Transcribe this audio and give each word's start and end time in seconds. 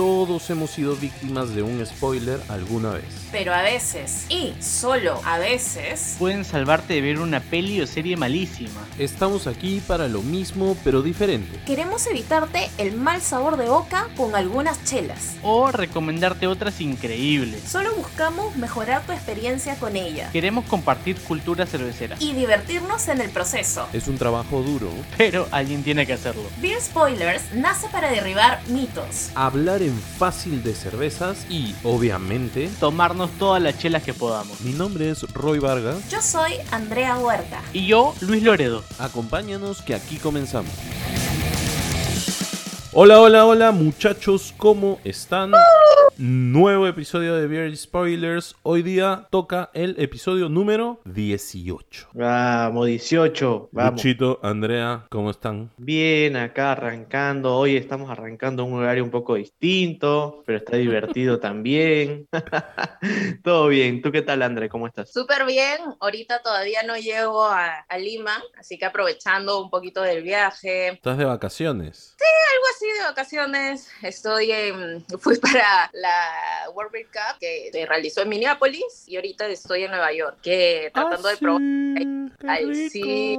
momento 0.00 0.09
todos 0.26 0.50
hemos 0.50 0.72
sido 0.72 0.96
víctimas 0.96 1.54
de 1.54 1.62
un 1.62 1.84
spoiler 1.86 2.42
alguna 2.50 2.90
vez. 2.90 3.04
Pero 3.32 3.54
a 3.54 3.62
veces, 3.62 4.26
y 4.28 4.52
solo 4.60 5.18
a 5.24 5.38
veces, 5.38 6.16
Pueden 6.18 6.44
salvarte 6.44 6.92
de 6.92 7.00
ver 7.00 7.20
una 7.20 7.40
peli 7.40 7.80
o 7.80 7.86
serie 7.86 8.18
malísima. 8.18 8.86
Estamos 8.98 9.46
aquí 9.46 9.80
para 9.80 10.08
lo 10.08 10.20
mismo 10.20 10.76
pero 10.84 11.00
diferente. 11.00 11.58
queremos 11.64 12.06
evitarte 12.06 12.68
el 12.76 12.92
mal 12.96 13.22
sabor 13.22 13.56
de 13.56 13.66
boca 13.70 14.08
con 14.14 14.34
algunas 14.36 14.84
chelas. 14.84 15.36
O 15.42 15.72
recomendarte 15.72 16.46
otras 16.46 16.82
increíbles. 16.82 17.62
Solo 17.66 17.94
buscamos 17.94 18.54
mejorar 18.56 19.00
tu 19.06 19.12
experiencia 19.12 19.76
con 19.76 19.96
ella 19.96 20.28
Queremos 20.32 20.66
compartir 20.66 21.16
cultura 21.16 21.64
cervecera. 21.64 22.16
y 22.20 22.34
divertirnos 22.34 23.08
en 23.08 23.22
el 23.22 23.30
proceso. 23.30 23.86
Es 23.94 24.06
un 24.06 24.18
trabajo 24.18 24.60
duro. 24.60 24.90
Pero 25.16 25.48
alguien 25.50 25.82
tiene 25.82 26.04
que 26.04 26.12
hacerlo. 26.12 26.42
Beer 26.60 26.78
Spoilers 26.82 27.54
nace 27.54 27.88
para 27.88 28.10
derribar 28.10 28.60
mitos. 28.68 29.30
Hablar 29.34 29.80
en 29.80 29.98
fácil 30.18 30.62
de 30.62 30.74
cervezas 30.74 31.46
y, 31.48 31.74
obviamente, 31.84 32.68
Tomarnos 32.80 33.30
todas 33.38 33.62
las 33.62 33.78
chelas 33.78 34.02
que 34.02 34.14
podamos. 34.14 34.60
mi 34.60 34.72
nombre 34.72 35.10
es 35.10 35.22
Roy 35.32 35.58
Vargas. 35.58 35.96
Yo 36.10 36.20
soy 36.20 36.52
Andrea 36.70 37.16
Huerta. 37.18 37.62
Y 37.72 37.86
yo, 37.86 38.14
Luis 38.20 38.42
Loredo. 38.42 38.84
Acompáñanos 38.98 39.82
que 39.82 39.94
aquí 39.94 40.16
comenzamos. 40.16 40.72
Hola, 42.92 43.20
hola, 43.20 43.46
hola 43.46 43.70
muchachos, 43.70 44.52
¿cómo 44.56 44.98
están? 45.04 45.52
Nuevo 46.18 46.86
episodio 46.86 47.36
de 47.36 47.46
Beer 47.46 47.74
Spoilers. 47.76 48.56
Hoy 48.62 48.82
día 48.82 49.28
toca 49.30 49.70
el 49.72 49.94
episodio 49.98 50.48
número 50.48 51.00
18. 51.04 52.08
Vamos, 52.12 52.86
18. 52.88 53.68
Vamos. 53.72 53.92
Luchito, 53.92 54.40
Andrea, 54.42 55.06
¿cómo 55.08 55.30
están? 55.30 55.70
Bien, 55.78 56.36
acá 56.36 56.72
arrancando. 56.72 57.56
Hoy 57.56 57.76
estamos 57.76 58.10
arrancando 58.10 58.64
un 58.64 58.74
horario 58.74 59.04
un 59.04 59.10
poco 59.10 59.36
distinto, 59.36 60.42
pero 60.44 60.58
está 60.58 60.76
divertido 60.76 61.38
también. 61.40 62.28
Todo 63.44 63.68
bien. 63.68 64.02
¿Tú 64.02 64.10
qué 64.12 64.20
tal, 64.20 64.42
André? 64.42 64.68
¿Cómo 64.68 64.88
estás? 64.88 65.10
Súper 65.12 65.46
bien, 65.46 65.78
ahorita 66.00 66.42
todavía 66.42 66.82
no 66.82 66.96
llego 66.96 67.44
a, 67.46 67.78
a 67.88 67.98
Lima, 67.98 68.42
así 68.58 68.76
que 68.76 68.84
aprovechando 68.84 69.62
un 69.62 69.70
poquito 69.70 70.02
del 70.02 70.22
viaje, 70.22 70.88
¿Estás 70.88 71.16
de 71.16 71.24
vacaciones? 71.24 72.16
algo 72.52 72.64
así 72.74 72.79
de 72.86 73.02
vacaciones. 73.04 73.88
Estoy 74.02 74.52
en, 74.52 75.04
fui 75.18 75.36
para 75.38 75.90
la 75.92 76.70
World 76.74 76.92
Beer 76.92 77.06
Cup 77.06 77.38
que 77.38 77.70
se 77.72 77.86
realizó 77.86 78.22
en 78.22 78.28
Minneapolis 78.28 79.04
y 79.06 79.16
ahorita 79.16 79.46
estoy 79.46 79.84
en 79.84 79.90
Nueva 79.90 80.12
York, 80.12 80.38
que 80.42 80.90
tratando 80.92 81.28
de 81.28 81.36
probar 81.36 81.60
Ay, 82.46 82.88
sí. 82.90 83.38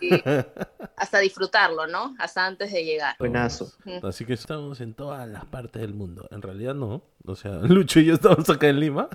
y 0.00 0.10
hasta 0.96 1.18
disfrutarlo, 1.18 1.86
¿no? 1.86 2.14
Hasta 2.18 2.46
antes 2.46 2.72
de 2.72 2.84
llegar. 2.84 3.16
Buenazo. 3.18 3.72
Así 4.02 4.24
que 4.24 4.34
estamos 4.34 4.80
en 4.80 4.94
todas 4.94 5.26
las 5.28 5.44
partes 5.46 5.82
del 5.82 5.94
mundo. 5.94 6.28
En 6.30 6.42
realidad 6.42 6.74
no. 6.74 7.02
O 7.24 7.36
sea, 7.36 7.52
Lucho 7.62 8.00
y 8.00 8.06
yo 8.06 8.14
estamos 8.14 8.48
acá 8.50 8.68
en 8.68 8.80
Lima. 8.80 9.08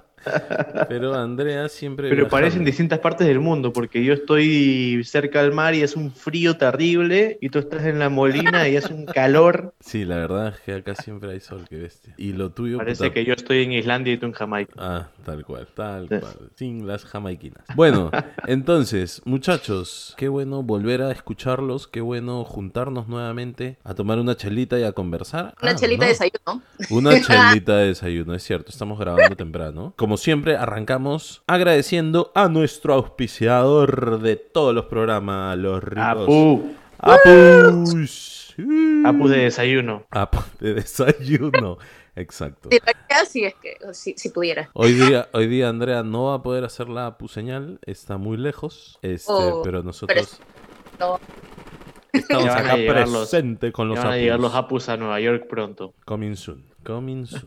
Pero 0.90 1.14
Andrea 1.16 1.70
siempre... 1.70 2.10
Pero 2.10 2.24
viajando. 2.24 2.32
parecen 2.32 2.66
distintas 2.66 3.00
partes 3.00 3.28
del 3.28 3.40
mundo, 3.40 3.72
porque 3.72 4.04
yo 4.04 4.14
estoy 4.14 5.02
cerca 5.06 5.40
al 5.40 5.54
mar 5.54 5.74
y 5.74 5.84
es 5.84 5.96
un 5.96 6.12
frío 6.12 6.58
terrible, 6.58 7.38
y 7.40 7.50
tú 7.50 7.60
estás 7.60 7.86
en 7.86 8.00
la 8.00 8.10
molina 8.10 8.68
y 8.68 8.76
es 8.76 8.90
un 8.90 9.06
calor. 9.06 9.74
Sí, 9.80 10.04
la 10.04 10.18
verdad 10.18 10.50
es 10.50 10.60
que 10.62 10.74
acá 10.74 10.96
siempre 10.96 11.32
hay 11.32 11.40
sol, 11.40 11.66
que 11.70 11.78
bestia. 11.78 12.14
Y 12.18 12.34
lo 12.34 12.50
tuyo... 12.50 12.78
Parece 12.78 13.04
puta, 13.06 13.14
que 13.14 13.24
yo 13.26 13.34
estoy 13.36 13.64
en 13.64 13.72
Islandia 13.74 14.14
y 14.14 14.18
tú 14.18 14.26
en 14.26 14.34
Jamaica. 14.34 14.74
Ah, 14.78 15.08
tal 15.24 15.46
cual, 15.46 15.68
tal 15.74 16.10
cual. 16.10 16.50
Sin 16.56 16.86
las 16.88 17.06
jamaiquinas. 17.06 17.64
Bueno, 17.76 18.12
entonces, 18.48 19.22
muchachos, 19.24 20.14
qué 20.18 20.28
bueno 20.28 20.62
volver 20.64 21.04
a 21.04 21.12
escucharlos, 21.12 21.88
qué 21.88 22.02
bueno 22.02 22.44
juntarnos 22.44 23.08
nuevamente 23.08 23.78
a 23.86 23.94
tomar 23.94 24.20
una 24.20 24.36
chelita 24.36 24.78
y 24.78 24.84
a 24.84 24.92
conversar. 24.92 25.54
Una 25.62 25.72
Ah, 25.72 25.76
chelita 25.76 26.00
no. 26.02 26.06
de 26.06 26.10
desayuno. 26.10 26.62
Una 26.90 27.12
chelita 27.54 27.78
de 27.78 27.88
desayuno, 27.98 28.36
es 28.36 28.44
cierto, 28.44 28.70
estamos 28.70 29.00
grabando 29.00 29.36
temprano. 29.36 29.94
Como 29.96 30.18
siempre, 30.18 30.56
arrancamos 30.56 31.44
agradeciendo 31.48 32.32
a 32.36 32.48
nuestro 32.48 32.94
auspiciador 32.94 34.20
de 34.20 34.36
todos 34.36 34.76
los 34.76 34.86
programas, 34.86 35.58
los 35.58 35.84
ricos. 35.84 36.24
Apu. 36.24 36.76
Apus. 37.00 38.56
Apu 39.06 39.28
de 39.28 39.38
desayuno. 39.40 40.06
Apu 40.12 40.40
de 40.60 40.76
desayuno. 40.76 41.78
Exacto. 42.16 42.70
De 42.70 42.82
verdad, 42.84 43.28
si 43.28 43.46
es 43.46 43.56
que, 43.56 43.78
si, 43.94 44.16
si 44.18 44.30
pudiera. 44.30 44.70
Hoy 44.74 44.94
día, 44.94 45.30
hoy 45.34 45.48
día 45.48 45.70
Andrea 45.70 46.04
no 46.04 46.26
va 46.26 46.36
a 46.36 46.44
poder 46.44 46.64
hacer 46.66 46.90
la 46.90 47.08
apu 47.08 47.28
señal, 47.28 47.80
está 47.84 48.18
muy 48.18 48.38
lejos, 48.38 48.98
este, 49.04 49.32
Oh, 49.32 49.62
pero 49.64 49.84
nosotros 49.84 50.40
no. 51.00 51.20
Estamos 52.34 52.50
acá 52.56 52.78
los- 52.78 52.88
presentes 52.94 53.72
con 53.72 53.88
los 53.90 53.98
van 53.98 54.08
a 54.08 54.18
llegar 54.18 54.40
los 54.40 54.54
apus. 54.54 54.84
Apus 54.88 54.90
a 54.90 54.98
Nueva 54.98 55.20
York 55.20 55.48
pronto. 55.50 55.94
Coming 56.06 56.36
soon, 56.36 56.64
coming 56.84 57.26
soon. 57.26 57.46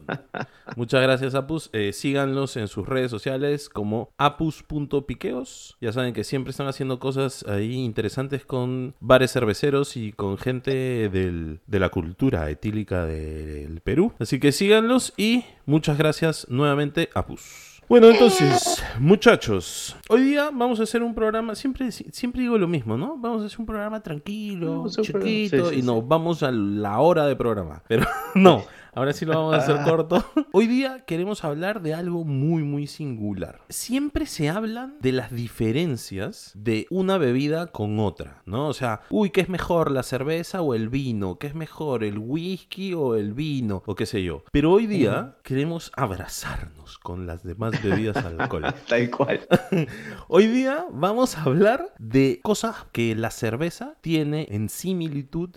Muchas 0.76 1.02
gracias, 1.02 1.34
Apus. 1.34 1.68
Eh, 1.72 1.92
síganlos 1.92 2.56
en 2.56 2.68
sus 2.68 2.86
redes 2.88 3.10
sociales 3.10 3.68
como 3.68 4.10
apus.piqueos. 4.18 5.76
Ya 5.80 5.92
saben 5.92 6.12
que 6.14 6.24
siempre 6.24 6.50
están 6.50 6.68
haciendo 6.68 6.98
cosas 6.98 7.44
ahí 7.48 7.74
interesantes 7.74 8.44
con 8.44 8.94
bares 9.00 9.32
cerveceros 9.32 9.96
y 9.96 10.12
con 10.12 10.38
gente 10.38 11.08
del- 11.08 11.60
de 11.66 11.78
la 11.80 11.88
cultura 11.88 12.48
etílica 12.50 13.04
del 13.06 13.80
Perú. 13.80 14.12
Así 14.18 14.38
que 14.40 14.52
síganlos 14.52 15.12
y 15.16 15.44
muchas 15.66 15.98
gracias 15.98 16.46
nuevamente, 16.48 17.10
Apus. 17.14 17.69
Bueno, 17.90 18.08
entonces, 18.08 18.80
muchachos, 19.00 19.96
hoy 20.08 20.22
día 20.22 20.50
vamos 20.52 20.78
a 20.78 20.84
hacer 20.84 21.02
un 21.02 21.12
programa, 21.12 21.56
siempre, 21.56 21.90
siempre 21.90 22.40
digo 22.40 22.56
lo 22.56 22.68
mismo, 22.68 22.96
¿no? 22.96 23.16
Vamos 23.18 23.42
a 23.42 23.46
hacer 23.46 23.58
un 23.58 23.66
programa 23.66 24.00
tranquilo, 24.00 24.84
programa- 24.84 25.02
chiquito, 25.02 25.70
sí, 25.70 25.74
sí, 25.74 25.80
y 25.80 25.82
nos 25.82 25.96
sí. 25.98 26.04
vamos 26.06 26.42
a 26.44 26.52
la 26.52 27.00
hora 27.00 27.26
de 27.26 27.34
programa. 27.34 27.82
Pero 27.88 28.06
no, 28.36 28.62
ahora 28.94 29.12
sí 29.12 29.24
lo 29.24 29.34
vamos 29.34 29.54
a 29.54 29.58
hacer 29.58 29.82
corto. 29.84 30.24
Hoy 30.52 30.66
día 30.66 31.04
queremos 31.06 31.44
hablar 31.44 31.82
de 31.82 31.94
algo 31.94 32.24
muy, 32.24 32.62
muy 32.62 32.86
singular. 32.86 33.60
Siempre 33.68 34.26
se 34.26 34.48
hablan 34.48 34.96
de 35.00 35.12
las 35.12 35.32
diferencias 35.32 36.52
de 36.54 36.86
una 36.90 37.18
bebida 37.18 37.68
con 37.68 37.98
otra, 37.98 38.42
¿no? 38.46 38.68
O 38.68 38.72
sea, 38.72 39.00
uy, 39.10 39.30
¿qué 39.30 39.40
es 39.40 39.48
mejor, 39.48 39.90
la 39.90 40.02
cerveza 40.02 40.62
o 40.62 40.74
el 40.74 40.88
vino? 40.88 41.38
¿Qué 41.38 41.46
es 41.46 41.54
mejor, 41.54 42.04
el 42.04 42.18
whisky 42.18 42.94
o 42.94 43.14
el 43.14 43.32
vino? 43.32 43.82
O 43.86 43.94
qué 43.94 44.06
sé 44.06 44.22
yo. 44.22 44.44
Pero 44.52 44.72
hoy 44.72 44.86
día 44.86 45.36
queremos 45.42 45.92
abrazarnos 45.96 46.98
con 46.98 47.26
las 47.26 47.42
demás 47.42 47.72
bebidas 47.82 48.16
alcohólicas. 48.16 48.84
Tal 48.86 49.10
cual. 49.10 49.40
Hoy 50.28 50.46
día 50.46 50.86
vamos 50.92 51.36
a 51.36 51.42
hablar 51.42 51.92
de 51.98 52.40
cosas 52.42 52.86
que 52.92 53.14
la 53.14 53.30
cerveza 53.30 53.96
tiene 54.00 54.46
en 54.50 54.68
similitud 54.68 55.50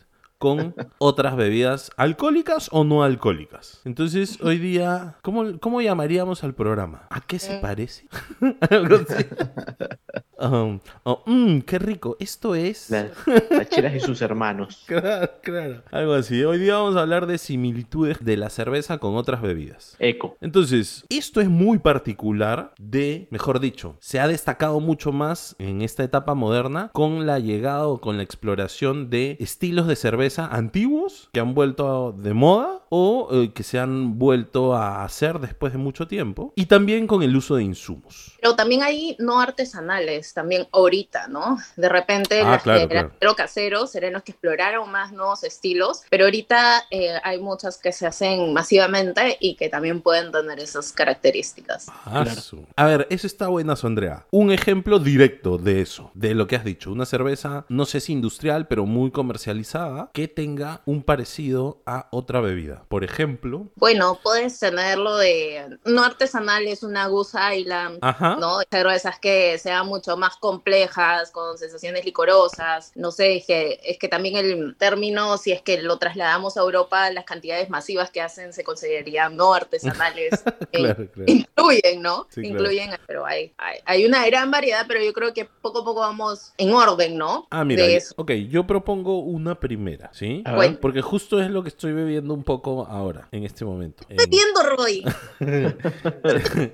con 0.44 0.76
otras 0.98 1.38
bebidas 1.38 1.90
alcohólicas 1.96 2.68
o 2.74 2.84
no 2.84 3.02
alcohólicas. 3.06 3.80
Entonces, 3.86 4.42
hoy 4.42 4.58
día, 4.58 5.16
¿cómo, 5.22 5.58
cómo 5.62 5.80
llamaríamos 5.80 6.44
al 6.44 6.54
programa? 6.54 7.08
¿A 7.12 7.22
qué 7.22 7.40
se 7.40 7.60
parece? 7.60 8.10
Algo 8.70 8.98
así. 8.98 9.24
Um, 10.44 10.80
oh, 11.04 11.22
mm, 11.26 11.60
qué 11.62 11.80
rico. 11.80 12.18
Esto 12.20 12.54
es... 12.56 12.90
La- 12.90 13.08
Las 13.50 13.70
chelas 13.70 13.96
y 13.96 14.00
sus 14.02 14.22
hermanos. 14.22 14.84
Claro, 14.94 15.32
claro. 15.42 15.84
Algo 15.92 16.14
así. 16.14 16.44
Hoy 16.44 16.60
día 16.60 16.76
vamos 16.76 16.96
a 16.98 17.02
hablar 17.02 17.26
de 17.28 17.38
similitudes 17.38 18.18
de 18.24 18.38
la 18.38 18.50
cerveza 18.50 18.98
con 18.98 19.16
otras 19.16 19.42
bebidas. 19.42 19.96
Eco. 20.00 20.38
Entonces, 20.42 21.06
esto 21.10 21.40
es 21.42 21.50
muy 21.50 21.80
particular 21.80 22.74
de, 22.78 23.28
mejor 23.32 23.60
dicho, 23.60 23.96
se 24.00 24.20
ha 24.20 24.28
destacado 24.28 24.80
mucho 24.80 25.12
más 25.12 25.56
en 25.60 25.82
esta 25.82 26.04
etapa 26.04 26.34
moderna 26.36 26.90
con 26.94 27.26
la 27.26 27.40
llegada 27.40 27.88
o 27.88 28.02
con 28.02 28.18
la 28.18 28.24
exploración 28.24 29.10
de 29.10 29.38
estilos 29.40 29.88
de 29.88 29.96
cerveza 29.96 30.48
antiguos 30.48 31.30
que 31.32 31.40
han 31.40 31.54
vuelto 31.54 32.12
de 32.18 32.34
moda 32.34 32.82
o 32.90 33.30
eh, 33.32 33.54
que 33.54 33.64
se 33.64 33.80
han 33.80 34.20
vuelto 34.20 34.76
a 34.76 35.04
hacer 35.04 35.40
después 35.40 35.74
de 35.74 35.80
mucho 35.80 36.08
tiempo 36.08 36.54
y 36.56 36.66
también 36.68 37.08
con 37.08 37.24
el 37.24 37.36
uso 37.36 37.56
de 37.56 37.64
insumos. 37.64 38.34
Pero 38.42 38.56
también 38.56 38.84
hay 38.84 39.16
no 39.20 39.40
artesanales, 39.40 40.33
también 40.34 40.68
ahorita, 40.72 41.28
¿no? 41.28 41.58
De 41.76 41.90
repente 41.90 42.42
Ah, 42.42 42.52
las 42.52 42.64
claro, 42.64 42.80
que 42.82 42.88
claro. 42.88 43.08
eran 43.08 43.18
pero 43.20 43.36
caseros, 43.36 43.92
serenos 43.92 44.24
que 44.24 44.32
exploraron 44.32 44.92
más 44.92 45.12
nuevos 45.12 45.44
estilos, 45.44 46.04
pero 46.10 46.26
ahorita 46.26 46.84
eh, 46.92 47.14
hay 47.24 47.40
muchas 47.40 47.78
que 47.78 47.92
se 47.92 48.06
hacen 48.08 48.54
masivamente 48.54 49.38
y 49.40 49.56
que 49.56 49.70
también 49.70 50.02
pueden 50.02 50.32
tener 50.32 50.60
esas 50.60 50.92
características. 50.92 51.88
Ah, 52.06 52.26
su- 52.26 52.66
A 52.76 52.86
ver, 52.86 53.08
eso 53.10 53.28
está 53.28 53.48
buenazo, 53.48 53.88
Andrea. 53.88 54.26
Un 54.32 54.52
ejemplo 54.52 55.00
directo 55.00 55.58
de 55.58 55.82
eso, 55.82 56.12
de 56.14 56.34
lo 56.34 56.48
que 56.48 56.56
has 56.56 56.64
dicho. 56.66 56.92
Una 56.92 57.06
cerveza, 57.06 57.66
no 57.70 57.86
sé 57.86 58.00
si 58.00 58.14
industrial, 58.14 58.68
pero 58.68 58.86
muy 58.86 59.12
comercializada, 59.12 60.10
que 60.14 60.28
tenga 60.28 60.82
un 60.86 61.04
parecido 61.04 61.82
a 61.86 62.08
otra 62.12 62.40
bebida. 62.42 62.84
Por 62.88 63.04
ejemplo, 63.04 63.68
Bueno, 63.76 64.20
puedes 64.24 64.60
tenerlo 64.60 65.18
de 65.18 65.78
no 65.86 66.04
artesanal, 66.04 66.66
es 66.68 66.84
una 66.84 67.08
Goose 67.08 67.38
Island, 67.58 68.00
ajá. 68.02 68.38
¿no? 68.40 68.60
Cervezas 68.72 69.20
que 69.20 69.58
sean 69.60 69.88
mucho 69.88 70.16
más 70.18 70.23
complejas, 70.38 71.32
con 71.32 71.58
sensaciones 71.58 72.06
licorosas. 72.06 72.92
No 72.96 73.12
sé, 73.12 73.38
es 73.38 73.46
que, 73.46 73.80
es 73.84 73.98
que 73.98 74.08
también 74.08 74.36
el 74.38 74.76
término, 74.78 75.38
si 75.38 75.52
es 75.52 75.62
que 75.62 75.82
lo 75.82 75.98
trasladamos 75.98 76.58
a 76.58 76.62
Europa, 76.62 77.10
las 77.12 77.26
cantidades 77.26 77.70
masivas 77.70 78.10
que 78.12 78.22
hacen 78.22 78.54
se 78.54 78.64
considerarían 78.64 79.36
no 79.36 79.54
artesanales. 79.54 80.32
Eh, 80.74 80.78
Claro, 80.84 81.08
claro. 81.12 81.32
Incluyen, 81.32 82.02
¿no? 82.02 82.26
Sí, 82.30 82.42
claro. 82.42 82.58
Incluyen, 82.58 82.90
pero 83.06 83.26
hay, 83.26 83.54
hay, 83.58 83.78
hay 83.86 84.06
una 84.06 84.26
gran 84.26 84.50
variedad, 84.50 84.86
pero 84.88 85.04
yo 85.04 85.14
creo 85.14 85.34
que 85.34 85.46
poco 85.46 85.80
a 85.82 85.86
poco 85.86 86.00
vamos 86.00 86.52
en 86.58 86.74
orden, 86.74 87.18
¿no? 87.18 87.48
Ah, 87.52 87.64
mira, 87.64 87.84
De 87.86 87.96
eso. 87.98 88.14
ok, 88.18 88.32
yo 88.50 88.66
propongo 88.66 89.20
una 89.20 89.60
primera, 89.60 90.10
¿sí? 90.14 90.44
Bueno. 90.56 90.78
Porque 90.82 91.02
justo 91.02 91.40
es 91.42 91.50
lo 91.52 91.62
que 91.62 91.70
estoy 91.70 91.94
bebiendo 91.94 92.34
un 92.34 92.44
poco 92.44 92.86
ahora, 92.88 93.28
en 93.32 93.44
este 93.44 93.66
momento. 93.66 94.04
Estoy 94.10 94.24
En- 94.26 94.30
viendo, 94.32 94.64
Roy. 94.64 95.04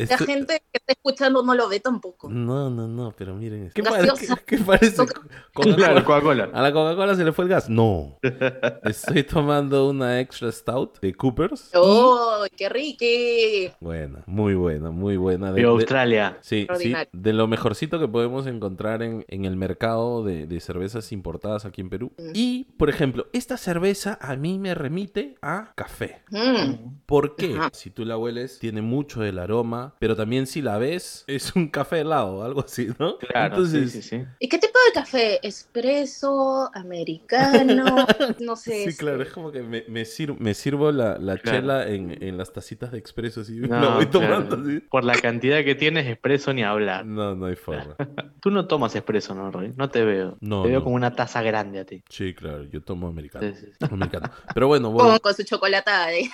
La 0.09 0.17
gente 0.17 0.61
que 0.71 0.77
está 0.77 0.93
escuchando 0.93 1.43
no 1.43 1.53
lo 1.55 1.67
ve 1.69 1.79
tampoco. 1.79 2.29
No, 2.29 2.69
no, 2.69 2.87
no, 2.87 3.13
pero 3.17 3.28
miren. 3.35 3.71
¿Qué, 3.73 3.81
Gaseosa. 3.81 4.35
pare- 4.35 4.43
qué- 4.45 4.57
qué 4.57 4.63
parece? 4.63 5.05
Coca-Cola. 5.53 6.49
¿A 6.53 6.61
la 6.61 6.71
Coca-Cola 6.73 7.15
se 7.15 7.23
le 7.23 7.31
fue 7.31 7.45
el 7.45 7.49
gas? 7.49 7.69
No. 7.69 8.17
Estoy 8.83 9.23
tomando 9.23 9.89
una 9.89 10.19
extra 10.19 10.51
stout 10.51 10.99
de 11.01 11.13
Coopers. 11.13 11.67
y- 11.73 11.77
¡Oh, 11.77 12.45
qué 12.55 12.69
rique! 12.69 13.73
Buena, 13.79 14.23
muy 14.25 14.53
buena, 14.55 14.91
muy 14.91 15.17
buena. 15.17 15.47
De- 15.51 15.55
De 15.55 15.61
de- 15.61 15.67
Australia. 15.67 16.37
Sí, 16.41 16.67
sí, 16.77 16.93
de 17.11 17.33
lo 17.33 17.47
mejorcito 17.47 17.99
que 17.99 18.07
podemos 18.07 18.47
encontrar 18.47 19.01
en, 19.03 19.25
en 19.27 19.45
el 19.45 19.55
mercado 19.55 20.23
de, 20.23 20.47
de 20.47 20.59
cervezas 20.59 21.11
importadas 21.11 21.65
aquí 21.65 21.81
en 21.81 21.89
Perú. 21.89 22.11
Mm. 22.17 22.31
Y, 22.33 22.63
por 22.77 22.89
ejemplo, 22.89 23.27
esta 23.33 23.57
cerveza 23.57 24.17
a 24.21 24.35
mí 24.35 24.59
me 24.59 24.73
remite 24.75 25.35
a 25.41 25.73
café. 25.75 26.21
Mm. 26.31 26.99
¿Por 27.05 27.35
qué? 27.35 27.55
Ajá. 27.55 27.69
Si 27.73 27.89
tú 27.89 28.05
la 28.05 28.17
hueles, 28.17 28.59
tiene 28.59 28.81
mucho 28.81 29.21
del 29.21 29.39
aroma, 29.39 29.95
pero 29.99 30.15
también 30.15 30.47
si 30.47 30.61
la 30.61 30.77
ves, 30.77 31.23
es 31.27 31.55
un 31.55 31.67
café 31.67 31.99
helado, 32.01 32.43
algo 32.43 32.61
así, 32.61 32.87
¿no? 32.99 33.15
Claro, 33.19 33.55
Entonces, 33.55 33.91
sí, 33.91 34.01
sí, 34.01 34.09
sí. 34.19 34.25
¿Y 34.39 34.47
qué 34.49 34.57
tipo 34.57 34.77
de 34.87 34.93
café? 34.93 35.45
¿Espresso? 35.47 36.69
¿Americano? 36.73 38.05
No 38.39 38.55
sé. 38.55 38.71
Sí, 38.83 38.89
este, 38.89 39.03
claro, 39.03 39.21
es 39.23 39.29
como 39.31 39.51
que 39.51 39.61
me, 39.61 39.83
me, 39.87 40.05
sir- 40.05 40.35
me 40.39 40.53
sirvo 40.53 40.91
la, 40.91 41.17
la 41.17 41.37
Claro. 41.37 41.59
chela 41.59 41.87
en, 41.87 42.21
en 42.23 42.37
las 42.37 42.53
tacitas 42.53 42.91
de 42.91 42.97
expreso, 42.97 43.41
así, 43.41 43.53
No, 43.59 43.67
la 43.79 43.95
voy 43.95 44.05
claro. 44.07 44.45
tomando 44.45 44.69
así. 44.69 44.79
Por 44.81 45.03
la 45.03 45.15
cantidad 45.15 45.63
que 45.63 45.75
tienes, 45.75 46.07
expreso 46.07 46.53
ni 46.53 46.63
hablar. 46.63 47.05
No, 47.05 47.35
no 47.35 47.45
hay 47.47 47.55
forma. 47.55 47.95
Tú 48.41 48.51
no 48.51 48.67
tomas 48.67 48.95
expreso, 48.95 49.35
¿no, 49.35 49.51
Roy? 49.51 49.73
No 49.75 49.89
te 49.89 50.03
veo. 50.05 50.37
No, 50.41 50.63
te 50.63 50.69
veo 50.69 50.79
no. 50.79 50.83
como 50.83 50.95
una 50.95 51.13
taza 51.15 51.41
grande 51.41 51.79
a 51.79 51.85
ti. 51.85 52.03
Sí, 52.09 52.33
claro, 52.33 52.63
yo 52.63 52.81
tomo 52.81 53.07
americano. 53.07 53.45
Sí, 53.53 53.65
sí, 53.65 53.71
sí. 53.79 53.87
Americano. 53.91 54.29
Pero 54.53 54.67
bueno, 54.67 54.87
Con, 54.93 55.05
bueno, 55.05 55.19
con 55.19 55.33
su 55.33 55.43
chocolatada. 55.43 56.13
¿eh? 56.13 56.29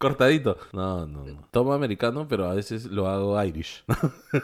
Cortadito. 0.00 0.56
No, 0.72 1.06
no, 1.06 1.26
no. 1.26 1.46
Tomo 1.50 1.74
americano, 1.74 2.26
pero 2.26 2.48
a 2.48 2.54
veces 2.54 2.86
lo 2.86 3.06
hago 3.06 3.42
Irish. 3.44 3.84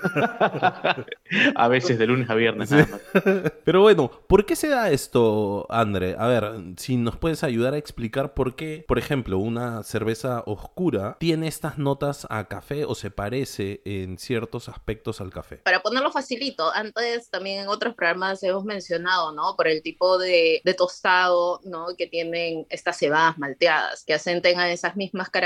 a 1.55 1.69
veces 1.69 1.99
de 1.99 2.07
lunes 2.07 2.29
a 2.31 2.35
viernes 2.35 2.69
Sí. 2.69 2.75
nada 2.77 2.89
más. 2.89 3.53
Pero 3.65 3.81
bueno, 3.81 4.11
¿por 4.27 4.45
qué 4.45 4.55
se 4.55 4.69
da 4.69 4.91
esto, 4.91 5.67
André? 5.71 6.15
A 6.19 6.27
ver, 6.27 6.53
si 6.77 6.97
nos 6.97 7.17
puedes 7.17 7.43
ayudar 7.43 7.75
a 7.75 7.79
explicar 7.79 8.35
por 8.35 8.55
qué, 8.55 8.85
por 8.87 8.99
ejemplo, 8.99 9.39
una 9.39 9.83
cerveza 9.83 10.43
oscura 10.47 11.17
tiene 11.19 11.49
estas 11.49 11.79
notas 11.79 12.27
a 12.29 12.47
café 12.49 12.85
o 12.85 12.95
se 12.95 13.11
parece 13.11 13.81
en 13.85 14.19
ciertos 14.19 14.69
aspectos 14.69 15.21
al 15.21 15.31
café. 15.31 15.57
Para 15.57 15.81
ponerlo 15.83 16.13
facilito, 16.13 16.71
antes 16.73 17.31
también 17.31 17.61
en 17.61 17.69
otros 17.69 17.95
programas 17.95 18.43
hemos 18.43 18.65
mencionado, 18.65 19.33
¿no? 19.33 19.57
Por 19.57 19.69
el 19.69 19.83
tipo 19.83 20.19
de, 20.19 20.61
de 20.65 20.75
tostado, 20.75 21.61
¿no? 21.65 21.87
Que 21.97 22.07
tienen 22.07 22.67
estas 22.69 22.99
cebadas 22.99 23.39
malteadas, 23.39 24.05
que 24.05 24.15
hacen 24.15 24.43
tengan 24.43 24.69
esas 24.69 24.97
mismas 24.97 25.31
características, 25.31 25.46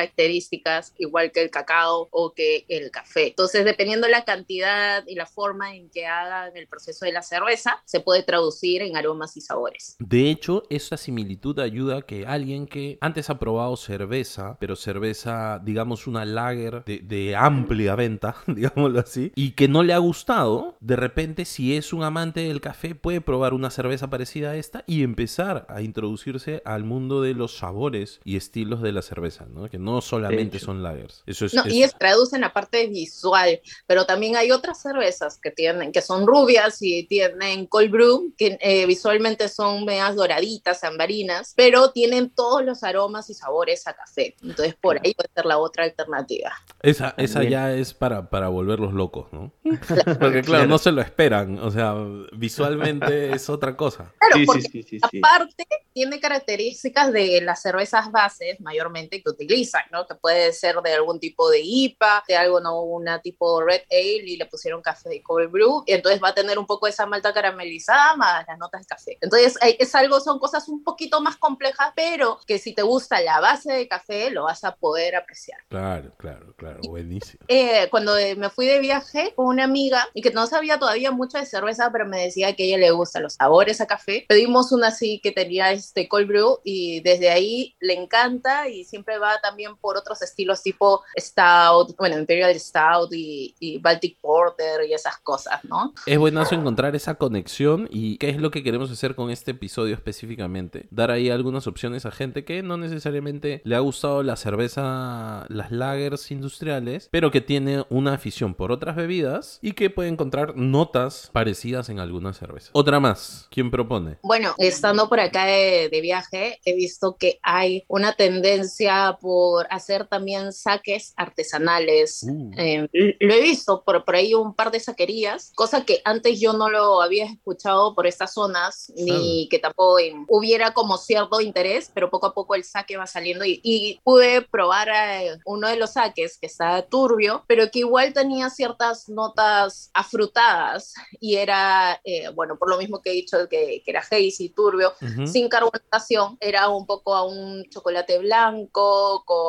igual 0.99 1.33
que 1.33 1.43
el 1.43 1.51
cacao 1.51 2.09
o 2.11 2.33
que 2.33 2.65
el 2.69 2.91
café. 2.91 3.29
Entonces, 3.29 3.65
dependiendo 3.65 4.09
la 4.09 4.25
cantidad 4.25 5.05
y 5.07 5.15
la 5.15 5.27
forma 5.27 5.75
en 5.75 5.91
que 5.91 6.07
hagan 6.07 6.57
el 6.57 6.67
proceso 6.67 7.05
de 7.05 7.13
la 7.13 7.23
cerveza, 7.23 7.83
se 7.85 8.01
puede 8.01 8.23
traducir 8.23 8.83
en 8.83 8.97
aromas 8.97 9.37
y 9.37 9.41
sabores. 9.41 9.97
De 9.99 10.31
hecho, 10.31 10.65
esa 10.71 10.97
similitud 10.97 11.59
ayuda 11.59 11.99
a 11.99 12.03
que 12.03 12.27
alguien 12.27 12.67
que 12.67 12.99
antes 13.01 13.31
ha 13.31 13.39
probado 13.39 13.77
cerveza, 13.77 14.57
pero 14.61 14.77
cerveza, 14.77 15.61
digamos, 15.63 16.07
una 16.07 16.25
lager 16.25 16.85
de, 16.85 16.99
de 16.99 17.37
amplia 17.37 17.95
venta, 17.95 18.37
digámoslo 18.47 19.01
así, 19.01 19.33
y 19.35 19.53
que 19.53 19.69
no 19.69 19.83
le 19.83 19.93
ha 19.93 19.99
gustado, 19.99 20.77
de 20.81 20.97
repente, 20.97 21.45
si 21.45 21.77
es 21.77 21.93
un 21.93 22.03
amante 22.03 22.41
del 22.41 22.61
café, 22.61 22.95
puede 22.95 23.21
probar 23.21 23.55
una 23.55 23.71
cerveza 23.71 24.11
parecida 24.11 24.51
a 24.51 24.57
esta 24.57 24.85
y 24.87 25.03
empezar 25.03 25.67
a 25.69 25.83
introducirse 25.83 26.63
al 26.65 26.85
mundo 26.85 27.23
de 27.23 27.35
los 27.35 27.57
sabores 27.57 28.21
y 28.25 28.37
estilos 28.37 28.83
de 28.83 28.93
la 28.93 29.03
cerveza, 29.03 29.47
¿no? 29.47 29.69
Que 29.69 29.79
no 29.79 29.90
solamente 30.01 30.59
hecho. 30.59 30.67
son 30.67 30.83
lagers. 30.83 31.23
Eso 31.27 31.47
es, 31.47 31.55
No, 31.55 31.65
es- 31.65 31.73
y 31.73 31.83
es 31.83 31.95
traduce 31.99 32.37
en 32.37 32.43
la 32.43 32.53
parte 32.53 32.87
visual, 32.87 33.61
pero 33.87 34.05
también 34.07 34.37
hay 34.37 34.51
otras 34.53 34.81
cervezas 34.83 35.39
que 35.43 35.51
tienen, 35.51 35.91
que 35.93 36.03
son 36.03 36.27
rubias 36.27 36.79
y 36.83 37.05
tienen 37.07 37.67
cold 37.67 37.91
brew, 37.91 38.35
que 38.37 38.59
eh, 38.61 38.87
visualmente 38.87 39.49
son 39.49 39.85
medias 39.85 40.15
doraditas, 40.17 40.85
ambarinas, 40.85 41.55
pero 41.57 41.91
tienen 41.93 42.31
todos 42.31 42.65
los 42.65 42.83
aromas 42.85 43.31
y 43.31 43.35
sabores 43.35 43.87
a 43.87 43.95
café. 43.95 44.37
Entonces, 44.43 44.75
por 44.81 44.97
ahí 45.05 45.15
puede 45.15 45.31
ser 45.35 45.47
la 45.47 45.59
otra 45.59 45.85
alternativa. 45.85 46.53
esa, 46.83 47.15
esa 47.17 47.43
ya 47.45 47.73
es 47.75 47.95
para, 47.95 48.29
para 48.31 48.49
volverlos 48.49 48.93
locos, 48.93 49.33
¿no? 49.33 49.53
Porque 49.65 50.43
claro, 50.43 50.43
Claro. 50.45 50.67
no 50.67 50.79
se 50.79 50.93
lo 50.93 51.01
esperan, 51.01 51.59
o 51.59 51.71
sea, 51.71 51.95
visualmente 52.33 53.33
es 53.35 53.49
otra 53.49 53.77
cosa. 53.77 54.13
Claro, 54.19 54.37
Sí, 54.37 54.45
porque 54.47 54.63
sí, 54.63 54.69
sí, 54.83 54.83
sí, 54.83 55.01
sí. 55.11 55.21
aparte 55.23 55.65
tiene 55.93 56.21
características 56.21 57.13
de 57.13 57.41
las 57.41 57.63
cervezas 57.63 58.11
bases 58.11 58.61
mayormente 58.61 59.23
que 59.23 59.31
utilizan, 59.31 59.80
¿no? 59.91 60.07
Que 60.07 60.15
puede 60.15 60.53
ser 60.53 60.77
de 60.83 60.95
algún 60.95 61.21
tipo 61.21 61.51
de 61.51 61.61
IPA, 61.63 62.25
de 62.27 62.37
algo, 62.37 62.61
¿no? 62.61 62.83
Una 62.83 63.21
tipo 63.21 63.63
Red 63.63 63.83
Ale 63.91 64.25
y 64.27 64.37
le 64.37 64.47
pusieron 64.47 64.83
café 64.83 65.09
de 65.09 65.23
cold 65.23 65.51
brew, 65.51 65.83
y 65.87 65.93
entonces 65.93 66.23
va 66.23 66.29
a 66.29 66.35
tener 66.35 66.59
un 66.59 66.67
poco 66.67 66.87
esa 66.87 67.07
malta 67.07 67.33
caramelizada 67.33 68.17
más 68.17 68.47
las 68.47 68.59
notas 68.59 68.83
de 68.83 68.87
café. 68.87 69.19
Entonces 69.21 69.59
es 69.79 69.95
algo, 69.95 70.21
son 70.21 70.39
cosas 70.39 70.69
un 70.69 70.83
poquito 70.85 71.21
más 71.21 71.37
complejas, 71.37 71.93
pero 71.95 72.39
que 72.47 72.59
si 72.59 72.75
te 72.75 72.83
gusta 72.83 73.21
la 73.21 73.41
base 73.41 73.73
de 73.73 73.89
café 73.89 74.31
lo 74.31 74.45
vas 74.45 74.65
a 74.65 74.75
poder 74.77 75.17
apreciar. 75.17 75.61
Claro, 75.69 76.13
claro, 76.17 76.55
claro, 76.57 76.81
buenísimo. 76.89 77.45
Eh, 77.49 77.89
cuando 77.91 78.15
me 78.37 78.51
fui 78.51 78.67
de 78.67 78.81
viaje 78.81 79.33
con 79.35 79.47
una 79.47 79.65
amiga 79.65 80.07
y 80.15 80.23
que 80.23 80.31
no 80.31 80.47
sabía 80.47 80.79
todavía 80.79 81.11
mucho 81.11 81.39
de 81.39 81.47
cerveza, 81.47 81.91
pero 81.93 82.07
me 82.07 82.23
decía 82.23 82.55
que 82.55 82.65
a 82.65 82.67
ella 82.67 82.79
le 82.79 82.91
gustan 82.91 83.23
los 83.23 83.35
sabores 83.35 83.81
a 83.81 83.87
café, 83.87 84.25
pedimos 84.29 84.73
una 84.73 84.89
así 84.89 85.21
que 85.21 85.33
tenía 85.33 85.73
este 85.73 86.09
cold 86.09 86.29
brew 86.29 86.59
y 86.65 87.01
desde 87.01 87.31
ahí 87.31 87.75
le 87.81 87.95
encanta 87.95 88.69
y 88.69 88.85
siempre 88.85 89.19
va 89.19 89.41
también 89.41 89.70
por 89.77 89.97
otros 89.97 90.23
estilos 90.23 90.63
tipo 90.63 91.03
stout, 91.19 91.97
bueno, 91.97 92.19
imperial 92.19 92.59
stout 92.59 93.13
y, 93.13 93.55
y 93.59 93.79
baltic 93.79 94.19
porter 94.21 94.89
y 94.89 94.93
esas 94.93 95.19
cosas, 95.19 95.65
¿no? 95.65 95.93
Es 96.07 96.19
buenazo 96.19 96.55
encontrar 96.55 96.97
esa 96.97 97.15
conexión 97.15 97.89
y 97.91 98.19
qué 98.19 98.31
es 98.31 98.39
lo 98.39 98.51
que 98.51 98.63
queremos 98.63 98.91
hacer 98.91 99.15
con 99.15 99.31
este 99.31 99.53
episodio 99.53 99.95
específicamente. 99.95 100.89
Dar 100.91 101.11
ahí 101.11 101.31
algunas 101.31 101.67
opciones 101.67 102.07
a 102.07 102.11
gente 102.11 102.45
que 102.45 102.63
no 102.63 102.77
necesariamente 102.77 103.63
le 103.65 103.77
ha 103.77 103.81
gustado 103.81 104.23
la 104.23 104.37
cerveza, 104.37 105.47
las 105.49 105.71
lagers 105.71 106.31
industriales, 106.31 107.09
pero 107.11 107.31
que 107.31 107.41
tiene 107.41 107.85
una 107.89 108.15
afición 108.15 108.55
por 108.55 108.73
otras 108.73 108.97
bebidas 108.97 109.59
y 109.63 109.73
que 109.73 109.91
puede 109.91 110.09
encontrar 110.09 110.57
notas 110.57 111.31
parecidas 111.33 111.89
en 111.89 111.99
algunas 111.99 112.39
cervezas. 112.39 112.71
Otra 112.73 113.01
más, 113.01 113.47
¿quién 113.51 113.71
propone? 113.71 114.19
Bueno, 114.23 114.55
estando 114.59 115.09
por 115.09 115.21
acá 115.21 115.45
de, 115.47 115.89
de 115.91 116.01
viaje, 116.01 116.61
he 116.65 116.75
visto 116.75 117.17
que 117.17 117.39
hay 117.43 117.85
una 117.89 118.13
tendencia 118.15 119.19
por 119.21 119.50
hacer 119.71 120.07
también 120.07 120.53
saques 120.53 121.13
artesanales. 121.17 122.23
Uh. 122.23 122.51
Eh, 122.57 122.89
lo 123.21 123.35
he 123.35 123.41
visto 123.41 123.83
por, 123.85 124.05
por 124.05 124.15
ahí 124.15 124.35
un 124.35 124.55
par 124.55 124.71
de 124.71 124.81
saquerías, 124.81 125.53
cosa 125.55 125.85
que 125.85 126.01
antes 126.05 126.41
yo 126.41 126.53
no 126.53 126.69
lo 126.69 127.03
había 127.03 127.27
escuchado 127.27 127.95
por 127.95 128.07
estas 128.07 128.35
zonas, 128.35 128.93
ni 128.97 129.49
que 129.49 129.59
tampoco 129.59 129.97
hubiera 130.29 130.73
como 130.73 130.97
cierto 130.97 131.41
interés, 131.41 131.91
pero 131.93 132.11
poco 132.11 132.27
a 132.27 132.35
poco 132.35 132.55
el 132.55 132.65
saque 132.65 132.97
va 132.97 133.07
saliendo 133.07 133.45
y, 133.45 133.61
y 133.63 134.01
pude 134.05 134.43
probar 134.43 134.89
eh, 134.89 135.39
uno 135.45 135.69
de 135.69 135.77
los 135.77 135.93
saques 135.95 136.39
que 136.39 136.47
está 136.47 136.83
turbio, 136.83 137.45
pero 137.47 137.71
que 137.71 137.81
igual 137.81 138.13
tenía 138.13 138.51
ciertas 138.51 139.09
notas 139.09 139.91
afrutadas 139.95 140.95
y 141.21 141.37
era, 141.37 142.01
eh, 142.05 142.29
bueno, 142.35 142.57
por 142.59 142.69
lo 142.71 142.79
mismo 142.79 143.01
que 143.01 143.11
he 143.11 143.15
dicho 143.15 143.37
que, 143.49 143.83
que 143.85 143.91
era 143.91 144.01
hazy, 144.01 144.53
turbio, 144.55 144.93
Ujú. 145.01 145.27
sin 145.27 145.49
carbonatación, 145.49 146.37
era 146.41 146.69
un 146.69 146.87
poco 146.87 147.15
a 147.15 147.25
un 147.27 147.65
chocolate 147.71 148.19
blanco 148.19 149.23
con 149.25 149.40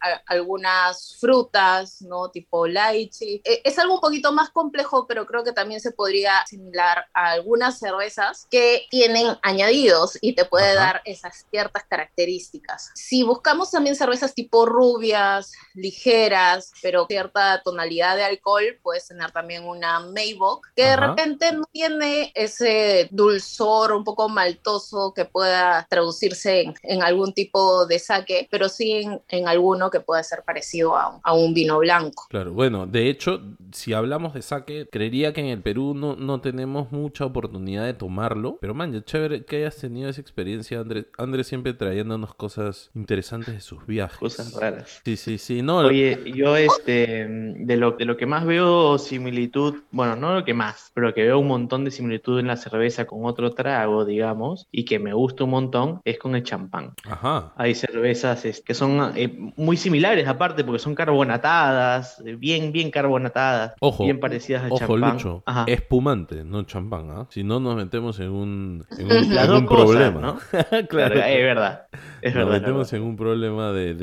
a- 0.00 0.22
algunas 0.26 1.16
frutas, 1.20 2.02
¿no? 2.02 2.30
Tipo 2.30 2.66
lychee. 2.66 3.40
Eh, 3.44 3.62
es 3.64 3.78
algo 3.78 3.94
un 3.94 4.00
poquito 4.00 4.32
más 4.32 4.50
complejo, 4.50 5.06
pero 5.06 5.26
creo 5.26 5.44
que 5.44 5.52
también 5.52 5.80
se 5.80 5.92
podría 5.92 6.38
asimilar 6.38 7.06
a 7.14 7.30
algunas 7.30 7.78
cervezas 7.78 8.46
que 8.50 8.86
tienen 8.90 9.36
añadidos 9.42 10.18
y 10.20 10.34
te 10.34 10.44
puede 10.44 10.72
Ajá. 10.72 10.74
dar 10.74 11.02
esas 11.04 11.46
ciertas 11.50 11.84
características. 11.84 12.90
Si 12.94 13.22
buscamos 13.22 13.70
también 13.70 13.96
cervezas 13.96 14.34
tipo 14.34 14.66
rubias, 14.66 15.52
ligeras, 15.74 16.72
pero 16.82 17.06
cierta 17.06 17.62
tonalidad 17.62 18.16
de 18.16 18.24
alcohol, 18.24 18.78
puedes 18.82 19.08
tener 19.08 19.30
también 19.32 19.64
una 19.64 20.00
Maybach, 20.00 20.60
que 20.74 20.82
de 20.84 20.92
Ajá. 20.92 21.06
repente 21.08 21.52
no 21.52 21.64
tiene 21.72 22.32
ese 22.34 23.08
dulzor 23.10 23.92
un 23.92 24.04
poco 24.04 24.28
maltoso 24.28 25.12
que 25.14 25.24
pueda 25.24 25.86
traducirse 25.88 26.62
en, 26.62 26.74
en 26.82 27.02
algún 27.02 27.32
tipo 27.32 27.86
de 27.86 27.98
saque, 27.98 28.48
pero 28.50 28.68
sí 28.68 28.92
en, 28.92 29.22
en 29.28 29.48
alguno 29.48 29.90
que 29.90 30.00
pueda 30.00 30.22
ser 30.22 30.42
parecido 30.44 30.96
a, 30.96 31.20
a 31.22 31.32
un 31.34 31.54
vino 31.54 31.78
blanco. 31.78 32.24
Claro, 32.28 32.52
bueno, 32.52 32.86
de 32.86 33.08
hecho, 33.08 33.40
si 33.72 33.92
hablamos 33.92 34.34
de 34.34 34.42
sake, 34.42 34.88
creería 34.90 35.32
que 35.32 35.40
en 35.40 35.46
el 35.48 35.60
Perú 35.62 35.94
no, 35.94 36.16
no 36.16 36.40
tenemos 36.40 36.92
mucha 36.92 37.24
oportunidad 37.24 37.84
de 37.84 37.94
tomarlo, 37.94 38.58
pero 38.60 38.74
man, 38.74 38.92
ya 38.92 39.02
chévere 39.04 39.44
que 39.44 39.56
hayas 39.56 39.76
tenido 39.76 40.08
esa 40.08 40.20
experiencia, 40.20 40.80
Andrés. 40.80 41.06
Andrés 41.18 41.46
siempre 41.46 41.74
trayéndonos 41.74 42.34
cosas 42.34 42.90
interesantes 42.94 43.54
de 43.54 43.60
sus 43.60 43.86
viajes. 43.86 44.18
Cosas 44.18 44.52
raras. 44.54 45.00
Sí, 45.04 45.16
sí, 45.16 45.38
sí, 45.38 45.62
no. 45.62 45.78
Oye, 45.78 46.32
yo 46.34 46.56
este, 46.56 47.26
de 47.28 47.76
lo, 47.76 47.92
de 47.92 48.04
lo 48.04 48.16
que 48.16 48.26
más 48.26 48.44
veo 48.46 48.98
similitud, 48.98 49.82
bueno, 49.90 50.16
no 50.16 50.34
lo 50.34 50.44
que 50.44 50.54
más, 50.54 50.90
pero 50.94 51.14
que 51.14 51.22
veo 51.22 51.38
un 51.38 51.48
montón 51.48 51.84
de 51.84 51.90
similitud 51.90 52.38
en 52.38 52.46
la 52.46 52.56
cerveza 52.56 53.06
con 53.06 53.24
otro 53.24 53.52
trago, 53.52 54.04
digamos, 54.04 54.66
y 54.70 54.84
que 54.84 54.98
me 54.98 55.12
gusta 55.12 55.44
un 55.44 55.50
montón, 55.50 56.00
es 56.04 56.18
con 56.18 56.34
el 56.34 56.42
champán. 56.42 56.94
Ajá. 57.04 57.52
Hay 57.56 57.74
cervezas 57.74 58.44
es- 58.44 58.60
que 58.60 58.74
son 58.74 59.13
eh, 59.16 59.52
muy 59.56 59.76
similares 59.76 60.26
aparte 60.28 60.64
porque 60.64 60.78
son 60.78 60.94
carbonatadas, 60.94 62.22
eh, 62.24 62.36
bien, 62.36 62.72
bien 62.72 62.90
carbonatadas, 62.90 63.74
Ojo, 63.80 64.04
bien 64.04 64.20
parecidas 64.20 64.64
al 64.64 64.72
Ojo, 64.72 64.78
champán. 64.86 65.12
Lucho, 65.14 65.42
Ajá. 65.46 65.64
espumante, 65.66 66.44
no 66.44 66.62
champán, 66.64 67.10
¿ah? 67.10 67.26
Si 67.30 67.42
no, 67.44 67.60
nos 67.60 67.76
metemos 67.76 68.18
en 68.20 68.30
un, 68.30 68.86
en 68.98 69.10
en 69.10 69.66
cosas, 69.66 69.86
problema. 69.86 70.20
¿no? 70.20 70.38
claro, 70.50 70.88
Claro, 70.88 71.14
es 71.14 71.42
verdad. 71.42 71.86
Es 72.24 72.34
nos 72.34 72.44
verdad. 72.46 72.60
metemos 72.60 72.90
verdad. 72.90 72.94
en 73.04 73.10
un 73.10 73.16
problema 73.16 73.72
de, 73.72 73.94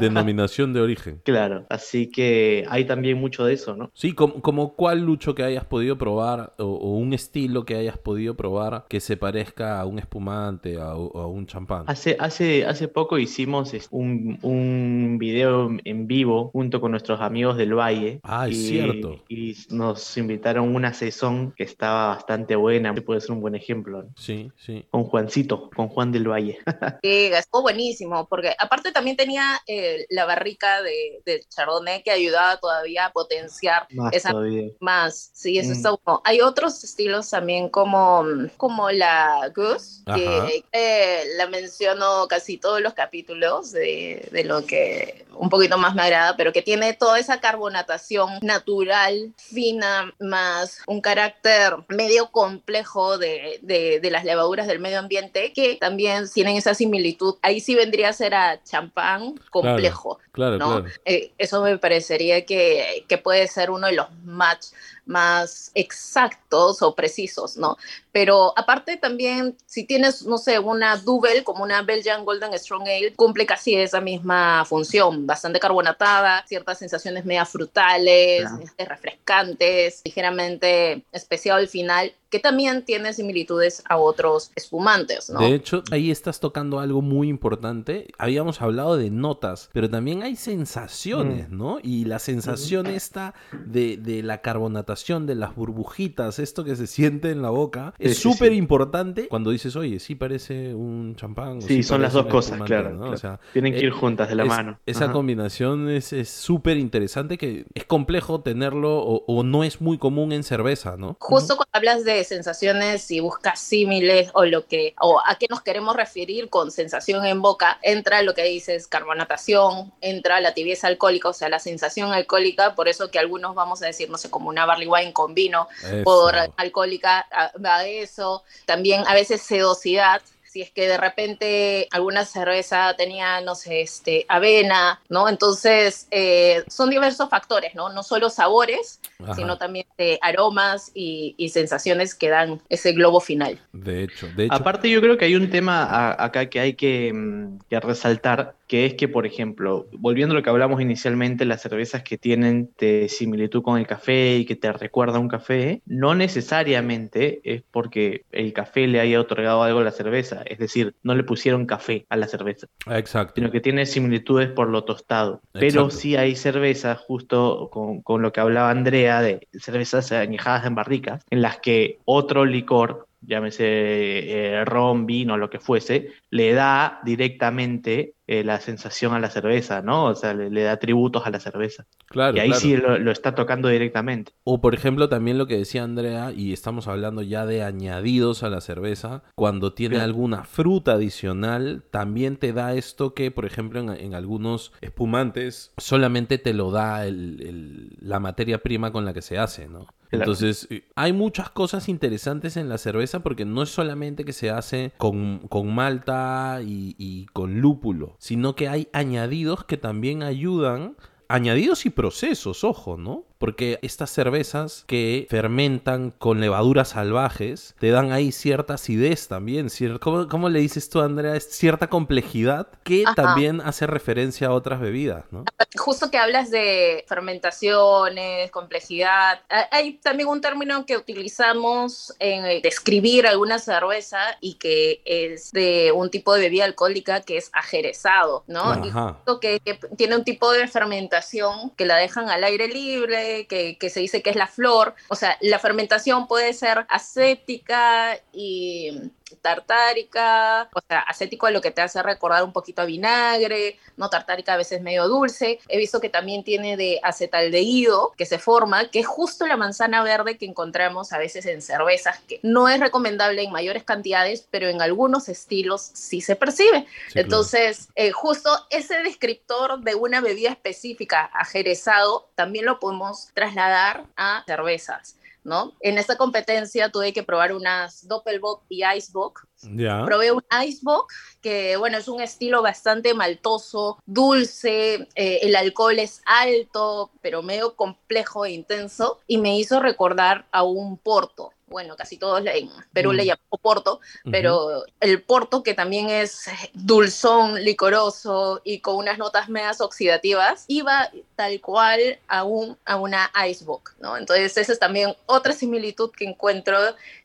denominación 0.00 0.72
de 0.72 0.80
origen. 0.80 1.20
Claro, 1.24 1.66
así 1.68 2.08
que 2.10 2.64
hay 2.70 2.84
también 2.86 3.18
mucho 3.18 3.44
de 3.44 3.52
eso, 3.54 3.76
¿no? 3.76 3.90
Sí, 3.94 4.12
como, 4.12 4.40
como 4.40 4.74
cuál 4.74 5.00
lucho 5.02 5.34
que 5.34 5.42
hayas 5.42 5.64
podido 5.64 5.98
probar 5.98 6.54
o, 6.58 6.64
o 6.64 6.96
un 6.96 7.12
estilo 7.12 7.64
que 7.64 7.74
hayas 7.76 7.98
podido 7.98 8.34
probar 8.36 8.86
que 8.88 9.00
se 9.00 9.16
parezca 9.16 9.78
a 9.80 9.84
un 9.86 9.98
espumante 9.98 10.80
a- 10.80 10.94
o 10.96 11.20
a 11.20 11.26
un 11.26 11.46
champán. 11.46 11.84
Hace, 11.86 12.16
hace, 12.18 12.64
hace 12.64 12.88
poco 12.88 13.18
hicimos 13.18 13.72
un, 13.90 14.38
un 14.42 15.18
video 15.18 15.70
en 15.84 16.06
vivo 16.06 16.50
junto 16.52 16.80
con 16.80 16.90
nuestros 16.92 17.20
amigos 17.20 17.56
del 17.58 17.74
Valle. 17.74 18.20
Ah, 18.22 18.48
es 18.48 18.56
y, 18.56 18.66
cierto. 18.68 19.24
Y 19.28 19.54
nos 19.70 20.16
invitaron 20.16 20.74
una 20.74 20.92
sesión 20.94 21.52
que 21.56 21.64
estaba 21.64 22.08
bastante 22.08 22.56
buena, 22.56 22.94
que 22.94 23.02
puede 23.02 23.20
ser 23.20 23.32
un 23.32 23.40
buen 23.40 23.54
ejemplo, 23.54 24.02
¿no? 24.04 24.08
Sí, 24.16 24.50
sí. 24.56 24.84
Con 24.90 25.04
Juancito, 25.04 25.68
con 25.74 25.88
Juan 25.88 26.12
del 26.12 26.28
Valle. 26.28 26.58
estuvo 27.02 27.65
buenísimo, 27.66 28.26
porque 28.28 28.54
aparte 28.58 28.92
también 28.92 29.16
tenía 29.16 29.60
eh, 29.66 30.06
la 30.10 30.24
barrica 30.24 30.82
de, 30.82 31.20
de 31.24 31.44
Chardonnay 31.48 32.02
que 32.04 32.12
ayudaba 32.12 32.56
todavía 32.58 33.06
a 33.06 33.12
potenciar 33.12 33.86
Más 33.90 34.12
esa 34.14 34.30
todavía. 34.30 34.68
más. 34.80 35.30
Sí, 35.34 35.58
eso 35.58 35.70
Mm. 35.70 35.72
está 35.72 35.90
bueno. 35.90 36.22
Hay 36.24 36.40
otros 36.40 36.84
estilos 36.84 37.28
también 37.30 37.68
como, 37.68 38.24
como 38.56 38.90
la 38.92 39.50
Goose, 39.54 40.02
Ajá. 40.06 40.16
que 40.16 40.64
eh, 40.72 41.24
la 41.36 41.46
menciono 41.48 42.28
casi 42.28 42.56
todos 42.58 42.80
los 42.80 42.94
capítulos 42.94 43.72
de, 43.72 44.28
de 44.30 44.44
lo 44.44 44.64
que 44.64 45.24
un 45.38 45.50
poquito 45.50 45.76
más 45.76 45.94
me 45.94 46.02
agrada, 46.02 46.34
pero 46.36 46.50
que 46.52 46.62
tiene 46.62 46.94
toda 46.94 47.18
esa 47.18 47.40
carbonatación 47.40 48.38
natural, 48.42 49.34
fina, 49.36 50.14
más 50.18 50.78
un 50.86 51.00
carácter 51.02 51.74
medio 51.88 52.30
complejo 52.30 53.18
de, 53.18 53.58
de, 53.62 54.00
de 54.00 54.10
las 54.10 54.24
levaduras 54.24 54.66
del 54.66 54.78
medio 54.78 54.98
ambiente, 54.98 55.52
que 55.52 55.76
también 55.76 56.24
tienen 56.32 56.56
esa 56.56 56.74
similitud. 56.74 57.34
Ahí 57.56 57.60
sí 57.60 57.74
vendría 57.74 58.10
a 58.10 58.12
ser 58.12 58.34
a 58.34 58.62
champán 58.62 59.40
complejo. 59.48 60.18
Claro, 60.30 60.58
¿no? 60.58 60.82
claro. 60.82 60.94
Eh, 61.06 61.32
eso 61.38 61.62
me 61.62 61.78
parecería 61.78 62.44
que, 62.44 63.06
que 63.08 63.16
puede 63.16 63.48
ser 63.48 63.70
uno 63.70 63.86
de 63.86 63.94
los 63.94 64.08
match 64.24 64.66
más 65.06 65.70
exactos 65.74 66.82
o 66.82 66.94
precisos, 66.94 67.56
¿no? 67.56 67.78
Pero 68.16 68.54
aparte 68.56 68.96
también, 68.96 69.58
si 69.66 69.84
tienes, 69.84 70.24
no 70.24 70.38
sé, 70.38 70.58
una 70.58 70.96
double 70.96 71.44
como 71.44 71.62
una 71.62 71.82
Belgian 71.82 72.24
Golden 72.24 72.58
Strong 72.58 72.84
Ale, 72.84 73.12
cumple 73.14 73.44
casi 73.44 73.74
esa 73.74 74.00
misma 74.00 74.64
función, 74.64 75.26
bastante 75.26 75.60
carbonatada, 75.60 76.42
ciertas 76.48 76.78
sensaciones 76.78 77.26
media 77.26 77.44
frutales, 77.44 78.40
Claro. 78.40 78.60
este, 78.64 78.86
refrescantes, 78.86 80.00
ligeramente 80.02 81.02
especiado 81.12 81.58
al 81.58 81.68
final, 81.68 82.14
que 82.30 82.40
también 82.40 82.84
tiene 82.84 83.12
similitudes 83.12 83.82
a 83.88 83.98
otros 83.98 84.50
espumantes, 84.56 85.30
¿no? 85.30 85.40
De 85.40 85.54
hecho, 85.54 85.82
ahí 85.92 86.10
estás 86.10 86.40
tocando 86.40 86.80
algo 86.80 87.00
muy 87.00 87.28
importante. 87.28 88.08
Habíamos 88.18 88.60
hablado 88.60 88.96
de 88.96 89.10
notas, 89.10 89.70
pero 89.72 89.88
también 89.88 90.22
hay 90.22 90.36
sensaciones, 90.36 91.50
¿no? 91.50 91.78
Y 91.82 92.04
la 92.06 92.18
sensación 92.18 92.86
esta 92.88 93.34
de, 93.52 93.96
de 93.96 94.22
la 94.22 94.40
carbonatación, 94.40 95.26
de 95.26 95.36
las 95.36 95.54
burbujitas, 95.54 96.38
esto 96.38 96.64
que 96.64 96.74
se 96.74 96.86
siente 96.86 97.30
en 97.30 97.42
la 97.42 97.50
boca, 97.50 97.94
es 98.06 98.18
súper 98.18 98.50
sí. 98.52 98.56
importante 98.56 99.28
cuando 99.28 99.50
dices, 99.50 99.76
oye, 99.76 99.98
sí 100.00 100.14
parece 100.14 100.74
un 100.74 101.14
champán. 101.16 101.58
o 101.58 101.60
Sí, 101.60 101.82
son 101.82 102.02
las 102.02 102.12
dos 102.12 102.26
cosas, 102.26 102.52
espumante", 102.52 102.72
claro, 102.74 102.90
¿no? 102.90 102.98
claro. 103.00 103.12
O 103.14 103.16
sea, 103.16 103.40
Tienen 103.52 103.72
que 103.72 103.80
eh, 103.80 103.84
ir 103.84 103.90
juntas 103.92 104.28
de 104.28 104.34
la 104.34 104.42
es- 104.44 104.48
mano. 104.48 104.78
Esa 104.86 105.04
Ajá. 105.04 105.12
combinación 105.12 105.88
es 105.90 106.12
es 106.12 106.28
súper 106.28 106.76
interesante 106.76 107.38
que 107.38 107.66
es 107.74 107.84
complejo 107.84 108.40
tenerlo 108.40 108.98
o, 108.98 109.24
o 109.26 109.42
no 109.42 109.64
es 109.64 109.80
muy 109.80 109.98
común 109.98 110.32
en 110.32 110.42
cerveza, 110.44 110.96
¿no? 110.96 111.16
Justo 111.20 111.56
cuando 111.56 111.70
hablas 111.72 112.04
de 112.04 112.22
sensaciones 112.24 113.10
y 113.10 113.20
buscas 113.20 113.58
símiles 113.60 114.30
o 114.34 114.44
lo 114.44 114.66
que 114.66 114.94
o 115.00 115.20
a 115.24 115.36
qué 115.36 115.46
nos 115.50 115.62
queremos 115.62 115.96
referir 115.96 116.48
con 116.48 116.70
sensación 116.70 117.24
en 117.26 117.42
boca, 117.42 117.78
entra 117.82 118.22
lo 118.22 118.34
que 118.34 118.44
dices 118.44 118.86
carbonatación, 118.86 119.92
entra 120.00 120.40
la 120.40 120.54
tibieza 120.54 120.86
alcohólica, 120.86 121.28
o 121.28 121.32
sea, 121.32 121.48
la 121.48 121.58
sensación 121.58 122.12
alcohólica, 122.12 122.74
por 122.74 122.88
eso 122.88 123.10
que 123.10 123.18
algunos 123.18 123.54
vamos 123.54 123.82
a 123.82 123.86
decir, 123.86 124.08
no 124.10 124.18
sé, 124.18 124.30
como 124.30 124.48
una 124.48 124.66
barley 124.66 124.88
wine 124.88 125.12
con 125.12 125.34
vino, 125.34 125.68
Eso. 125.84 126.04
por 126.04 126.34
alcohólica 126.56 127.26
a- 127.30 127.52
va 127.58 127.76
a 127.76 127.82
eso, 128.02 128.42
también 128.66 129.02
a 129.06 129.14
veces 129.14 129.42
sedosidad. 129.42 130.22
Si 130.44 130.62
es 130.62 130.70
que 130.70 130.88
de 130.88 130.96
repente 130.96 131.86
alguna 131.90 132.24
cerveza 132.24 132.94
tenía, 132.96 133.42
no 133.42 133.54
sé, 133.54 133.82
este, 133.82 134.24
avena, 134.26 135.02
¿no? 135.10 135.28
Entonces, 135.28 136.06
eh, 136.10 136.64
son 136.68 136.88
diversos 136.88 137.28
factores, 137.28 137.74
¿no? 137.74 137.90
No 137.92 138.02
solo 138.02 138.30
sabores, 138.30 139.00
Ajá. 139.22 139.34
sino 139.34 139.58
también 139.58 139.84
de 139.98 140.18
aromas 140.22 140.92
y, 140.94 141.34
y 141.36 141.50
sensaciones 141.50 142.14
que 142.14 142.30
dan 142.30 142.62
ese 142.70 142.92
globo 142.92 143.20
final. 143.20 143.60
De 143.74 144.04
hecho, 144.04 144.28
de 144.34 144.46
hecho. 144.46 144.54
Aparte, 144.54 144.88
yo 144.88 145.02
creo 145.02 145.18
que 145.18 145.26
hay 145.26 145.34
un 145.36 145.50
tema 145.50 145.82
a- 145.84 146.24
acá 146.24 146.48
que 146.48 146.58
hay 146.58 146.72
que, 146.72 147.12
mm, 147.12 147.58
que 147.68 147.78
resaltar, 147.80 148.54
que 148.66 148.86
es 148.86 148.94
que, 148.94 149.08
por 149.08 149.26
ejemplo, 149.26 149.86
volviendo 149.92 150.34
a 150.34 150.36
lo 150.36 150.42
que 150.42 150.50
hablamos 150.50 150.80
inicialmente, 150.80 151.44
las 151.44 151.62
cervezas 151.62 152.02
que 152.02 152.18
tienen 152.18 152.70
de 152.78 153.08
similitud 153.08 153.62
con 153.62 153.78
el 153.78 153.86
café 153.86 154.36
y 154.36 154.44
que 154.44 154.56
te 154.56 154.72
recuerda 154.72 155.16
a 155.16 155.20
un 155.20 155.28
café, 155.28 155.82
no 155.86 156.14
necesariamente 156.14 157.40
es 157.44 157.62
porque 157.70 158.24
el 158.32 158.52
café 158.52 158.86
le 158.86 159.00
haya 159.00 159.20
otorgado 159.20 159.62
algo 159.62 159.80
a 159.80 159.84
la 159.84 159.92
cerveza, 159.92 160.42
es 160.44 160.58
decir, 160.58 160.94
no 161.02 161.14
le 161.14 161.22
pusieron 161.22 161.66
café 161.66 162.06
a 162.08 162.16
la 162.16 162.26
cerveza, 162.26 162.66
Exacto. 162.90 163.34
sino 163.36 163.50
que 163.50 163.60
tiene 163.60 163.86
similitudes 163.86 164.48
por 164.50 164.68
lo 164.68 164.84
tostado. 164.84 165.40
Pero 165.52 165.66
Exacto. 165.66 165.90
sí 165.90 166.16
hay 166.16 166.34
cervezas, 166.34 166.98
justo 166.98 167.68
con, 167.70 168.02
con 168.02 168.22
lo 168.22 168.32
que 168.32 168.40
hablaba 168.40 168.70
Andrea, 168.70 169.20
de 169.22 169.46
cervezas 169.52 170.12
añejadas 170.12 170.66
en 170.66 170.74
barricas, 170.74 171.24
en 171.30 171.42
las 171.42 171.58
que 171.58 171.98
otro 172.04 172.44
licor, 172.44 173.06
llámese 173.20 173.64
eh, 173.66 174.64
ron, 174.64 175.06
vino, 175.06 175.36
lo 175.36 175.50
que 175.50 175.60
fuese, 175.60 176.12
le 176.30 176.52
da 176.52 177.00
directamente 177.04 178.14
eh, 178.28 178.42
la 178.44 178.60
sensación 178.60 179.14
a 179.14 179.20
la 179.20 179.30
cerveza, 179.30 179.82
¿no? 179.82 180.06
O 180.06 180.14
sea, 180.14 180.34
le, 180.34 180.50
le 180.50 180.62
da 180.62 180.78
tributos 180.78 181.26
a 181.26 181.30
la 181.30 181.38
cerveza. 181.40 181.86
Claro, 182.08 182.36
y 182.36 182.40
ahí 182.40 182.48
claro. 182.48 182.60
sí 182.60 182.76
lo, 182.76 182.98
lo 182.98 183.10
está 183.12 183.34
tocando 183.34 183.68
directamente. 183.68 184.32
O 184.44 184.60
por 184.60 184.74
ejemplo 184.74 185.08
también 185.08 185.38
lo 185.38 185.46
que 185.46 185.56
decía 185.58 185.82
Andrea, 185.84 186.32
y 186.32 186.52
estamos 186.52 186.88
hablando 186.88 187.22
ya 187.22 187.46
de 187.46 187.62
añadidos 187.62 188.42
a 188.42 188.50
la 188.50 188.60
cerveza, 188.60 189.22
cuando 189.34 189.72
tiene 189.74 189.96
Claro. 189.96 190.06
alguna 190.06 190.44
fruta 190.44 190.92
adicional, 190.92 191.84
también 191.90 192.36
te 192.36 192.52
da 192.52 192.74
esto 192.74 193.14
que, 193.14 193.30
por 193.30 193.44
ejemplo, 193.46 193.80
en, 193.80 193.90
en 193.90 194.14
algunos 194.14 194.72
espumantes 194.80 195.72
solamente 195.76 196.38
te 196.38 196.52
lo 196.54 196.70
da 196.70 197.06
el- 197.06 197.40
el- 197.46 197.96
la 198.00 198.18
materia 198.20 198.58
prima 198.58 198.90
con 198.92 199.04
la 199.04 199.12
que 199.14 199.22
se 199.22 199.38
hace, 199.38 199.68
¿no? 199.68 199.86
Entonces, 200.10 200.66
eh, 200.70 200.84
hay 200.94 201.12
muchas 201.12 201.50
cosas 201.50 201.88
interesantes 201.88 202.56
en 202.56 202.68
la 202.68 202.78
cerveza 202.78 203.20
porque 203.20 203.44
no 203.44 203.62
es 203.62 203.70
solamente 203.70 204.24
que 204.24 204.32
se 204.32 204.50
hace 204.50 204.92
con, 204.98 205.40
con 205.48 205.74
malta 205.74 206.60
y 206.62 207.26
con 207.32 207.60
lúpulo, 207.60 208.16
sino 208.18 208.54
que 208.54 208.68
hay 208.68 208.88
añadidos 208.92 209.64
que 209.64 209.76
también 209.76 210.22
ayudan 210.22 210.96
Añadidos 211.28 211.86
y 211.86 211.90
procesos, 211.90 212.62
ojo, 212.62 212.96
¿no? 212.96 213.24
Porque 213.38 213.78
estas 213.82 214.10
cervezas 214.10 214.84
que 214.86 215.26
fermentan 215.28 216.10
con 216.10 216.40
levaduras 216.40 216.88
salvajes 216.90 217.74
te 217.78 217.90
dan 217.90 218.10
ahí 218.12 218.32
cierta 218.32 218.74
acidez 218.74 219.28
también. 219.28 219.66
cier- 219.68 219.98
¿Cómo, 219.98 220.26
cómo 220.28 220.48
le 220.48 220.60
dices 220.60 220.88
tú, 220.88 221.00
Andrea? 221.00 221.36
Es 221.36 221.50
cierta 221.50 221.88
complejidad 221.88 222.68
que 222.82 223.04
Ajá. 223.04 223.14
también 223.14 223.60
hace 223.60 223.86
referencia 223.86 224.48
a 224.48 224.52
otras 224.52 224.80
bebidas, 224.80 225.24
¿no? 225.32 225.44
Justo 225.76 226.10
que 226.10 226.16
hablas 226.18 226.50
de 226.50 227.04
fermentaciones, 227.06 228.50
complejidad, 228.50 229.40
ha- 229.48 229.68
hay 229.70 229.94
también 229.94 230.28
un 230.28 230.40
término 230.40 230.86
que 230.86 230.96
utilizamos 230.96 232.14
en 232.18 232.62
describir 232.62 233.26
alguna 233.26 233.58
cerveza 233.58 234.18
y 234.40 234.54
que 234.54 235.02
es 235.04 235.52
de 235.52 235.92
un 235.92 236.10
tipo 236.10 236.34
de 236.34 236.40
bebida 236.40 236.64
alcohólica 236.64 237.20
que 237.20 237.36
es 237.36 237.50
ajerezado, 237.52 238.44
¿no? 238.46 238.84
Y 238.86 238.90
justo 238.90 239.40
que, 239.40 239.60
que 239.60 239.74
tiene 239.96 240.16
un 240.16 240.24
tipo 240.24 240.50
de 240.52 240.66
fermentación 240.68 241.70
que 241.76 241.84
la 241.86 241.96
dejan 241.96 242.28
al 242.28 242.44
aire 242.44 242.68
libre, 242.68 243.25
que, 243.48 243.76
que 243.78 243.90
se 243.90 244.00
dice 244.00 244.22
que 244.22 244.30
es 244.30 244.36
la 244.36 244.46
flor. 244.46 244.94
O 245.08 245.16
sea, 245.16 245.36
la 245.40 245.58
fermentación 245.58 246.26
puede 246.26 246.52
ser 246.52 246.86
acética 246.88 248.18
y 248.32 249.10
tartárica, 249.40 250.68
o 250.72 250.80
sea, 250.86 251.00
acético 251.00 251.46
a 251.46 251.50
lo 251.50 251.60
que 251.60 251.70
te 251.70 251.80
hace 251.80 252.02
recordar 252.02 252.44
un 252.44 252.52
poquito 252.52 252.82
a 252.82 252.84
vinagre, 252.84 253.78
no 253.96 254.08
tartárica 254.08 254.54
a 254.54 254.56
veces 254.56 254.80
medio 254.80 255.08
dulce. 255.08 255.58
He 255.68 255.78
visto 255.78 256.00
que 256.00 256.08
también 256.08 256.44
tiene 256.44 256.76
de 256.76 257.00
acetaldehído 257.02 258.12
que 258.16 258.26
se 258.26 258.38
forma, 258.38 258.88
que 258.90 259.00
es 259.00 259.06
justo 259.06 259.46
la 259.46 259.56
manzana 259.56 260.02
verde 260.02 260.38
que 260.38 260.46
encontramos 260.46 261.12
a 261.12 261.18
veces 261.18 261.46
en 261.46 261.62
cervezas, 261.62 262.20
que 262.20 262.40
no 262.42 262.68
es 262.68 262.78
recomendable 262.80 263.42
en 263.42 263.52
mayores 263.52 263.84
cantidades, 263.84 264.46
pero 264.50 264.68
en 264.68 264.80
algunos 264.80 265.28
estilos 265.28 265.90
sí 265.92 266.20
se 266.20 266.36
percibe. 266.36 266.86
Sí, 267.12 267.20
Entonces, 267.20 267.88
eh, 267.94 268.12
justo 268.12 268.50
ese 268.70 269.02
descriptor 269.02 269.80
de 269.80 269.94
una 269.94 270.20
bebida 270.20 270.50
específica 270.50 271.30
ajerezado 271.34 272.28
también 272.34 272.64
lo 272.64 272.78
podemos 272.78 273.28
trasladar 273.34 274.04
a 274.16 274.44
cervezas. 274.46 275.16
¿No? 275.46 275.74
En 275.78 275.96
esta 275.96 276.16
competencia 276.16 276.90
tuve 276.90 277.12
que 277.12 277.22
probar 277.22 277.52
unas 277.52 278.08
Doppelbock 278.08 278.64
y 278.68 278.82
Icebock. 278.84 279.46
Ya. 279.62 280.04
Probé 280.04 280.32
un 280.32 280.42
Icebock 280.50 281.12
que, 281.40 281.76
bueno, 281.76 281.98
es 281.98 282.08
un 282.08 282.20
estilo 282.20 282.62
bastante 282.62 283.14
maltoso, 283.14 284.02
dulce, 284.06 285.08
eh, 285.14 285.38
el 285.42 285.54
alcohol 285.54 286.00
es 286.00 286.20
alto, 286.26 287.12
pero 287.22 287.44
medio 287.44 287.76
complejo 287.76 288.44
e 288.44 288.50
intenso, 288.50 289.20
y 289.28 289.38
me 289.38 289.56
hizo 289.56 289.78
recordar 289.78 290.46
a 290.50 290.64
un 290.64 290.98
porto. 290.98 291.52
Bueno, 291.68 291.96
casi 291.96 292.16
todos 292.16 292.40
le- 292.42 292.58
en 292.58 292.70
Perú 292.92 293.12
le 293.12 293.24
Mm. 293.24 293.26
llamamos 293.26 293.60
porto, 293.60 294.00
pero 294.30 294.84
el 295.00 295.22
porto 295.22 295.64
que 295.64 295.74
también 295.74 296.08
es 296.08 296.46
dulzón, 296.74 297.64
licoroso 297.64 298.60
y 298.62 298.78
con 298.78 298.96
unas 298.96 299.18
notas 299.18 299.48
medias 299.48 299.80
oxidativas, 299.80 300.64
iba 300.68 301.10
tal 301.34 301.60
cual 301.60 302.20
a, 302.28 302.44
un, 302.44 302.78
a 302.84 302.96
una 302.96 303.32
Icebook, 303.48 303.94
¿no? 303.98 304.16
Entonces 304.16 304.56
esa 304.56 304.72
es 304.72 304.78
también 304.78 305.16
otra 305.26 305.52
similitud 305.52 306.12
que 306.12 306.24
encuentro 306.24 306.78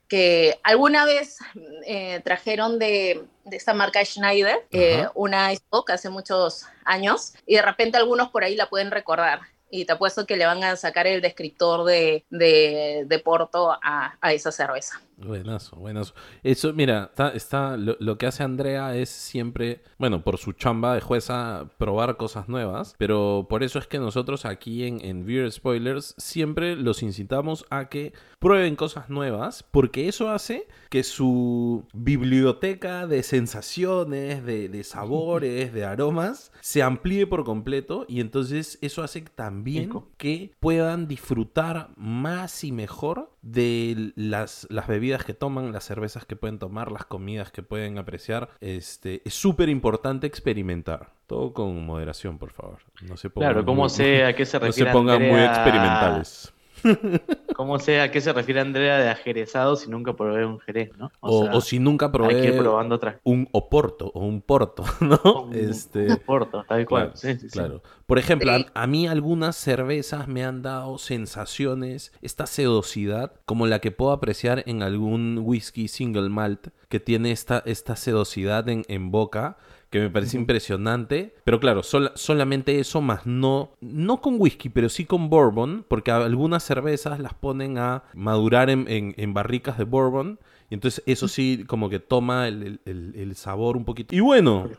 que 0.07 0.59
alguna 0.63 1.05
vez 1.05 1.37
eh, 1.85 2.19
trajeron 2.23 2.79
de, 2.79 3.23
de 3.45 3.55
esta 3.57 3.75
marca 3.75 4.03
Schneider 4.03 4.65
eh, 4.71 5.05
una 5.13 5.53
Icebook 5.53 5.91
hace 5.91 6.09
muchos 6.09 6.65
años 6.83 7.33
y 7.45 7.55
de 7.55 7.61
repente 7.61 7.97
algunos 7.97 8.29
por 8.29 8.43
ahí 8.43 8.55
la 8.55 8.67
pueden 8.69 8.89
recordar. 8.89 9.41
Y 9.71 9.85
te 9.85 9.93
apuesto 9.93 10.27
que 10.27 10.37
le 10.37 10.45
van 10.45 10.63
a 10.63 10.75
sacar 10.75 11.07
el 11.07 11.21
descriptor 11.21 11.85
de, 11.85 12.25
de, 12.29 13.05
de 13.07 13.19
Porto 13.19 13.71
a, 13.71 14.17
a 14.19 14.33
esa 14.33 14.51
cerveza. 14.51 15.01
Buenazo, 15.25 15.75
buenazo. 15.77 16.13
Eso, 16.43 16.73
mira, 16.73 17.09
está, 17.11 17.29
está, 17.29 17.77
lo, 17.77 17.95
lo 17.99 18.17
que 18.17 18.25
hace 18.25 18.43
Andrea 18.43 18.95
es 18.95 19.09
siempre, 19.09 19.81
bueno, 19.97 20.23
por 20.23 20.37
su 20.37 20.53
chamba 20.53 20.95
de 20.95 21.01
jueza, 21.01 21.69
probar 21.77 22.17
cosas 22.17 22.49
nuevas, 22.49 22.95
pero 22.97 23.45
por 23.49 23.63
eso 23.63 23.79
es 23.79 23.87
que 23.87 23.99
nosotros 23.99 24.45
aquí 24.45 24.85
en, 24.85 25.03
en 25.03 25.25
Beer 25.25 25.51
Spoilers 25.51 26.15
siempre 26.17 26.75
los 26.75 27.03
incitamos 27.03 27.65
a 27.69 27.89
que 27.89 28.13
prueben 28.39 28.75
cosas 28.75 29.09
nuevas, 29.09 29.63
porque 29.69 30.07
eso 30.07 30.29
hace 30.29 30.67
que 30.89 31.03
su 31.03 31.85
biblioteca 31.93 33.05
de 33.05 33.23
sensaciones, 33.23 34.43
de, 34.45 34.69
de 34.69 34.83
sabores, 34.83 35.73
de 35.73 35.85
aromas, 35.85 36.51
se 36.61 36.81
amplíe 36.81 37.27
por 37.27 37.43
completo 37.43 38.05
y 38.07 38.19
entonces 38.19 38.79
eso 38.81 39.03
hace 39.03 39.21
también 39.21 39.85
Rico. 39.85 40.09
que 40.17 40.51
puedan 40.59 41.07
disfrutar 41.07 41.91
más 41.95 42.63
y 42.63 42.71
mejor 42.71 43.31
de 43.41 44.13
las, 44.15 44.67
las 44.69 44.87
bebidas 44.87 45.10
que 45.19 45.33
toman, 45.33 45.71
las 45.71 45.83
cervezas 45.83 46.25
que 46.25 46.35
pueden 46.35 46.57
tomar, 46.59 46.91
las 46.91 47.05
comidas 47.05 47.51
que 47.51 47.61
pueden 47.63 47.97
apreciar. 47.97 48.49
Este, 48.61 49.21
es 49.25 49.33
súper 49.33 49.69
importante 49.69 50.27
experimentar. 50.27 51.11
Todo 51.27 51.53
con 51.53 51.85
moderación, 51.85 52.37
por 52.37 52.51
favor. 52.51 52.79
No 53.01 53.17
se 53.17 53.29
pongan 53.29 53.51
Claro, 53.51 53.65
¿cómo 53.65 53.81
muy- 53.83 53.89
sé 53.89 54.25
a 54.25 54.35
qué 54.35 54.45
se 54.45 54.59
no 54.59 54.71
se 54.71 54.85
pongan 54.87 55.21
muy 55.21 55.39
experimentales. 55.41 56.53
¿Cómo 57.61 57.77
sé 57.77 58.01
a 58.01 58.09
qué 58.09 58.19
se 58.21 58.33
refiere 58.33 58.59
Andrea 58.59 58.97
de 58.97 59.07
ajerezado 59.09 59.75
si 59.75 59.87
nunca 59.87 60.15
probé 60.15 60.47
un 60.47 60.59
jerez, 60.59 60.89
no? 60.97 61.11
O, 61.19 61.43
sea, 61.43 61.53
o 61.55 61.61
si 61.61 61.77
nunca 61.77 62.07
hay 62.07 62.11
que 62.11 62.17
ir 62.45 62.49
probé 62.49 62.57
probando 62.57 62.95
otras 62.95 63.17
un 63.23 63.47
oporto 63.51 64.11
o 64.15 64.25
un 64.25 64.41
porto, 64.41 64.83
¿no? 64.99 65.43
Un- 65.43 65.53
Este, 65.55 66.07
un 66.11 66.17
porto, 66.17 66.65
tal 66.67 66.87
cual. 66.87 67.11
Claro, 67.11 67.17
Sí, 67.17 67.33
sí, 67.35 67.39
sí. 67.41 67.49
claro. 67.49 67.83
Por 68.07 68.17
ejemplo, 68.17 68.51
Sí. 68.57 68.65
a, 68.73 68.81
a 68.81 68.87
mí 68.87 69.05
algunas 69.07 69.55
cervezas 69.57 70.27
me 70.27 70.43
han 70.43 70.63
dado 70.63 70.97
sensaciones, 70.97 72.11
esta 72.23 72.47
sedosidad, 72.47 73.33
como 73.45 73.67
la 73.67 73.77
que 73.79 73.91
puedo 73.91 74.11
apreciar 74.11 74.63
en 74.65 74.81
algún 74.81 75.39
whisky 75.43 75.87
single 75.87 76.29
malt, 76.29 76.69
que 76.89 76.99
tiene 76.99 77.31
esta, 77.31 77.61
esta 77.67 77.95
sedosidad 77.95 78.67
en, 78.69 78.83
en 78.87 79.11
boca, 79.11 79.57
que 79.91 79.99
me 79.99 80.09
parece 80.09 80.37
impresionante. 80.37 81.35
Pero 81.43 81.59
claro, 81.59 81.83
sol- 81.83 82.11
solamente 82.15 82.79
eso 82.79 83.01
más 83.01 83.27
no, 83.27 83.71
no 83.81 84.21
con 84.21 84.37
whisky, 84.39 84.69
pero 84.69 84.89
sí 84.89 85.05
con 85.05 85.29
bourbon, 85.29 85.85
porque 85.87 86.09
algunas 86.09 86.63
cervezas 86.63 87.19
las 87.19 87.33
ponen 87.35 87.77
a 87.77 88.03
madurar 88.15 88.69
en, 88.71 88.87
en- 88.87 89.13
en 89.17 89.33
barricas 89.35 89.77
de 89.77 89.83
bourbon. 89.83 90.39
Y 90.69 90.73
entonces 90.75 91.03
eso 91.05 91.27
sí 91.27 91.65
como 91.67 91.89
que 91.89 91.99
toma 91.99 92.47
el, 92.47 92.63
el- 92.63 92.79
el- 92.85 93.13
el 93.15 93.35
sabor 93.35 93.77
un 93.77 93.85
poquito. 93.85 94.15
Y 94.15 94.21
bueno, 94.21 94.69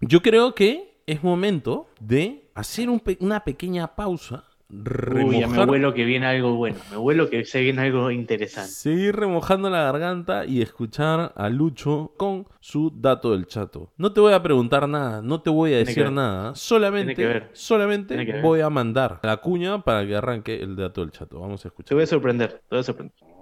yo 0.00 0.22
creo 0.22 0.54
que 0.54 0.94
es 1.06 1.24
momento 1.24 1.88
de 2.00 2.44
hacer 2.54 2.90
un 2.90 3.00
pe- 3.00 3.16
una 3.20 3.44
pequeña 3.44 3.96
pausa, 3.96 4.44
Uy, 4.70 4.76
me 4.76 5.40
remojar, 5.40 5.70
huelo 5.70 5.94
que 5.94 6.04
viene 6.04 6.26
algo 6.26 6.54
bueno. 6.56 6.76
Me 6.90 6.98
huelo 6.98 7.30
que 7.30 7.44
se 7.46 7.60
viene 7.62 7.80
algo 7.82 8.10
interesante. 8.10 8.70
seguir 8.70 9.16
remojando 9.16 9.70
la 9.70 9.82
garganta 9.82 10.44
y 10.44 10.60
escuchar 10.60 11.32
a 11.34 11.48
Lucho 11.48 12.12
con 12.18 12.46
su 12.60 12.92
dato 12.94 13.32
del 13.32 13.46
chato. 13.46 13.92
No 13.96 14.12
te 14.12 14.20
voy 14.20 14.34
a 14.34 14.42
preguntar 14.42 14.86
nada, 14.86 15.22
no 15.22 15.40
te 15.40 15.48
voy 15.48 15.70
a 15.70 15.76
Tiene 15.76 15.88
decir 15.88 16.12
nada, 16.12 16.54
solamente, 16.54 17.48
solamente 17.54 18.40
voy 18.42 18.60
a 18.60 18.68
mandar 18.68 19.20
la 19.22 19.38
cuña 19.38 19.80
para 19.82 20.06
que 20.06 20.14
arranque 20.14 20.60
el 20.60 20.76
dato 20.76 21.00
del 21.00 21.12
chato. 21.12 21.40
Vamos 21.40 21.60
a 21.60 21.62
Te 21.62 21.68
escuchar. 21.68 21.94
voy 21.94 22.04
a 22.04 22.06
sorprender, 22.06 22.50
te 22.52 22.66
voy 22.70 22.80
a 22.80 22.82
sorprender. 22.82 23.37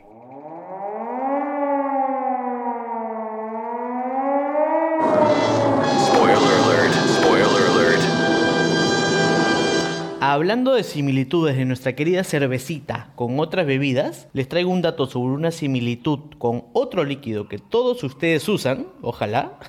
Hablando 10.29 10.75
de 10.75 10.83
similitudes 10.83 11.57
de 11.57 11.65
nuestra 11.65 11.95
querida 11.95 12.25
cervecita 12.25 13.13
con 13.15 13.39
otras 13.39 13.65
bebidas, 13.65 14.27
les 14.33 14.49
traigo 14.49 14.73
un 14.73 14.83
dato 14.83 15.07
sobre 15.07 15.33
una 15.33 15.53
similitud 15.53 16.19
con 16.39 16.65
otro 16.73 17.05
líquido 17.05 17.47
que 17.47 17.59
todos 17.59 18.03
ustedes 18.03 18.49
usan, 18.49 18.89
ojalá, 19.03 19.61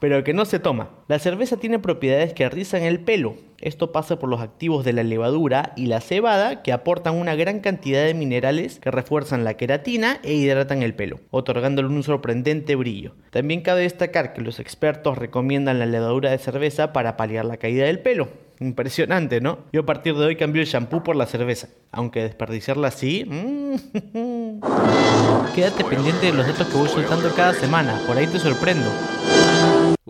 pero 0.00 0.24
que 0.24 0.34
no 0.34 0.44
se 0.44 0.58
toma. 0.58 0.90
La 1.06 1.20
cerveza 1.20 1.58
tiene 1.58 1.78
propiedades 1.78 2.32
que 2.32 2.48
rizan 2.48 2.82
el 2.82 3.00
pelo. 3.00 3.36
Esto 3.60 3.92
pasa 3.92 4.18
por 4.18 4.30
los 4.30 4.40
activos 4.40 4.84
de 4.86 4.94
la 4.94 5.04
levadura 5.04 5.74
y 5.76 5.86
la 5.86 6.00
cebada 6.00 6.62
que 6.62 6.72
aportan 6.72 7.14
una 7.14 7.34
gran 7.34 7.60
cantidad 7.60 8.04
de 8.04 8.14
minerales 8.14 8.80
que 8.80 8.90
refuerzan 8.90 9.44
la 9.44 9.54
queratina 9.54 10.18
e 10.22 10.32
hidratan 10.32 10.82
el 10.82 10.94
pelo, 10.94 11.20
otorgándole 11.30 11.88
un 11.88 12.02
sorprendente 12.02 12.74
brillo. 12.74 13.12
También 13.30 13.60
cabe 13.60 13.82
destacar 13.82 14.32
que 14.32 14.40
los 14.40 14.58
expertos 14.58 15.18
recomiendan 15.18 15.78
la 15.78 15.86
levadura 15.86 16.30
de 16.30 16.38
cerveza 16.38 16.94
para 16.94 17.18
paliar 17.18 17.44
la 17.44 17.58
caída 17.58 17.84
del 17.84 18.00
pelo. 18.00 18.28
Impresionante, 18.60 19.40
¿no? 19.40 19.60
Yo 19.72 19.82
a 19.82 19.86
partir 19.86 20.14
de 20.16 20.24
hoy 20.26 20.36
cambio 20.36 20.60
el 20.60 20.68
shampoo 20.68 21.02
por 21.02 21.16
la 21.16 21.26
cerveza. 21.26 21.68
Aunque 21.92 22.22
desperdiciarla 22.22 22.88
así... 22.88 23.24
mm. 23.26 24.60
Quédate 25.54 25.84
pendiente 25.84 26.26
de 26.26 26.32
los 26.32 26.46
datos 26.46 26.68
que 26.68 26.76
voy 26.76 26.88
soltando 26.88 27.34
cada 27.34 27.54
semana. 27.54 27.98
Por 28.06 28.16
ahí 28.16 28.26
te 28.26 28.38
sorprendo. 28.38 28.90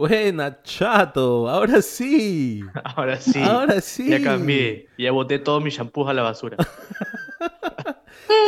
Buena, 0.00 0.62
chato, 0.62 1.46
ahora 1.46 1.82
sí. 1.82 2.64
Ahora 2.84 3.20
sí. 3.20 3.38
Ahora 3.38 3.82
sí. 3.82 4.08
Ya 4.08 4.22
cambié. 4.22 4.88
Ya 4.96 5.12
boté 5.12 5.38
todos 5.38 5.62
mis 5.62 5.74
shampoos 5.74 6.08
a 6.08 6.14
la 6.14 6.22
basura. 6.22 6.56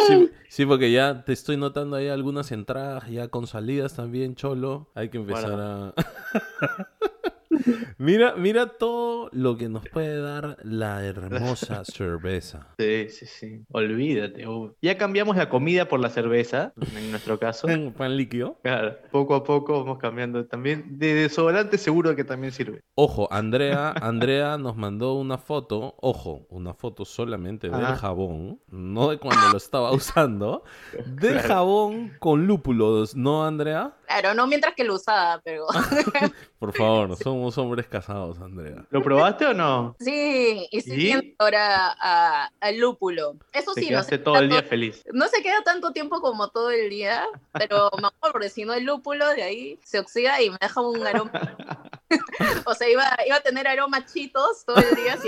Sí, 0.07 0.31
sí, 0.49 0.67
porque 0.67 0.91
ya 0.91 1.25
te 1.25 1.33
estoy 1.33 1.57
notando 1.57 1.97
ahí 1.97 2.09
algunas 2.09 2.51
entradas 2.51 3.09
ya 3.09 3.29
con 3.29 3.47
salidas 3.47 3.95
también, 3.95 4.35
cholo. 4.35 4.91
Hay 4.95 5.11
que 5.11 5.19
empezar 5.19 5.61
a... 5.61 5.95
mira, 7.99 8.35
mira 8.37 8.67
todo 8.79 9.29
lo 9.33 9.57
que 9.57 9.69
nos 9.69 9.87
puede 9.89 10.21
dar 10.21 10.57
la 10.63 11.05
hermosa 11.05 11.85
cerveza. 11.85 12.69
Sí, 12.79 13.09
sí, 13.09 13.27
sí. 13.27 13.65
Olvídate. 13.71 14.45
Ya 14.81 14.97
cambiamos 14.99 15.37
la 15.37 15.49
comida 15.49 15.89
por 15.89 16.01
la 16.01 16.11
cerveza, 16.11 16.73
en 16.97 17.11
nuestro 17.11 17.39
caso. 17.39 17.67
Pan 17.97 18.17
líquido. 18.17 18.59
Claro, 18.63 18.97
poco 19.11 19.35
a 19.35 19.45
poco 19.45 19.79
vamos 19.85 19.99
cambiando. 19.99 20.47
También 20.47 20.99
de 20.99 21.15
desodorante 21.15 21.79
seguro 21.79 22.15
que 22.17 22.25
también 22.25 22.53
sirve. 22.53 22.81
Ojo, 22.95 23.29
Andrea, 23.33 23.91
Andrea 24.01 24.59
nos 24.59 24.77
mandó 24.77 25.15
una 25.15 25.39
foto, 25.39 25.95
ojo, 26.01 26.47
una 26.51 26.75
foto 26.75 27.05
solamente 27.05 27.69
del 27.69 27.85
Ajá. 27.85 27.97
jabón, 27.97 28.61
no 28.69 29.11
de 29.11 29.19
cuando 29.19 29.49
lo 29.51 29.57
estaba 29.57 29.93
usando, 29.93 30.65
del 31.07 31.33
Claro. 31.35 31.49
jabón 31.49 32.13
con 32.19 32.47
lúpulos, 32.47 33.17
¿no, 33.17 33.45
Andrea? 33.45 33.97
Claro, 34.13 34.35
no 34.35 34.47
mientras 34.47 34.75
que 34.75 34.85
lo 34.85 34.95
usaba, 34.97 35.41
pero 35.43 35.67
Por 36.59 36.73
favor, 36.75 37.17
somos 37.17 37.57
hombres 37.57 37.87
casados, 37.89 38.39
Andrea. 38.41 38.85
¿Lo 38.91 39.03
probaste 39.03 39.47
o 39.47 39.55
no? 39.55 39.97
sí, 39.99 40.69
y 40.71 40.81
sí 40.83 40.93
¿Y? 40.93 40.97
tiendo 41.07 41.35
ahora 41.39 41.97
a- 41.99 42.51
al 42.61 42.77
lúpulo. 42.79 43.37
Eso 43.55 43.73
Te 43.73 43.81
sí, 43.83 43.91
no 43.91 44.03
se, 44.03 44.19
todo 44.19 44.35
queda 44.35 44.43
el 44.45 44.51
día 44.51 44.63
feliz. 44.63 45.03
no 45.13 45.27
se 45.29 45.43
queda 45.43 45.63
tanto 45.65 45.93
tiempo 45.93 46.21
como 46.21 46.49
todo 46.49 46.71
el 46.71 46.91
día, 46.91 47.27
pero 47.53 47.91
mejor, 47.97 48.33
porque 48.33 48.51
si 48.51 48.65
no 48.67 48.75
el 48.75 48.85
lúpulo 48.85 49.27
de 49.31 49.43
ahí 49.43 49.79
se 49.83 49.99
oxida 49.99 50.43
y 50.43 50.51
me 50.51 50.59
deja 50.61 50.81
un 50.83 51.07
aroma. 51.07 51.33
o 52.67 52.75
sea, 52.75 52.89
iba, 52.89 53.05
iba 53.27 53.37
a 53.37 53.41
tener 53.41 53.67
aromas 53.67 54.13
chitos 54.13 54.65
todo 54.65 54.77
el 54.77 54.95
día. 54.97 55.19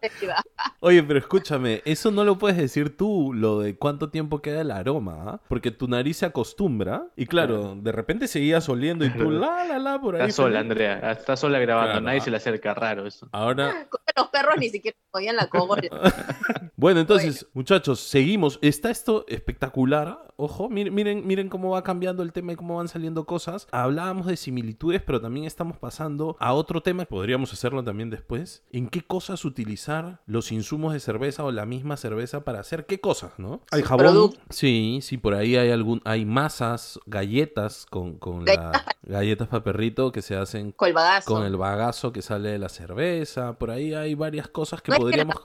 efectiva. 0.00 0.36
Oye, 0.80 1.02
pero 1.02 1.18
escúchame, 1.18 1.82
eso 1.84 2.10
no 2.10 2.24
lo 2.24 2.38
puedes 2.38 2.56
decir 2.56 2.96
tú, 2.96 3.32
lo 3.34 3.60
de 3.60 3.76
cuánto 3.76 4.10
tiempo 4.10 4.40
queda 4.40 4.60
el 4.62 4.70
aroma, 4.70 5.24
¿ah? 5.26 5.40
Porque 5.48 5.70
tu 5.70 5.88
nariz 5.88 6.18
se 6.18 6.26
acostumbra 6.26 7.08
y 7.16 7.26
claro, 7.26 7.74
de 7.76 7.92
repente 7.92 8.28
seguías 8.28 8.68
oliendo 8.68 9.04
y 9.04 9.10
tú 9.10 9.30
la 9.30 9.64
la 9.64 9.78
la 9.78 10.00
por 10.00 10.16
ahí. 10.16 10.28
Está 10.28 10.42
sola. 10.42 10.60
Andrea. 10.60 11.12
Está 11.12 11.36
sola 11.36 11.58
grabando. 11.58 11.92
Claro. 11.92 12.06
Nadie 12.06 12.20
se 12.20 12.30
le 12.30 12.36
acerca. 12.36 12.74
Raro 12.74 13.06
eso. 13.06 13.28
Ahora, 13.32 13.88
Los 14.16 14.28
perros 14.28 14.54
ni 14.58 14.68
siquiera 14.68 14.96
oían 15.12 15.36
la 15.36 15.48
cogolla. 15.48 15.88
bueno, 16.76 17.00
entonces, 17.00 17.46
muchachos, 17.52 18.00
seguimos. 18.00 18.58
Está 18.62 18.90
esto 18.90 19.24
espectacular. 19.28 20.18
Ojo, 20.36 20.68
miren, 20.68 20.94
miren, 20.94 21.26
miren 21.26 21.48
cómo 21.48 21.70
va 21.70 21.82
cambiando 21.82 22.22
el 22.22 22.32
tema 22.32 22.52
y 22.52 22.56
cómo 22.56 22.76
van 22.76 22.88
saliendo 22.88 23.26
cosas. 23.26 23.66
Hablábamos 23.70 24.26
de 24.26 24.36
similitudes, 24.36 25.02
pero 25.02 25.20
también 25.20 25.39
estamos 25.44 25.78
pasando 25.78 26.36
a 26.38 26.52
otro 26.52 26.82
tema. 26.82 27.04
Podríamos 27.04 27.52
hacerlo 27.52 27.82
también 27.84 28.10
después. 28.10 28.62
¿En 28.72 28.88
qué 28.88 29.02
cosas 29.02 29.44
utilizar 29.44 30.20
los 30.26 30.52
insumos 30.52 30.92
de 30.92 31.00
cerveza 31.00 31.44
o 31.44 31.52
la 31.52 31.66
misma 31.66 31.96
cerveza 31.96 32.44
para 32.44 32.60
hacer 32.60 32.86
qué 32.86 33.00
cosas, 33.00 33.32
no? 33.38 33.62
Hay 33.70 33.82
jabón. 33.82 34.34
Sí, 34.50 35.00
sí, 35.02 35.16
por 35.16 35.34
ahí 35.34 35.56
hay 35.56 35.70
algún, 35.70 36.00
hay 36.04 36.24
masas, 36.24 36.98
galletas 37.06 37.86
con, 37.86 38.18
con 38.18 38.44
la 38.44 38.84
galletas 39.02 39.48
para 39.48 39.64
perrito 39.64 40.12
que 40.12 40.22
se 40.22 40.36
hacen 40.36 40.72
con 40.72 41.44
el 41.44 41.56
bagazo 41.56 42.12
que 42.12 42.22
sale 42.22 42.50
de 42.50 42.58
la 42.58 42.68
cerveza. 42.68 43.54
Por 43.54 43.70
ahí 43.70 43.94
hay 43.94 44.14
varias 44.14 44.48
cosas 44.48 44.82
que 44.82 44.90
No 44.90 44.96
es 44.96 44.98
que 44.98 45.04
podríamos. 45.04 45.36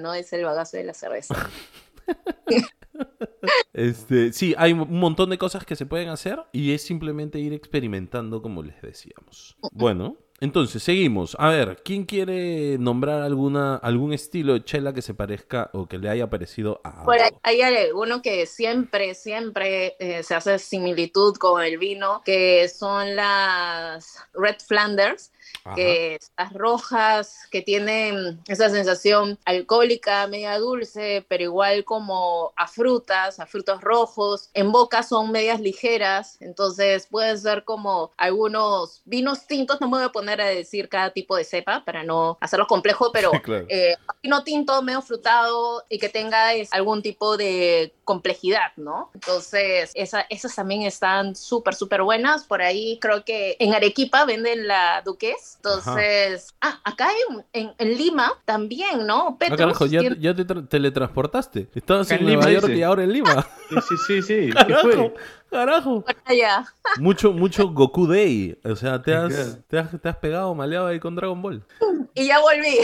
no 0.00 0.14
es 0.14 0.32
el 0.32 0.44
bagazo 0.44 0.76
de 0.76 0.84
la 0.84 0.94
cerveza. 0.94 1.34
Este, 3.72 4.32
sí, 4.32 4.54
hay 4.56 4.72
un 4.72 4.98
montón 4.98 5.30
de 5.30 5.38
cosas 5.38 5.64
que 5.66 5.76
se 5.76 5.86
pueden 5.86 6.08
hacer 6.08 6.42
y 6.50 6.72
es 6.72 6.82
simplemente 6.82 7.38
ir 7.38 7.52
experimentando 7.52 8.40
como 8.40 8.62
les 8.62 8.80
decíamos. 8.80 9.56
Bueno, 9.70 10.16
entonces 10.40 10.82
seguimos. 10.82 11.36
A 11.38 11.48
ver, 11.48 11.82
¿quién 11.82 12.04
quiere 12.04 12.76
nombrar 12.78 13.22
alguna 13.22 13.76
algún 13.76 14.12
estilo 14.12 14.54
de 14.54 14.64
chela 14.64 14.92
que 14.92 15.02
se 15.02 15.14
parezca 15.14 15.70
o 15.72 15.86
que 15.86 15.98
le 15.98 16.08
haya 16.08 16.28
parecido 16.28 16.80
a 16.84 17.04
Por 17.04 17.14
ahí 17.14 17.28
algo? 17.28 17.40
hay 17.42 17.60
alguno 17.62 18.20
que 18.20 18.46
siempre, 18.46 19.14
siempre 19.14 19.96
eh, 19.98 20.22
se 20.22 20.34
hace 20.34 20.58
similitud 20.58 21.36
con 21.36 21.62
el 21.62 21.78
vino, 21.78 22.22
que 22.24 22.68
son 22.68 23.16
las 23.16 24.18
Red 24.34 24.56
Flanders, 24.66 25.32
Ajá. 25.64 25.74
que 25.74 26.14
estas 26.16 26.52
rojas, 26.52 27.40
que 27.50 27.62
tienen 27.62 28.40
esa 28.46 28.70
sensación 28.70 29.38
alcohólica, 29.44 30.26
media 30.26 30.58
dulce, 30.58 31.24
pero 31.28 31.44
igual 31.44 31.84
como 31.84 32.52
a 32.56 32.66
frutas, 32.66 33.40
a 33.40 33.46
frutos 33.46 33.80
rojos. 33.80 34.50
En 34.54 34.72
boca 34.72 35.02
son 35.02 35.32
medias 35.32 35.60
ligeras, 35.60 36.36
entonces 36.40 37.06
pueden 37.10 37.38
ser 37.38 37.64
como 37.64 38.12
algunos 38.16 39.02
vinos 39.04 39.46
tintos, 39.46 39.80
no 39.80 39.88
me 39.88 39.98
voy 39.98 40.06
a 40.06 40.10
poner 40.10 40.40
a 40.40 40.46
decir 40.46 40.88
cada 40.88 41.10
tipo 41.10 41.36
de 41.36 41.44
cepa 41.44 41.84
para 41.84 42.02
no 42.02 42.38
hacerlo 42.40 42.66
complejo, 42.66 43.10
pero 43.12 43.30
Claro. 43.42 43.66
eh, 43.68 43.96
vino 44.22 44.42
tinto 44.44 44.82
medio 44.82 45.02
frutado 45.02 45.84
y 45.88 45.98
que 45.98 46.08
tenga 46.08 46.48
algún 46.70 47.02
tipo 47.02 47.36
de 47.36 47.92
complejidad, 48.06 48.72
¿no? 48.76 49.10
Entonces, 49.14 49.90
esa, 49.94 50.22
esas 50.30 50.54
también 50.54 50.82
están 50.82 51.36
súper, 51.36 51.74
súper 51.74 52.00
buenas. 52.02 52.44
Por 52.44 52.62
ahí 52.62 52.98
creo 53.02 53.24
que 53.24 53.56
en 53.58 53.74
Arequipa 53.74 54.24
venden 54.24 54.66
la 54.66 55.02
Duques. 55.04 55.56
Entonces, 55.56 56.54
ah, 56.62 56.80
acá 56.84 57.08
en, 57.28 57.44
en- 57.52 57.74
en 57.76 57.98
Lima 57.98 58.32
también, 58.46 59.06
¿no? 59.06 59.28
Ah, 59.30 59.36
Petrus 59.38 59.58
carajo, 59.58 59.86
ya, 59.86 60.00
tiene- 60.00 60.16
ya 60.20 60.34
te 60.34 60.46
tra- 60.46 60.66
teletransportaste. 60.66 61.68
Estabas 61.74 62.10
en 62.12 62.18
en 62.20 62.24
Nueva 62.26 62.46
Lima, 62.46 62.60
York 62.60 62.72
y 62.74 62.82
ahora 62.82 63.02
en 63.04 63.12
Lima. 63.12 63.46
Sí, 63.68 63.76
sí, 63.88 63.96
sí. 64.06 64.22
sí. 64.22 64.50
¿Qué 64.66 64.74
fue? 64.76 65.14
Carajo. 65.56 66.04
allá. 66.24 66.64
Mucho, 66.98 67.32
mucho 67.32 67.68
Goku 67.70 68.06
Day. 68.06 68.58
O 68.64 68.76
sea, 68.76 69.02
te 69.02 69.14
has, 69.14 69.58
te 69.68 69.78
has, 69.78 70.00
te 70.00 70.08
has 70.08 70.16
pegado, 70.18 70.54
maleado 70.54 70.86
ahí 70.86 71.00
con 71.00 71.14
Dragon 71.16 71.40
Ball. 71.40 71.64
Y 72.14 72.26
ya 72.28 72.40
volví. 72.40 72.78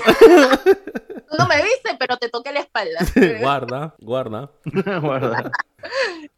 Tú 1.30 1.36
no 1.38 1.46
me 1.46 1.56
viste, 1.62 1.96
pero 1.98 2.16
te 2.16 2.28
toqué 2.28 2.52
la 2.52 2.60
espalda. 2.60 2.98
guarda, 3.40 3.94
guarda. 3.98 4.50
Guarda. 5.00 5.50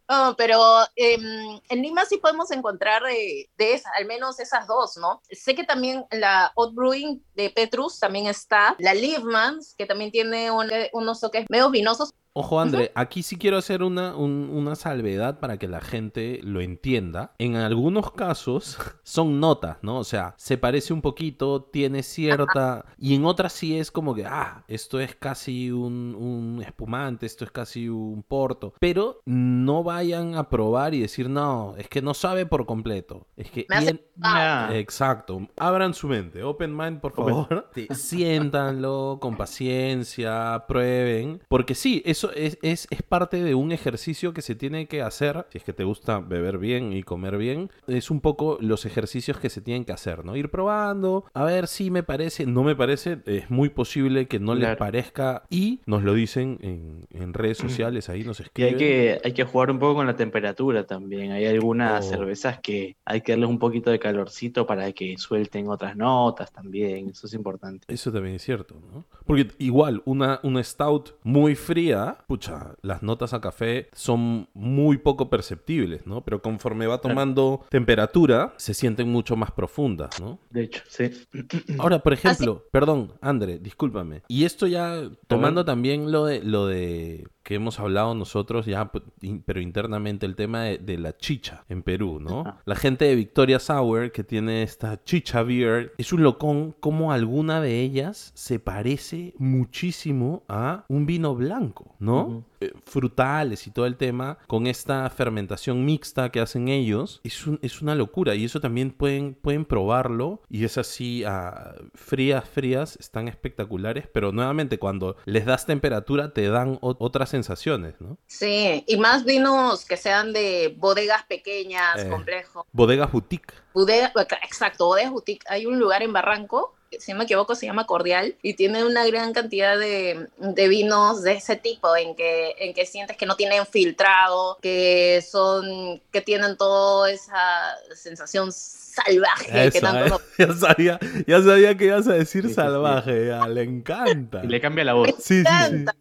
No, 0.08 0.34
pero 0.36 0.58
em, 0.96 1.60
en 1.68 1.82
Lima 1.82 2.04
sí 2.06 2.16
podemos 2.18 2.50
encontrar 2.50 3.02
eh, 3.10 3.48
de 3.58 3.74
esas, 3.74 3.92
al 3.96 4.06
menos 4.06 4.38
esas 4.40 4.66
dos, 4.66 4.96
¿no? 4.96 5.20
Sé 5.30 5.54
que 5.54 5.64
también 5.64 6.04
la 6.10 6.50
Oat 6.54 6.74
Brewing 6.74 7.22
de 7.34 7.50
Petrus 7.50 7.98
también 7.98 8.26
está, 8.26 8.74
la 8.78 8.94
Liebmans, 8.94 9.74
que 9.76 9.84
también 9.86 10.10
tiene 10.10 10.50
un- 10.50 10.70
unos 10.92 11.20
toques 11.20 11.44
medio 11.50 11.70
vinosos. 11.70 12.12
Ojo, 12.36 12.58
André, 12.60 12.90
aquí 12.96 13.22
sí 13.22 13.36
quiero 13.36 13.56
hacer 13.58 13.84
una, 13.84 14.16
un- 14.16 14.50
una 14.52 14.74
salvedad 14.74 15.38
para 15.38 15.56
que 15.56 15.68
la 15.68 15.80
gente 15.80 16.40
lo 16.42 16.60
entienda. 16.60 17.32
En 17.38 17.54
algunos 17.54 18.10
casos 18.10 18.76
son 19.04 19.38
notas, 19.38 19.76
¿no? 19.82 19.98
O 19.98 20.04
sea, 20.04 20.34
se 20.36 20.58
parece 20.58 20.92
un 20.92 21.00
poquito, 21.00 21.62
tiene 21.62 22.02
cierta... 22.02 22.86
Y 22.98 23.14
en 23.14 23.24
otras 23.24 23.52
sí 23.52 23.78
es 23.78 23.92
como 23.92 24.16
que, 24.16 24.26
ah, 24.26 24.64
esto 24.66 24.98
es 24.98 25.14
casi 25.14 25.70
un, 25.70 26.16
un 26.18 26.60
espumante, 26.66 27.24
esto 27.26 27.44
es 27.44 27.52
casi 27.52 27.88
un 27.88 28.24
porto. 28.24 28.74
Pero 28.80 29.20
no 29.26 29.84
vayan 29.84 30.34
a 30.34 30.48
probar 30.50 30.92
y 30.94 31.00
decir, 31.00 31.30
no, 31.30 31.74
es 31.78 31.88
que 31.88 32.02
no 32.02 32.14
sabe 32.14 32.46
por 32.46 32.66
completo. 32.66 33.28
Es 33.36 33.48
que... 33.50 33.64
Me 33.68 33.76
hace- 33.76 33.86
y 33.86 33.88
en- 33.90 34.00
Ah, 34.22 34.68
Ya. 34.70 34.76
Exacto. 34.78 35.48
Abran 35.56 35.92
su 35.94 36.08
mente. 36.08 36.42
Open 36.42 36.76
mind, 36.76 37.00
por 37.00 37.12
favor. 37.12 37.68
Sí, 37.74 37.86
Siéntanlo 37.90 39.18
con 39.20 39.36
paciencia, 39.36 40.64
prueben. 40.66 41.42
Porque 41.48 41.74
sí, 41.74 42.02
eso 42.04 42.23
es, 42.32 42.58
es, 42.62 42.86
es 42.90 43.02
parte 43.02 43.42
de 43.42 43.54
un 43.54 43.72
ejercicio 43.72 44.32
que 44.32 44.42
se 44.42 44.54
tiene 44.54 44.86
que 44.86 45.02
hacer. 45.02 45.46
Si 45.50 45.58
es 45.58 45.64
que 45.64 45.72
te 45.72 45.84
gusta 45.84 46.18
beber 46.20 46.58
bien 46.58 46.92
y 46.92 47.02
comer 47.02 47.36
bien, 47.36 47.70
es 47.86 48.10
un 48.10 48.20
poco 48.20 48.58
los 48.60 48.84
ejercicios 48.86 49.38
que 49.38 49.50
se 49.50 49.60
tienen 49.60 49.84
que 49.84 49.92
hacer, 49.92 50.24
¿no? 50.24 50.36
Ir 50.36 50.50
probando, 50.50 51.24
a 51.34 51.44
ver 51.44 51.66
si 51.66 51.90
me 51.90 52.02
parece, 52.02 52.46
no 52.46 52.62
me 52.62 52.76
parece. 52.76 53.18
Es 53.26 53.50
muy 53.50 53.68
posible 53.68 54.26
que 54.28 54.38
no 54.40 54.54
les 54.54 54.76
parezca. 54.76 55.42
Y 55.50 55.80
nos 55.86 56.02
lo 56.02 56.14
dicen 56.14 56.58
en, 56.62 57.06
en 57.10 57.34
redes 57.34 57.58
sociales, 57.58 58.08
ahí 58.08 58.24
nos 58.24 58.40
Y 58.40 58.44
escriben. 58.44 58.72
hay 58.74 58.78
que, 58.78 59.20
hay 59.24 59.32
que 59.32 59.44
jugar 59.44 59.70
un 59.70 59.78
poco 59.78 59.96
con 59.96 60.06
la 60.06 60.16
temperatura 60.16 60.86
también. 60.86 61.32
Hay 61.32 61.46
algunas 61.46 62.04
Oh. 62.04 62.08
cervezas 62.08 62.58
que 62.60 62.96
hay 63.04 63.20
que 63.20 63.32
darles 63.32 63.48
un 63.48 63.58
poquito 63.58 63.90
de 63.90 63.98
calorcito 63.98 64.66
para 64.66 64.90
que 64.92 65.16
suelten 65.18 65.68
otras 65.68 65.96
notas 65.96 66.52
también. 66.52 67.08
Eso 67.10 67.26
es 67.26 67.34
importante. 67.34 67.92
Eso 67.92 68.12
también 68.12 68.36
es 68.36 68.42
cierto, 68.42 68.76
¿no? 68.92 69.04
Porque 69.26 69.48
igual, 69.58 70.02
una, 70.04 70.40
una 70.42 70.62
stout 70.62 71.14
muy 71.22 71.54
fría, 71.54 72.13
pucha, 72.26 72.74
las 72.82 73.02
notas 73.02 73.34
a 73.34 73.40
café 73.40 73.88
son 73.92 74.48
muy 74.54 74.98
poco 74.98 75.30
perceptibles, 75.30 76.06
¿no? 76.06 76.24
Pero 76.24 76.42
conforme 76.42 76.86
va 76.86 77.00
tomando 77.00 77.64
temperatura, 77.70 78.54
se 78.56 78.74
sienten 78.74 79.10
mucho 79.10 79.36
más 79.36 79.50
profundas, 79.50 80.20
¿no? 80.20 80.38
De 80.50 80.64
hecho, 80.64 80.82
sí. 80.88 81.10
Ahora, 81.78 82.00
por 82.00 82.12
ejemplo, 82.12 82.64
perdón, 82.70 83.12
André, 83.20 83.58
discúlpame. 83.58 84.22
Y 84.28 84.44
esto 84.44 84.66
ya 84.66 85.10
tomando 85.26 85.64
también 85.64 86.10
lo 86.10 86.26
de 86.26 86.42
lo 86.42 86.66
de 86.66 87.26
que 87.44 87.54
hemos 87.54 87.78
hablado 87.78 88.14
nosotros 88.14 88.66
ya, 88.66 88.90
p- 88.90 89.02
in- 89.20 89.42
pero 89.46 89.60
internamente 89.60 90.26
el 90.26 90.34
tema 90.34 90.62
de, 90.62 90.78
de 90.78 90.98
la 90.98 91.16
chicha 91.16 91.64
en 91.68 91.82
Perú, 91.82 92.18
¿no? 92.20 92.42
La 92.64 92.74
gente 92.74 93.04
de 93.04 93.14
Victoria 93.14 93.58
Sour 93.60 94.10
que 94.10 94.24
tiene 94.24 94.62
esta 94.62 95.04
chicha 95.04 95.42
beer 95.44 95.92
es 95.98 96.12
un 96.12 96.22
locón 96.24 96.74
como 96.80 97.12
alguna 97.12 97.60
de 97.60 97.80
ellas 97.82 98.32
se 98.34 98.58
parece 98.58 99.34
muchísimo 99.38 100.42
a 100.48 100.84
un 100.88 101.06
vino 101.06 101.34
blanco, 101.34 101.94
¿no? 101.98 102.44
Frutales 102.84 103.66
y 103.66 103.70
todo 103.70 103.86
el 103.86 103.96
tema 103.96 104.38
con 104.46 104.66
esta 104.66 105.08
fermentación 105.10 105.84
mixta 105.84 106.30
que 106.30 106.40
hacen 106.40 106.68
ellos 106.68 107.20
es, 107.24 107.46
un- 107.46 107.58
es 107.62 107.82
una 107.82 107.94
locura 107.94 108.34
y 108.34 108.44
eso 108.44 108.60
también 108.60 108.90
pueden, 108.90 109.34
pueden 109.34 109.64
probarlo 109.64 110.40
y 110.48 110.64
es 110.64 110.78
así 110.78 111.24
ah, 111.24 111.74
frías 111.94 112.48
frías 112.48 112.96
están 113.00 113.28
espectaculares 113.28 114.06
pero 114.12 114.32
nuevamente 114.32 114.78
cuando 114.78 115.16
les 115.24 115.44
das 115.44 115.66
temperatura 115.66 116.32
te 116.32 116.48
dan 116.48 116.78
otras 116.80 117.30
sensaciones 117.30 117.94
¿no? 118.00 118.18
Sí, 118.26 118.84
y 118.86 118.96
más 118.96 119.24
vinos 119.24 119.84
que 119.84 119.96
sean 119.96 120.32
de 120.32 120.74
bodegas 120.78 121.24
pequeñas, 121.24 122.02
Eh. 122.04 122.08
complejos. 122.08 122.64
bodegas 122.72 123.10
boutique 123.12 123.52
Bodega, 123.74 124.12
exacto, 124.44 124.86
bodegas 124.86 125.10
boutique. 125.10 125.44
Hay 125.48 125.66
un 125.66 125.80
lugar 125.80 126.02
en 126.04 126.12
Barranco, 126.12 126.76
si 127.00 127.12
no 127.12 127.18
me 127.18 127.24
equivoco 127.24 127.54
se 127.54 127.66
llama 127.66 127.86
Cordial, 127.86 128.36
y 128.42 128.54
tiene 128.54 128.84
una 128.84 129.06
gran 129.06 129.32
cantidad 129.32 129.78
de, 129.78 130.28
de 130.38 130.68
vinos 130.68 131.22
de 131.22 131.32
ese 131.32 131.56
tipo, 131.56 131.96
en 131.96 132.14
que, 132.14 132.54
en 132.58 132.74
que 132.74 132.86
sientes 132.86 133.16
que 133.16 133.26
no 133.26 133.36
tienen 133.36 133.66
filtrado, 133.66 134.58
que 134.60 135.24
son, 135.28 136.00
que 136.12 136.20
tienen 136.20 136.56
toda 136.56 137.10
esa 137.10 137.76
sensación 137.94 138.52
salvaje 138.94 139.70
que 139.70 139.78
Eso, 139.78 139.80
tanto 139.80 140.16
¿eh? 140.16 140.24
ya 140.46 140.52
sabía 140.54 141.00
ya 141.26 141.42
sabía 141.42 141.76
que 141.76 141.86
ibas 141.86 142.06
a 142.06 142.14
decir 142.14 142.42
Sí, 142.42 142.48
sí, 142.48 142.48
sí. 142.48 142.54
salvaje 142.54 143.28
ya, 143.28 143.48
le 143.48 143.62
encanta 143.62 144.42
Y 144.44 144.48
le 144.48 144.60
cambia 144.60 144.84
la 144.84 144.94
voz. 144.94 145.08
sí 145.18 145.42
sí 145.42 145.44
sí 145.44 145.44
encanta. 145.44 145.94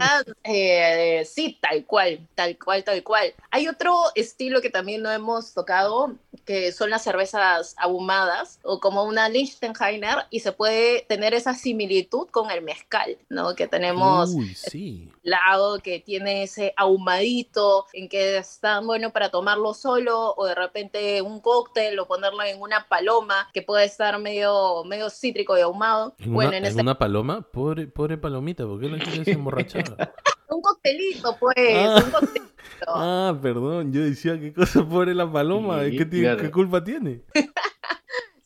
Ah, 0.00 0.22
eh, 0.44 1.24
sí, 1.26 1.58
tal 1.60 1.84
cual, 1.84 2.26
tal 2.34 2.58
cual, 2.58 2.84
tal 2.84 3.02
cual. 3.02 3.32
Hay 3.50 3.68
otro 3.68 3.94
estilo 4.14 4.60
que 4.60 4.70
también 4.70 5.02
no 5.02 5.10
hemos 5.10 5.52
tocado, 5.54 6.14
que 6.44 6.72
son 6.72 6.90
las 6.90 7.02
cervezas 7.02 7.74
ahumadas, 7.76 8.58
o 8.62 8.80
como 8.80 9.04
una 9.04 9.28
Liechtensteiner, 9.28 10.26
y 10.30 10.40
se 10.40 10.52
puede 10.52 11.02
tener 11.08 11.34
esa 11.34 11.54
similitud 11.54 12.28
con 12.30 12.50
el 12.50 12.62
mezcal, 12.62 13.16
¿no? 13.28 13.54
Que 13.54 13.66
tenemos 13.66 14.30
Uy, 14.30 14.54
sí 14.54 15.10
lado 15.22 15.78
que 15.80 16.00
tiene 16.00 16.44
ese 16.44 16.72
ahumadito, 16.76 17.86
en 17.92 18.08
que 18.08 18.38
está 18.38 18.80
bueno 18.80 19.12
para 19.12 19.30
tomarlo 19.30 19.74
solo, 19.74 20.34
o 20.36 20.46
de 20.46 20.54
repente 20.54 21.22
un 21.22 21.40
cóctel, 21.40 21.98
o 21.98 22.06
ponerlo 22.06 22.39
en 22.48 22.60
una 22.60 22.86
paloma 22.88 23.48
que 23.52 23.62
puede 23.62 23.84
estar 23.84 24.18
medio, 24.18 24.84
medio 24.84 25.10
cítrico 25.10 25.56
y 25.56 25.60
ahumado. 25.60 26.14
¿En, 26.18 26.32
bueno, 26.32 26.48
una, 26.50 26.58
en 26.58 26.64
en 26.64 26.70
este 26.70 26.82
una 26.82 26.98
paloma? 26.98 27.42
Pobre, 27.42 27.86
pobre 27.86 28.18
palomita, 28.18 28.64
¿por 28.66 28.80
qué 28.80 28.88
la 28.88 28.98
quieres 28.98 29.28
emborrachar? 29.28 29.84
un 30.48 30.62
coctelito, 30.62 31.36
pues, 31.38 31.56
Ah. 31.76 32.02
un 32.04 32.10
coctelito. 32.10 32.46
ah, 32.88 33.38
perdón, 33.40 33.92
yo 33.92 34.02
decía 34.02 34.38
qué 34.40 34.52
cosa 34.52 34.84
pobre 34.88 35.14
la 35.14 35.30
paloma, 35.30 35.84
Sí, 35.84 35.96
¿qué, 35.96 36.04
tiene- 36.06 36.26
claro. 36.26 36.42
qué 36.42 36.50
culpa 36.50 36.82
tiene? 36.84 37.22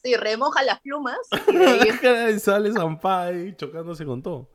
Sí, 0.04 0.14
remoja 0.16 0.62
las 0.62 0.80
plumas 0.80 1.16
y 1.48 1.56
de 1.56 1.66
ahí 1.66 1.88
y 2.36 2.38
sale 2.38 2.70
ahí 3.02 3.54
chocándose 3.56 4.04
con 4.04 4.22
todo. 4.22 4.50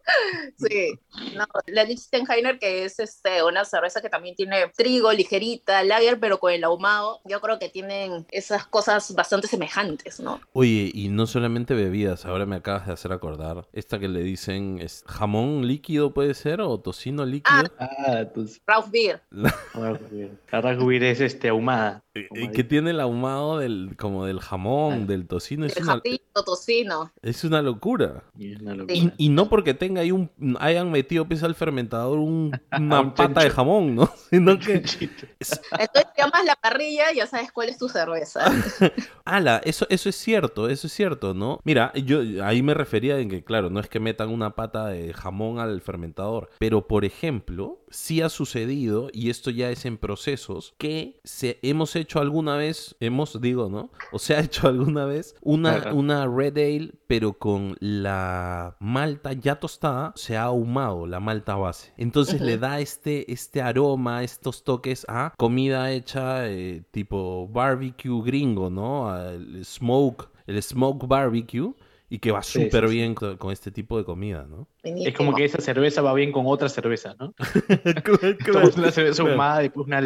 Sí, 0.57 0.99
no, 1.35 1.45
la 1.67 1.83
Liechtensteiner 1.85 2.59
que 2.59 2.85
es 2.85 2.99
este, 2.99 3.41
una 3.43 3.65
cerveza 3.65 3.99
que 3.99 4.09
también 4.09 4.35
tiene 4.35 4.67
trigo, 4.77 5.12
ligerita, 5.12 5.83
lager, 5.83 6.19
pero 6.19 6.39
con 6.39 6.53
el 6.53 6.63
ahumado, 6.63 7.21
yo 7.25 7.41
creo 7.41 7.57
que 7.57 7.69
tienen 7.69 8.27
esas 8.31 8.67
cosas 8.67 9.15
bastante 9.15 9.47
semejantes, 9.47 10.19
¿no? 10.19 10.39
Oye, 10.53 10.91
y 10.93 11.09
no 11.09 11.25
solamente 11.25 11.73
bebidas, 11.73 12.25
ahora 12.25 12.45
me 12.45 12.57
acabas 12.57 12.85
de 12.85 12.93
hacer 12.93 13.12
acordar. 13.12 13.67
Esta 13.73 13.97
que 13.97 14.07
le 14.07 14.21
dicen 14.21 14.79
es 14.79 15.03
jamón 15.07 15.65
líquido 15.65 16.13
puede 16.13 16.35
ser 16.35 16.62
o 16.62 16.79
tocino 16.79 17.25
líquido. 17.25 17.63
Ah, 17.79 18.19
entonces. 18.19 18.62
Rauch 18.67 18.89
Beer. 18.91 19.23
La 19.33 20.62
Ragbir 20.62 21.03
es 21.03 21.21
este, 21.21 21.49
ahumada. 21.49 22.03
Eh, 22.19 22.27
eh, 22.36 22.51
que 22.51 22.63
tiene 22.63 22.91
el 22.91 22.99
ahumado 22.99 23.58
del, 23.60 23.95
como 23.97 24.25
del 24.25 24.39
jamón, 24.39 25.08
del 25.08 25.27
tocino. 25.27 25.65
Es 25.65 25.77
El 25.77 25.84
una, 25.84 25.93
japito, 25.93 26.43
tocino. 26.43 27.12
es 27.21 27.43
una 27.43 27.62
locura. 27.62 28.23
Y 28.38 28.53
es 28.53 28.62
una 28.62 28.75
locura. 28.75 28.93
Y, 28.95 29.12
y 29.17 29.29
no 29.29 29.49
porque 29.49 29.73
tenga 29.73 30.01
ahí 30.01 30.12
un, 30.12 30.29
hayan 30.60 30.91
metido 30.91 31.25
pues 31.27 31.43
al 31.43 31.55
fermentador 31.55 32.17
un- 32.19 32.51
una 32.77 33.01
Un 33.01 33.13
pata 33.13 33.43
de 33.43 33.49
jamón, 33.49 33.95
¿no? 33.95 34.10
Sino 34.29 34.58
que 34.60 34.73
Entonces 34.73 36.05
llamas 36.17 36.45
la 36.45 36.55
parrilla 36.55 37.12
y 37.13 37.17
ya 37.17 37.27
sabes 37.27 37.51
cuál 37.51 37.69
es 37.69 37.77
tu 37.77 37.89
cerveza. 37.89 38.41
Ala, 39.25 39.62
eso, 39.63 39.86
eso 39.89 40.10
es 40.10 40.15
cierto, 40.15 40.69
eso 40.69 40.88
es 40.88 40.93
cierto, 40.93 41.34
¿no? 41.34 41.60
Mira, 41.63 41.93
yo 41.93 42.21
ahí 42.45 42.62
me 42.63 42.73
refería 42.73 43.19
en 43.19 43.29
que, 43.29 43.43
claro, 43.43 43.69
no 43.69 43.79
es 43.79 43.88
que 43.88 43.99
metan 43.99 44.29
una 44.29 44.55
pata 44.55 44.88
de 44.88 45.13
jamón 45.13 45.60
al 45.60 45.82
fermentador, 45.82 46.49
pero 46.60 46.88
por 46.88 47.05
ejemplo, 47.05 47.79
sí 47.91 48.21
ha 48.21 48.30
sucedido, 48.30 49.10
y 49.13 49.30
esto 49.30 49.49
ya 49.49 49.69
es 49.69 49.86
en 49.86 49.97
procesos, 49.97 50.75
que 50.78 51.19
se, 51.23 51.60
hemos 51.62 51.95
hecho 51.95 52.19
alguna 52.19 52.56
vez, 52.56 52.95
hemos, 52.99 53.39
digo, 53.41 53.69
¿no? 53.69 53.91
O 54.12 54.19
se 54.19 54.36
ha 54.36 54.39
hecho 54.41 54.67
alguna 54.67 55.06
vez 55.06 55.36
una, 55.41 55.93
una 55.93 56.28
Red 56.28 56.58
Ale, 56.58 56.93
pero 57.08 57.34
con 57.34 57.75
la 57.80 58.75
malta 58.80 59.34
ya 59.34 59.60
tostada, 59.60 60.13
se 60.15 60.38
ha 60.38 60.43
ahumado 60.43 61.08
la 61.08 61.19
malta 61.19 61.56
base. 61.56 61.93
Entonces 61.97 62.41
le 62.41 62.58
da 62.58 62.80
este, 62.80 63.32
este 63.32 63.62
aroma, 63.62 64.23
estos 64.23 64.63
toques 64.63 65.06
a 65.08 65.34
comida 65.38 65.91
hecha 65.91 66.47
eh, 66.47 66.84
tipo 66.91 67.47
barbecue 67.47 68.21
gringo, 68.23 68.69
¿no? 68.69 69.15
El 69.17 69.65
smoke, 69.65 70.30
el 70.47 70.62
smoke 70.62 71.08
barbecue. 71.08 71.73
Y 72.12 72.19
que 72.19 72.32
va 72.32 72.41
súper 72.41 72.86
sí, 72.86 72.89
sí. 72.89 72.95
bien 72.95 73.13
con, 73.13 73.38
con 73.38 73.52
este 73.52 73.69
tipo 73.72 73.98
de 73.98 74.04
comida, 74.04 74.45
¿no? 74.50 74.67
Es 74.84 75.13
como 75.15 75.36
que 75.36 75.45
esa 75.45 75.62
cerveza 75.62 76.02
va 76.02 76.13
bien 76.13 76.32
con 76.32 76.45
otra 76.48 76.67
cerveza, 76.69 77.15
¿no? 77.19 77.34
Claro, 78.43 78.69
una 78.76 78.91
cerveza 78.91 79.17
claro. 79.17 79.32
ahumada 79.32 79.60
y 79.62 79.63
después 79.65 79.86
una 79.88 80.02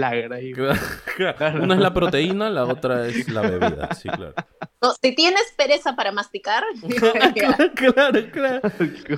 claro. 1.15 1.63
Una 1.63 1.75
es 1.75 1.79
la 1.79 1.93
proteína, 1.93 2.49
la 2.49 2.65
otra 2.65 3.07
es 3.07 3.29
la 3.29 3.41
bebida, 3.41 3.89
sí, 3.95 4.09
claro. 4.09 4.33
No, 4.81 4.91
si 5.01 5.15
tienes 5.15 5.53
pereza 5.55 5.95
para 5.95 6.11
masticar, 6.11 6.63
claro, 7.75 8.31
claro. 8.31 8.61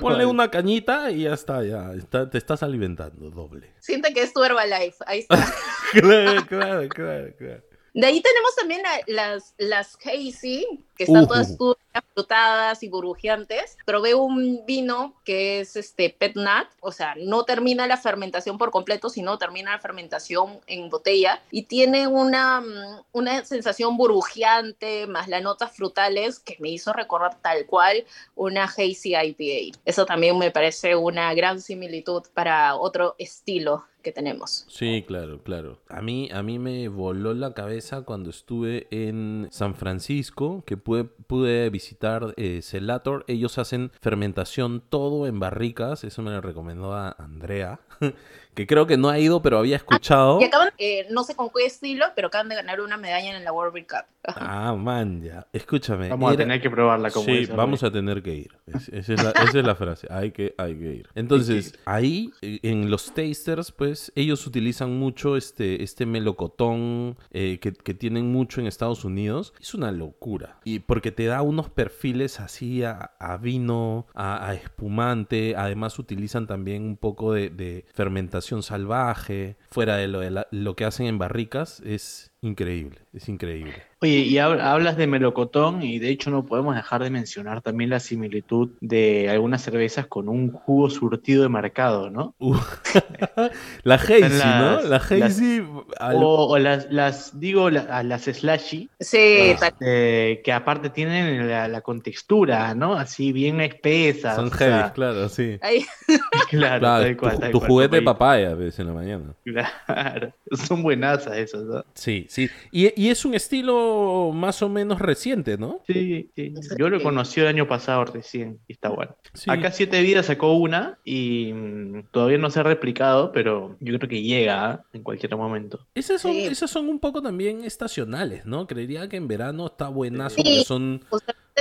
Ponle 0.00 0.24
una 0.24 0.48
cañita 0.48 1.10
y 1.10 1.24
ya 1.24 1.34
está, 1.34 1.64
ya. 1.64 1.92
está- 1.92 2.30
te 2.30 2.38
estás 2.38 2.62
alimentando 2.62 3.30
doble. 3.30 3.72
siente 3.80 4.12
que 4.14 4.22
es 4.22 4.32
tu 4.32 4.44
Herbalife. 4.44 4.98
Ahí 5.06 5.20
está. 5.20 5.44
Claro, 5.92 6.46
claro, 6.46 6.88
claro, 6.88 7.34
claro. 7.36 7.62
De 7.96 8.06
ahí 8.06 8.20
tenemos 8.20 8.54
también 8.54 8.82
la- 8.82 9.00
las, 9.06 9.54
las 9.56 9.96
hazy, 10.04 10.84
que 10.98 11.04
están 11.04 11.24
Ujú. 11.24 11.28
todas 11.32 11.56
turbias, 11.56 12.04
frutadas 12.12 12.82
y 12.82 12.88
burbujeantes. 12.90 13.78
Probé 13.86 14.14
un 14.14 14.66
vino 14.66 15.14
que 15.24 15.60
es 15.60 15.76
este 15.76 16.10
pet 16.10 16.36
nat, 16.36 16.68
o 16.80 16.92
sea, 16.92 17.14
no 17.16 17.44
termina 17.44 17.86
la 17.86 17.96
fermentación 17.96 18.58
por 18.58 18.70
completo, 18.70 19.08
sino 19.08 19.38
termina 19.38 19.72
la 19.72 19.78
fermentación 19.78 20.60
en 20.66 20.90
botella 20.90 21.40
y 21.50 21.62
tiene 21.62 22.06
una, 22.06 22.60
mm, 22.60 23.02
una 23.12 23.44
sensación 23.46 23.96
burbujeante 23.96 25.06
más 25.06 25.28
las 25.28 25.40
notas 25.42 25.72
frutales 25.74 26.38
que 26.38 26.56
me 26.60 26.68
hizo 26.68 26.92
recordar 26.92 27.40
tal 27.40 27.64
cual 27.64 28.04
una 28.34 28.64
hazy 28.64 29.14
IPA. 29.16 29.78
Eso 29.86 30.04
también 30.04 30.36
me 30.38 30.50
parece 30.50 30.96
una 30.96 31.32
gran 31.32 31.62
similitud 31.62 32.24
para 32.34 32.76
otro 32.76 33.14
estilo 33.18 33.84
tenemos. 34.12 34.64
Sí, 34.68 35.04
claro, 35.06 35.42
claro. 35.42 35.78
A 35.88 36.02
mí, 36.02 36.28
a 36.32 36.42
mí 36.42 36.58
me 36.58 36.88
voló 36.88 37.34
la 37.34 37.54
cabeza 37.54 38.02
cuando 38.02 38.30
estuve 38.30 38.86
en 38.90 39.48
San 39.50 39.74
Francisco, 39.74 40.62
que 40.66 40.76
pude, 40.76 41.04
pude 41.04 41.70
visitar 41.70 42.34
eh, 42.36 42.60
Celator. 42.62 43.24
Ellos 43.28 43.58
hacen 43.58 43.90
fermentación 44.00 44.82
todo 44.88 45.26
en 45.26 45.38
barricas. 45.40 46.04
Eso 46.04 46.22
me 46.22 46.30
lo 46.30 46.40
recomendó 46.40 46.94
a 46.94 47.10
Andrea, 47.18 47.80
que 48.56 48.66
creo 48.66 48.86
que 48.88 48.96
no 48.96 49.08
ha 49.08 49.18
ido, 49.20 49.40
pero 49.42 49.58
había 49.58 49.76
escuchado. 49.76 50.40
Y 50.40 50.44
acaban, 50.44 50.70
eh, 50.78 51.06
no 51.10 51.22
sé 51.22 51.36
con 51.36 51.50
qué 51.54 51.66
estilo, 51.66 52.06
pero 52.16 52.26
acaban 52.28 52.48
de 52.48 52.56
ganar 52.56 52.80
una 52.80 52.96
medalla 52.96 53.36
en 53.36 53.44
la 53.44 53.52
World 53.52 53.86
Cup. 53.86 54.04
Ah, 54.38 54.74
man, 54.74 55.22
ya. 55.22 55.46
Escúchame. 55.52 56.08
Vamos 56.08 56.32
a 56.32 56.36
tener 56.36 56.60
que 56.60 56.68
probarla 56.68 57.10
como 57.12 57.26
Sí, 57.26 57.38
esa, 57.42 57.54
vamos 57.54 57.82
¿no? 57.82 57.88
a 57.88 57.92
tener 57.92 58.22
que 58.24 58.34
ir. 58.34 58.58
Es- 58.66 58.88
esa, 58.88 59.12
es 59.14 59.22
la, 59.22 59.30
esa 59.30 59.58
es 59.60 59.64
la 59.64 59.76
frase. 59.76 60.08
Hay 60.10 60.32
que, 60.32 60.52
hay 60.58 60.74
que 60.76 60.94
ir. 60.94 61.08
Entonces, 61.14 61.78
ahí, 61.84 62.32
eh, 62.42 62.58
en 62.62 62.90
los 62.90 63.14
tasters, 63.14 63.70
pues, 63.70 64.10
ellos 64.16 64.44
utilizan 64.46 64.98
mucho 64.98 65.36
este, 65.36 65.84
este 65.84 66.06
melocotón 66.06 67.16
eh, 67.30 67.58
que, 67.60 67.72
que 67.72 67.94
tienen 67.94 68.32
mucho 68.32 68.60
en 68.60 68.66
Estados 68.66 69.04
Unidos. 69.04 69.52
Es 69.60 69.74
una 69.74 69.92
locura. 69.92 70.58
Y 70.64 70.80
porque 70.80 71.12
te 71.12 71.26
da 71.26 71.42
unos 71.42 71.68
perfiles 71.70 72.40
así 72.40 72.82
a, 72.82 73.12
a 73.20 73.36
vino, 73.36 74.06
a, 74.14 74.48
a 74.48 74.54
espumante. 74.54 75.54
Además, 75.56 75.98
utilizan 75.98 76.46
también 76.46 76.82
un 76.84 76.96
poco 76.96 77.32
de, 77.32 77.50
de 77.50 77.84
fermentación 77.94 78.45
salvaje. 78.62 79.56
Fuera 79.70 79.96
de 79.96 80.08
lo, 80.08 80.20
de 80.20 80.30
la- 80.30 80.46
lo 80.50 80.76
que 80.76 80.84
hacen 80.84 81.06
en 81.06 81.18
barricas. 81.18 81.80
Es 81.84 82.32
increíble. 82.46 82.98
Es 83.12 83.28
increíble. 83.28 83.72
Oye, 84.02 84.18
y 84.18 84.34
hab- 84.34 84.60
hablas 84.60 84.96
de 84.98 85.06
melocotón 85.06 85.82
y 85.82 85.98
de 85.98 86.10
hecho 86.10 86.30
no 86.30 86.44
podemos 86.44 86.74
dejar 86.76 87.02
de 87.02 87.08
mencionar 87.10 87.62
también 87.62 87.88
la 87.88 87.98
similitud 87.98 88.70
de 88.82 89.30
algunas 89.30 89.62
cervezas 89.62 90.06
con 90.06 90.28
un 90.28 90.52
jugo 90.52 90.90
surtido 90.90 91.42
de 91.42 91.48
mercado, 91.48 92.10
¿no? 92.10 92.34
Uh, 92.38 92.56
la 93.84 93.94
Hazy, 93.94 94.20
¿no? 94.20 94.82
La 94.82 94.96
Hazy. 94.96 95.62
al- 95.98 96.16
O, 96.16 96.46
o 96.48 96.58
las, 96.58 96.90
las, 96.90 97.38
digo, 97.40 97.70
la- 97.70 98.02
las 98.02 98.22
slushy, 98.24 98.90
Sí, 99.00 99.54
Ah. 99.62 99.70
eh, 99.80 100.42
que 100.44 100.52
aparte 100.52 100.90
tienen 100.90 101.48
la, 101.48 101.66
la 101.68 101.80
contextura, 101.80 102.74
¿no? 102.74 102.94
Así 102.94 103.32
bien 103.32 103.60
espesas. 103.62 104.36
son 104.36 104.50
heavy, 104.50 104.72
sea, 104.72 104.92
claro, 104.92 105.28
sí. 105.28 105.58
Claro, 106.50 106.80
Claro, 106.80 107.04
tal 107.04 107.16
cual, 107.16 107.32
tu, 107.34 107.40
tal 107.40 107.50
tu 107.52 107.58
cual, 107.58 107.70
juguete 107.70 107.96
de 107.96 108.02
papaya, 108.02 108.54
ves, 108.54 108.78
en 108.78 108.86
la 108.88 108.92
mañana. 108.92 109.24
Claro, 109.44 110.32
son 110.52 110.82
buenazas 110.82 111.36
esas, 111.38 111.62
¿no? 111.64 111.84
Sí, 111.94 112.26
sí. 112.36 112.48
Y, 112.70 112.92
y 113.00 113.08
es 113.10 113.24
un 113.24 113.34
estilo 113.34 114.30
más 114.34 114.62
o 114.62 114.68
menos 114.68 115.00
reciente, 115.00 115.56
¿no? 115.58 115.80
Sí, 115.86 116.30
sí. 116.36 116.54
Yo 116.78 116.88
lo 116.88 117.02
conocí 117.02 117.40
el 117.40 117.46
año 117.46 117.66
pasado 117.66 118.04
recién 118.04 118.58
y 118.68 118.74
está 118.74 118.88
bueno. 118.90 119.16
Sí. 119.34 119.50
Acá 119.50 119.72
Siete 119.72 120.00
Vidas 120.02 120.26
sacó 120.26 120.52
una 120.54 120.98
y 121.04 121.52
mm, 121.52 122.04
todavía 122.10 122.38
no 122.38 122.50
se 122.50 122.60
ha 122.60 122.62
replicado, 122.62 123.32
pero 123.32 123.76
yo 123.80 123.96
creo 123.98 124.08
que 124.08 124.22
llega 124.22 124.70
¿ah? 124.70 124.84
en 124.92 125.02
cualquier 125.02 125.36
momento. 125.36 125.86
Esas 125.94 126.20
son, 126.20 126.32
Sí. 126.32 126.44
esas 126.44 126.70
son 126.70 126.88
un 126.88 126.98
poco 127.00 127.22
también 127.22 127.64
estacionales, 127.64 128.44
¿no? 128.46 128.66
Creería 128.66 129.08
que 129.08 129.16
en 129.16 129.28
verano 129.28 129.66
está 129.66 129.88
buenazo 129.88 130.36
Sí. 130.36 130.42
porque 130.42 130.64
son... 130.64 131.04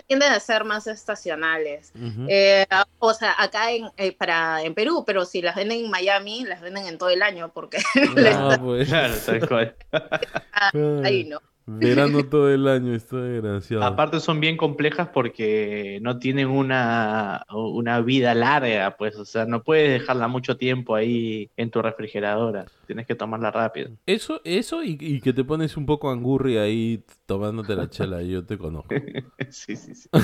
tienden 0.01 0.31
a 0.31 0.39
ser 0.39 0.63
más 0.63 0.87
estacionales. 0.87 1.91
Eh, 2.27 2.65
o 2.99 3.13
sea, 3.13 3.35
acá 3.37 3.71
en, 3.71 3.89
eh, 3.97 4.11
para, 4.11 4.61
en 4.63 4.73
Perú, 4.73 5.03
pero 5.05 5.25
si 5.25 5.41
las 5.41 5.55
venden 5.55 5.85
en 5.85 5.91
Miami, 5.91 6.43
las 6.43 6.61
venden 6.61 6.85
en 6.87 6.97
todo 6.97 7.09
el 7.09 7.21
año 7.21 7.51
porque 7.53 7.77
Ah, 8.27 8.57
pues. 8.61 8.87
Claro, 8.87 9.13
tal 9.25 9.47
cual. 9.47 9.75
ahí 11.03 11.23
no. 11.25 11.41
Verano 11.65 12.23
todo 12.29 12.49
el 12.51 12.67
año, 12.67 12.93
está 12.93 13.17
desgraciado. 13.17 13.83
Aparte 13.83 14.19
son 14.19 14.39
bien 14.39 14.57
complejas 14.57 15.09
porque 15.09 15.99
no 16.01 16.19
tienen 16.19 16.47
una, 16.47 17.45
una 17.51 18.01
vida 18.01 18.35
larga, 18.35 18.95
pues, 18.97 19.15
o 19.15 19.25
sea, 19.25 19.45
no 19.45 19.63
puedes 19.63 19.99
dejarla 19.99 20.27
mucho 20.27 20.57
tiempo 20.57 20.95
ahí 20.95 21.49
en 21.57 21.71
tu 21.71 21.81
refrigeradora. 21.81 22.65
Tienes 22.85 23.07
que 23.07 23.15
tomarla 23.15 23.51
rápido. 23.51 23.89
Eso, 24.05 24.41
eso 24.43 24.83
y, 24.83 24.97
y 24.99 25.21
que 25.21 25.33
te 25.33 25.43
pones 25.43 25.75
un 25.77 25.85
poco 25.85 26.11
angurri 26.11 26.57
ahí 26.57 27.03
tomándote 27.25 27.75
la 27.75 27.89
chela, 27.89 28.21
yo 28.23 28.45
te 28.45 28.57
conozco. 28.57 28.93
Sí, 29.49 29.75
sí, 29.75 29.95
sí. 29.95 30.09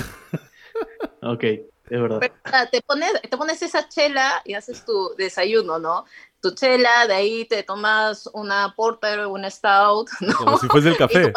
Ok, 1.24 1.44
es 1.92 2.02
verdad. 2.02 2.20
Pero, 2.22 2.70
te 2.72 2.82
pones, 2.82 3.12
te 3.22 3.38
pones 3.38 3.62
esa 3.62 3.90
chela 3.90 4.42
y 4.46 4.54
haces 4.54 4.86
tu 4.86 5.14
desayuno, 5.18 5.78
¿no? 5.78 6.06
Tu 6.40 6.56
chela, 6.56 7.06
de 7.06 7.14
ahí 7.14 7.46
te 7.46 7.64
tomas 7.64 8.30
una 8.34 8.74
porter 8.78 9.20
o 9.20 9.34
una 9.34 9.50
stout, 9.50 10.10
¿no? 10.22 10.34
Como 10.36 10.58
si 10.58 10.68
fuese 10.68 10.90
el 10.90 10.98
café. 10.98 11.34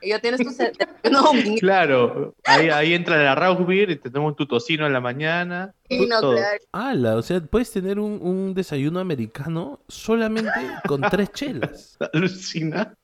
Y 0.00 0.08
ya 0.08 0.18
tienes 0.18 0.40
tu 0.40 0.48
desayuno 0.48 1.30
Claro, 1.60 2.34
ahí, 2.44 2.70
ahí 2.70 2.92
entra 2.92 3.22
la 3.22 3.54
Beer 3.54 3.90
y 3.90 3.96
te 3.96 4.10
tomas 4.10 4.34
tu 4.34 4.46
tocino 4.46 4.84
en 4.84 4.92
la 4.92 5.00
mañana. 5.00 5.72
vino, 5.88 6.20
todo. 6.20 6.34
claro. 6.34 6.58
Ala, 6.72 7.14
o 7.14 7.22
sea, 7.22 7.40
puedes 7.40 7.70
tener 7.70 8.00
un, 8.00 8.18
un 8.20 8.54
desayuno 8.54 8.98
americano 8.98 9.78
solamente 9.86 10.60
con 10.88 11.02
tres 11.02 11.30
chelas. 11.30 11.96
Alucina. 12.12 12.96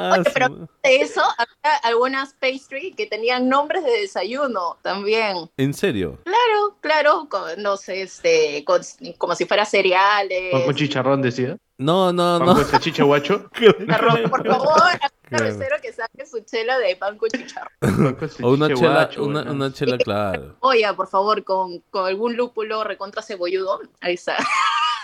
Ah, 0.00 0.16
Oye, 0.20 0.30
pero 0.32 0.48
de 0.82 0.96
eso, 0.96 1.20
había 1.36 1.76
algunas 1.82 2.32
pastry 2.34 2.92
que 2.94 3.06
tenían 3.06 3.48
nombres 3.48 3.84
de 3.84 3.90
desayuno 4.00 4.78
también. 4.82 5.50
¿En 5.56 5.74
serio? 5.74 6.18
Claro, 6.24 6.76
claro, 6.80 7.28
con, 7.28 7.62
no 7.62 7.76
sé, 7.76 8.02
este, 8.02 8.64
con- 8.64 8.80
como 9.18 9.34
si 9.34 9.44
fuera 9.44 9.64
cereales. 9.64 10.52
Pan 10.52 10.62
con 10.64 10.74
chicharrón, 10.74 11.22
decía. 11.22 11.56
No, 11.78 12.12
no, 12.12 12.38
Pan 12.38 12.46
no. 12.48 12.54
con 12.54 12.64
salchicha 12.66 13.04
guacho. 13.04 13.48
Chicharrón, 13.58 14.28
por 14.30 14.46
favor, 14.46 14.82
cabecero 15.30 15.76
que 15.80 15.92
saque 15.92 16.26
su 16.26 16.40
chela 16.40 16.78
de 16.78 16.94
pan 16.96 17.16
con 17.16 17.28
chicharrón. 17.30 17.70
Con 18.16 18.30
O 18.44 18.50
una 18.52 18.68
chela, 18.74 19.10
una, 19.18 19.42
una 19.50 19.72
chela, 19.72 19.96
claro. 19.96 20.56
Oye, 20.60 20.84
por 20.94 21.08
favor, 21.08 21.42
con, 21.44 21.78
con 21.90 22.06
algún 22.06 22.36
lúpulo 22.36 22.84
recontra 22.84 23.22
cebolludo. 23.22 23.80
Ahí 24.02 24.14
está. 24.14 24.36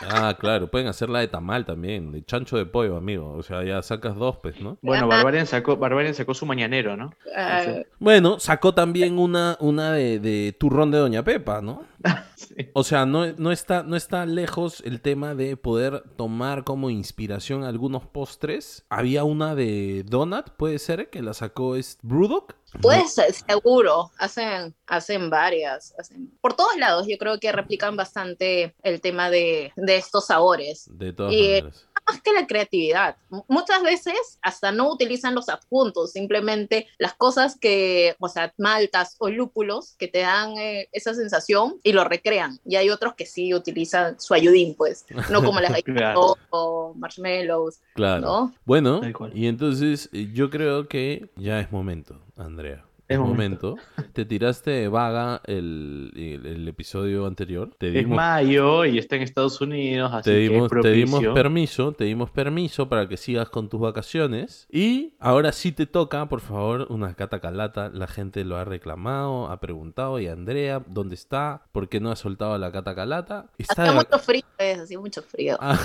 Ah, 0.03 0.37
claro, 0.39 0.71
pueden 0.71 0.89
hacerla 0.89 1.21
de 1.21 1.29
tamal 1.29 1.65
también, 1.65 2.13
de 2.13 2.25
chancho 2.25 2.57
de 2.57 2.67
pollo, 2.67 2.97
amigo. 2.97 3.33
O 3.33 3.43
sea, 3.43 3.65
ya 3.65 3.83
sacas 3.83 4.17
dos, 4.17 4.37
pues, 4.43 4.61
¿no? 4.61 4.79
Bueno, 4.83 5.09
Barbarian 5.09 5.47
sacó, 5.47 5.77
Barbarian 5.77 6.15
sacó 6.15 6.35
su 6.35 6.47
mañanero, 6.47 6.97
¿no? 6.97 7.13
Ah, 7.37 7.63
Bueno, 7.99 8.39
sacó 8.39 8.75
también 8.75 9.19
una, 9.19 9.57
una 9.61 9.93
de, 9.93 10.19
de 10.19 10.55
turrón 10.59 10.91
de 10.91 10.99
Doña 10.99 11.23
Pepa, 11.23 11.61
¿no? 11.61 11.85
Sí. 12.37 12.69
O 12.75 12.85
sea, 12.85 13.07
no, 13.07 13.33
no, 13.33 13.51
está, 13.51 13.83
no 13.83 13.97
está 13.97 14.27
lejos 14.27 14.83
el 14.85 15.01
tema 15.01 15.35
de 15.35 15.57
poder 15.57 16.03
tomar 16.17 16.65
como 16.65 16.91
inspiración 16.91 17.65
algunos 17.65 18.05
postres. 18.07 18.85
Había 18.91 19.25
una 19.25 19.55
de 19.55 20.05
Donut, 20.07 20.51
puede 20.51 20.79
ser, 20.79 21.09
que 21.09 21.23
la 21.23 21.33
sacó 21.33 21.77
es 21.77 21.99
Brewdog. 22.03 22.49
Pues 22.83 23.17
seguro, 23.47 24.11
hacen, 24.19 24.75
hacen 24.87 25.31
varias, 25.31 25.95
hacen 25.99 26.31
por 26.41 26.55
todos 26.55 26.77
lados. 26.77 27.07
Yo 27.09 27.17
creo 27.19 27.39
que 27.41 27.51
replican 27.53 27.97
bastante 27.97 28.75
el 28.83 29.01
tema 29.01 29.31
de, 29.31 29.73
de 29.77 29.97
estos 29.97 30.27
sabores. 30.27 30.89
De 30.93 31.13
todas 31.13 31.33
Y- 31.33 31.43
maneras. 31.61 31.86
Más 32.09 32.23
que 32.23 32.33
la 32.33 32.47
creatividad. 32.47 33.17
Muchas 33.49 33.83
veces 33.83 34.39
hasta 34.41 34.71
no 34.71 34.91
utilizan 34.93 35.35
los 35.35 35.49
adjuntos, 35.49 36.13
simplemente 36.13 36.87
las 36.99 37.15
cosas 37.15 37.59
que, 37.59 38.15
o 38.21 38.29
sea, 38.29 38.55
maltas 38.59 39.17
o 39.19 39.29
lúpulos 39.29 39.95
que 39.99 40.07
te 40.09 40.21
dan 40.21 40.57
eh, 40.57 40.89
esa 40.93 41.15
sensación 41.15 41.81
y 41.83 41.93
lo 41.93 42.05
recrean. 42.05 42.61
Y 42.65 42.77
hay 42.77 42.91
otros 42.91 43.15
que 43.15 43.27
sí 43.27 43.53
utilizan 43.53 44.21
su 44.21 44.35
ayudín, 44.35 44.75
pues, 44.77 45.05
no 45.31 45.43
como 45.43 45.61
las 45.61 45.71
galletas 45.73 45.95
Claro. 45.97 46.37
o 46.51 46.95
marshmallows, 46.95 47.81
Claro. 47.95 48.21
¿no? 48.21 48.55
Bueno, 48.65 49.01
y 49.35 49.49
entonces 49.49 50.09
eh, 50.13 50.29
yo 50.33 50.49
creo 50.49 50.87
que 50.89 51.29
ya 51.37 51.59
es 51.61 51.73
momento, 51.73 52.21
Andrea. 52.37 52.86
Es 53.09 53.15
Es 53.15 53.19
momento. 53.21 53.77
Te 54.13 54.25
tiraste 54.25 54.71
de 54.73 54.89
vaga 54.89 55.41
el, 55.45 56.11
el- 56.17 56.45
el 56.47 56.69
episodio 56.69 57.27
anterior. 57.27 57.71
Te 57.79 57.89
Es 57.89 57.95
dimos, 57.95 58.17
mayo 58.17 58.85
y 58.85 58.99
está 58.99 59.15
en 59.17 59.23
Estados 59.23 59.61
Unidos, 59.61 60.11
así 60.13 60.31
te 60.31 60.37
que 60.49 60.53
dimos, 60.55 60.73
es 60.73 60.83
te 60.83 60.91
dimos 60.93 61.25
permiso, 61.35 61.93
te 61.93 62.05
dimos 62.05 62.31
permiso 62.31 62.89
para 62.89 63.09
que 63.09 63.17
sigas 63.17 63.49
con 63.49 63.69
tus 63.69 63.81
vacaciones. 63.81 64.67
Y 64.73 65.15
ahora 65.21 65.53
sí 65.53 65.71
te 65.71 65.87
toca, 65.87 66.29
por 66.29 66.41
favor, 66.41 66.87
una 66.91 67.15
cata 67.15 67.39
calata. 67.41 67.91
La 67.95 68.09
gente 68.09 68.45
lo 68.45 68.57
ha 68.57 68.65
reclamado, 68.65 69.51
ha 69.51 69.61
preguntado. 69.61 70.19
Y 70.19 70.27
Andrea, 70.27 70.83
¿dónde 70.89 71.15
está? 71.15 71.63
¿Por 71.71 71.89
qué 71.89 72.01
no 72.01 72.11
ha 72.11 72.17
soltado 72.17 72.59
la 72.59 72.73
cata 72.73 72.95
calata? 72.97 73.47
Está 73.59 73.85
Hacía 73.85 73.93
de 73.93 73.99
mucho 73.99 74.19
frío, 74.19 74.43
pues, 74.57 74.79
hacía 74.81 74.99
mucho 74.99 75.23
frío. 75.23 75.57
Ah, 75.61 75.79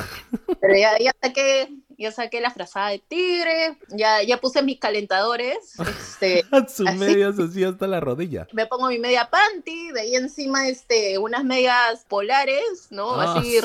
Pero 0.60 0.74
ya, 0.76 0.98
ya 0.98 1.12
saqué, 1.22 1.70
ya 2.02 2.12
saqué 2.12 2.42
la 2.42 2.52
frazada 2.52 2.90
de 2.90 3.00
tigre, 3.00 3.78
ya, 3.90 4.24
ya 4.24 4.38
puse 4.38 4.62
mis 4.64 4.80
calentadores, 4.80 5.76
este, 6.00 6.44
sus 6.68 6.88
Así. 6.88 6.98
medias 6.98 7.38
así 7.40 7.64
hasta 7.64 7.88
la 7.88 8.00
rodilla. 8.00 8.48
me 8.54 8.66
pongo 8.66 8.88
mi 8.88 9.00
media 9.00 9.30
panty, 9.30 9.92
de 9.92 10.02
ahí 10.02 10.16
encima 10.16 10.68
este, 10.68 11.18
unas 11.18 11.44
medias 11.44 12.06
polares, 12.08 12.88
¿no? 12.90 13.20
Ah, 13.22 13.36
Así, 13.38 13.60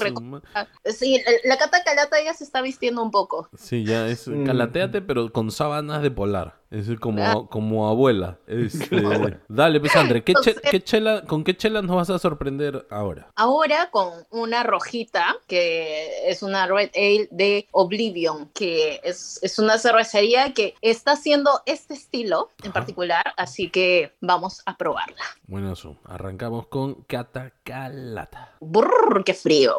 sí, 0.84 1.22
la, 1.24 1.32
la 1.50 1.56
cata 1.58 1.82
calata 1.84 2.22
ya 2.22 2.34
se 2.34 2.44
está 2.44 2.60
vistiendo 2.62 3.02
un 3.02 3.10
poco. 3.10 3.48
Sí, 3.56 3.84
ya 3.84 4.06
es 4.08 4.28
Mm. 4.28 4.44
calateate, 4.44 5.02
pero 5.02 5.32
con 5.32 5.50
sábanas 5.50 6.02
de 6.02 6.10
polar. 6.10 6.56
Es 6.70 6.88
como, 6.98 7.22
Ah. 7.22 7.46
como 7.48 7.88
abuela. 7.88 8.38
Este, 8.46 9.00
dale, 9.48 9.78
pues 9.80 9.94
André, 9.94 10.24
¿qué, 10.24 10.34
che- 10.42 10.56
qué 10.70 10.82
chela, 10.82 11.22
¿con 11.26 11.44
qué 11.44 11.56
chela 11.56 11.80
nos 11.82 11.94
vas 11.96 12.10
a 12.10 12.18
sorprender 12.18 12.86
ahora? 12.90 13.28
Ahora 13.36 13.88
con 13.90 14.12
una 14.30 14.62
rojita, 14.64 15.36
que 15.46 16.28
es 16.28 16.42
una 16.42 16.66
Red 16.66 16.90
Ale 16.94 17.28
de 17.30 17.68
Oblivion, 17.72 18.50
que 18.54 19.00
es, 19.04 19.38
es 19.42 19.58
una 19.58 19.78
cervecería 19.78 20.52
que 20.54 20.74
está 20.82 21.12
haciendo 21.12 21.62
este 21.66 21.94
estilo 21.94 22.48
en 22.62 22.70
Ajá. 22.70 22.80
particular, 22.80 23.24
así 23.36 23.70
que 23.70 24.12
vamos 24.20 24.62
a 24.66 24.76
probarla. 24.76 25.22
Bueno, 25.46 25.72
eso, 25.72 25.96
arrancamos 26.04 26.66
con 26.66 26.94
Catacalata. 27.04 28.56
Brrr, 28.60 29.22
qué 29.24 29.34
frío. 29.34 29.74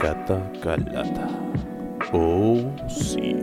Catacalata. 0.00 1.28
Oh, 2.14 2.56
sí. 2.88 3.36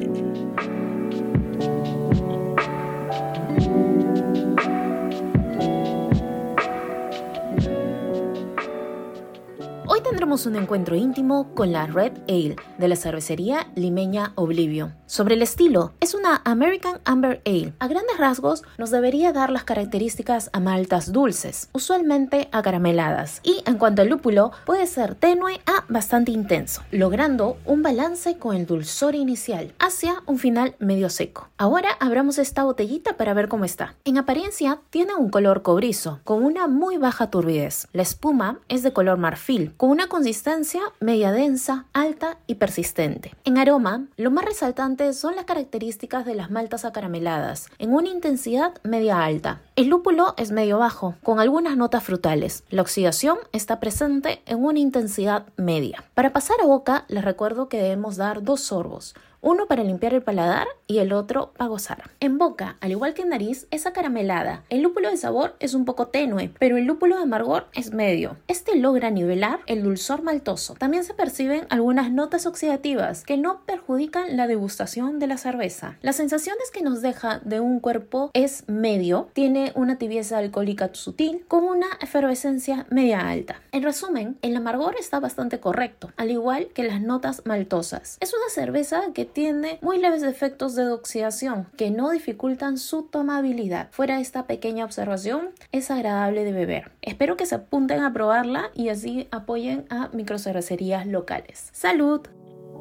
Tendremos 10.10 10.46
un 10.46 10.56
encuentro 10.56 10.96
íntimo 10.96 11.54
con 11.54 11.74
la 11.74 11.86
Red 11.86 12.14
Ale 12.30 12.56
de 12.78 12.88
la 12.88 12.96
cervecería 12.96 13.68
limeña 13.76 14.32
Oblivion. 14.36 14.96
Sobre 15.06 15.36
el 15.36 15.42
estilo, 15.42 15.94
es 16.00 16.14
una 16.14 16.42
American 16.46 17.00
Amber 17.06 17.42
Ale. 17.46 17.74
A 17.80 17.88
grandes 17.88 18.18
rasgos, 18.18 18.64
nos 18.78 18.90
debería 18.92 19.34
dar 19.34 19.50
las 19.50 19.64
características 19.64 20.50
a 20.54 20.60
maltas 20.60 21.12
dulces, 21.12 21.70
usualmente 21.74 22.50
acarameladas, 22.52 23.42
y 23.44 23.62
en 23.66 23.78
cuanto 23.78 24.02
al 24.02 24.10
lúpulo, 24.10 24.52
puede 24.66 24.88
ser 24.88 25.16
tenue 25.16 25.60
a 25.66 25.84
bastante 25.90 26.32
intenso, 26.32 26.84
logrando 26.92 27.58
un 27.66 27.84
balance 27.84 28.38
con 28.38 28.56
el 28.56 28.66
dulzor 28.66 29.16
inicial 29.16 29.74
hacia 29.80 30.24
un 30.26 30.40
final 30.40 30.76
medio 30.80 31.10
seco. 31.10 31.50
Ahora 31.58 31.90
abramos 32.00 32.38
esta 32.38 32.64
botellita 32.64 33.18
para 33.18 33.34
ver 33.34 33.48
cómo 33.48 33.66
está. 33.66 33.96
En 34.06 34.18
apariencia, 34.18 34.80
tiene 34.90 35.16
un 35.16 35.30
color 35.30 35.64
cobrizo, 35.64 36.20
con 36.24 36.44
una 36.44 36.68
muy 36.68 36.98
baja 36.98 37.30
turbidez. 37.30 37.88
La 37.94 38.04
espuma 38.04 38.60
es 38.68 38.84
de 38.84 38.94
color 38.94 39.18
marfil, 39.18 39.74
con 39.76 39.97
una 39.98 40.10
consistencia 40.10 40.82
media 41.00 41.32
densa, 41.32 41.88
alta 41.92 42.38
y 42.46 42.54
persistente. 42.56 43.34
En 43.46 43.58
aroma, 43.58 44.06
lo 44.16 44.30
más 44.30 44.46
resaltante 44.46 45.12
son 45.14 45.36
las 45.36 45.46
características 45.46 46.24
de 46.24 46.36
las 46.36 46.52
maltas 46.52 46.86
acarameladas, 46.86 47.72
en 47.80 47.96
una 47.96 48.10
intensidad 48.10 48.80
media 48.84 49.26
alta. 49.26 49.60
El 49.78 49.90
lúpulo 49.90 50.34
es 50.38 50.50
medio 50.50 50.80
bajo, 50.80 51.14
con 51.22 51.40
algunas 51.40 51.78
notas 51.78 52.04
frutales. 52.04 52.64
La 52.72 52.82
oxidación 52.82 53.38
está 53.52 53.80
presente 53.80 54.42
en 54.48 54.66
una 54.66 54.80
intensidad 54.80 55.46
media. 55.56 56.04
Para 56.16 56.34
pasar 56.34 56.58
a 56.64 56.66
boca, 56.66 57.06
les 57.10 57.24
recuerdo 57.24 57.70
que 57.70 57.78
debemos 57.78 58.18
dar 58.18 58.42
dos 58.42 58.62
sorbos, 58.62 59.14
uno 59.42 59.68
para 59.68 59.84
limpiar 59.84 60.14
el 60.14 60.24
paladar 60.24 60.68
y 60.88 60.98
el 60.98 61.14
otro 61.14 61.54
para 61.56 61.70
gozar. 61.70 62.10
En 62.20 62.38
boca, 62.38 62.78
al 62.82 62.92
igual 62.92 63.14
que 63.14 63.22
en 63.22 63.30
nariz, 63.30 63.68
es 63.72 63.86
acaramelada. 63.86 64.64
El 64.70 64.82
lúpulo 64.82 65.10
de 65.10 65.18
sabor 65.18 65.56
es 65.60 65.74
un 65.74 65.86
poco 65.86 66.08
tenue, 66.08 66.52
pero 66.60 66.78
el 66.78 66.86
lúpulo 66.86 67.18
de 67.18 67.24
amargor 67.24 67.68
es 67.74 67.94
medio. 67.94 68.38
Este 68.48 68.76
logra 68.76 69.12
nivelar 69.12 69.60
el 69.68 69.84
dulzor 69.84 70.24
maltoso. 70.24 70.74
También 70.74 71.04
se 71.04 71.14
perciben 71.14 71.68
algunas 71.70 72.12
notas 72.12 72.46
oxidativas 72.46 73.24
que 73.24 73.38
no 73.38 73.62
perjudican 73.66 74.36
la 74.36 74.48
degustación 74.48 75.20
de 75.20 75.28
la 75.28 75.38
cerveza. 75.38 75.98
Las 76.02 76.16
sensaciones 76.16 76.72
que 76.72 76.82
nos 76.82 77.02
deja 77.02 77.40
de 77.40 77.60
un 77.60 77.80
cuerpo 77.80 78.32
es 78.34 78.64
medio, 78.68 79.30
tiene 79.34 79.67
una 79.76 79.98
tibieza 79.98 80.38
alcohólica 80.38 80.90
sutil 80.94 81.46
con 81.48 81.64
una 81.64 81.88
efervescencia 82.02 82.86
media 82.90 83.30
alta. 83.30 83.62
En 83.72 83.84
resumen, 83.84 84.38
el 84.42 84.56
amargor 84.56 84.96
está 85.00 85.20
bastante 85.20 85.60
correcto, 85.60 86.12
al 86.18 86.32
igual 86.32 86.68
que 86.74 86.84
las 86.84 87.02
notas 87.02 87.44
maltosas. 87.46 88.18
Es 88.20 88.34
una 88.34 88.50
cerveza 88.50 89.02
que 89.14 89.26
tiene 89.26 89.80
muy 89.82 89.98
leves 90.00 90.24
efectos 90.24 90.76
de 90.76 90.88
oxidación 90.88 91.68
que 91.78 91.92
no 91.92 92.10
dificultan 92.10 92.78
su 92.78 93.04
tomabilidad. 93.04 93.90
Fuera 93.92 94.20
esta 94.20 94.48
pequeña 94.48 94.86
observación, 94.86 95.50
es 95.72 95.92
agradable 95.92 96.44
de 96.44 96.52
beber. 96.52 96.92
Espero 97.02 97.38
que 97.38 97.46
se 97.46 97.56
apunten 97.56 98.02
a 98.02 98.14
probarla 98.14 98.72
y 98.74 98.90
así 98.90 99.28
apoyen 99.32 99.86
a 99.90 100.10
microcervecerías 100.14 101.08
locales. 101.08 101.70
¡Salud! 101.72 102.22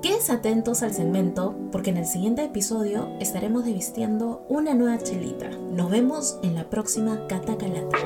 Quédense 0.03 0.33
atentos 0.33 0.83
al 0.83 0.93
segmento 0.93 1.57
porque 1.73 1.91
en 1.91 1.97
el 1.97 2.07
siguiente 2.07 2.45
episodio 2.45 3.09
estaremos 3.21 3.65
desvistiendo 3.65 4.45
una 4.49 4.75
nueva 4.75 4.99
chelita. 5.03 5.49
Nos 5.51 5.91
vemos 5.91 6.39
en 6.43 6.55
la 6.55 6.69
próxima 6.71 7.27
Catacalata. 7.29 7.99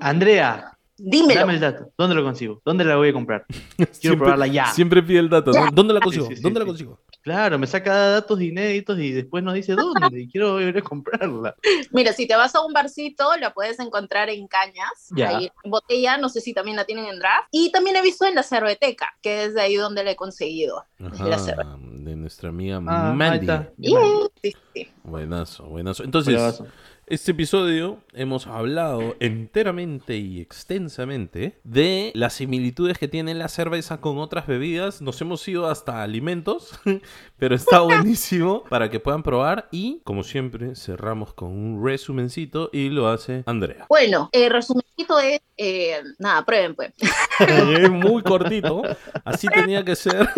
Andrea, 0.00 0.78
Dímelo. 0.96 1.40
dame 1.40 1.54
el 1.54 1.60
dato. 1.60 1.90
¿Dónde 1.98 2.14
lo 2.14 2.22
consigo? 2.24 2.62
¿Dónde 2.64 2.84
la 2.84 2.96
voy 2.96 3.08
a 3.10 3.12
comprar? 3.12 3.44
Siempre- 3.90 4.18
probarla 4.24 4.46
ya. 4.46 4.66
Siempre 4.66 5.02
pide 5.02 5.18
el 5.18 5.28
dato. 5.28 5.52
¿Dónde 5.72 5.92
la 5.94 6.00
consigo? 6.00 6.24
Sí, 6.26 6.30
sí, 6.32 6.36
sí, 6.36 6.42
¿Dónde 6.42 6.60
la 6.60 6.64
sí. 6.64 6.68
consigo? 6.70 7.00
Claro, 7.22 7.58
me 7.58 7.66
saca 7.66 7.94
datos 7.94 8.40
inéditos 8.40 8.98
y 8.98 9.12
después 9.12 9.44
nos 9.44 9.54
dice 9.54 9.74
dónde. 9.74 10.20
y 10.20 10.28
quiero 10.28 10.60
ir 10.60 10.76
a 10.76 10.82
comprarla. 10.82 11.54
Mira, 11.92 12.12
si 12.12 12.26
te 12.26 12.34
vas 12.34 12.54
a 12.54 12.64
un 12.64 12.72
barcito, 12.72 13.36
la 13.36 13.52
puedes 13.52 13.78
encontrar 13.78 14.30
en 14.30 14.48
Cañas. 14.48 15.08
Ya. 15.14 15.36
Ahí, 15.36 15.50
botella, 15.64 16.16
no 16.16 16.28
sé 16.28 16.40
si 16.40 16.54
también 16.54 16.76
la 16.76 16.84
tienen 16.84 17.06
en 17.06 17.18
draft. 17.18 17.48
Y 17.50 17.70
también 17.72 17.96
he 17.96 18.02
visto 18.02 18.24
en 18.24 18.34
la 18.34 18.42
cerveteca, 18.42 19.08
que 19.22 19.44
es 19.44 19.54
de 19.54 19.60
ahí 19.60 19.76
donde 19.76 20.02
la 20.02 20.12
he 20.12 20.16
conseguido. 20.16 20.84
la. 20.98 21.78
De 22.04 22.16
nuestra 22.16 22.48
amiga 22.48 22.80
Ah, 22.86 23.12
Mandy. 23.14 23.46
Sí, 24.42 24.54
sí. 24.74 24.88
Buenazo, 25.04 25.64
buenazo. 25.64 26.02
Entonces, 26.02 26.32
Bravazo. 26.34 26.66
este 27.06 27.32
episodio 27.32 27.98
hemos 28.14 28.46
hablado 28.46 29.16
enteramente 29.20 30.16
y 30.16 30.40
extensamente 30.40 31.58
de 31.62 32.10
las 32.14 32.32
similitudes 32.34 32.96
que 32.96 33.06
tiene 33.06 33.34
la 33.34 33.48
cerveza 33.48 34.00
con 34.00 34.16
otras 34.18 34.46
bebidas. 34.46 35.02
Nos 35.02 35.20
hemos 35.20 35.46
ido 35.46 35.68
hasta 35.68 36.02
alimentos, 36.02 36.70
pero 37.38 37.54
está 37.54 37.80
buenísimo 37.82 38.64
para 38.64 38.88
que 38.88 38.98
puedan 38.98 39.22
probar. 39.22 39.68
Y, 39.70 40.00
como 40.04 40.22
siempre, 40.22 40.74
cerramos 40.76 41.34
con 41.34 41.50
un 41.50 41.84
resumencito 41.84 42.70
y 42.72 42.88
lo 42.88 43.08
hace 43.08 43.42
Andrea. 43.44 43.84
Bueno, 43.90 44.30
el 44.32 44.50
resumencito 44.50 45.18
es, 45.18 45.40
eh, 45.58 46.00
nada, 46.18 46.46
prueben 46.46 46.74
pues. 46.74 46.92
Es 47.40 47.90
muy 47.90 48.22
cortito, 48.22 48.82
así 49.24 49.48
tenía 49.48 49.84
que 49.84 49.96
ser. 49.96 50.28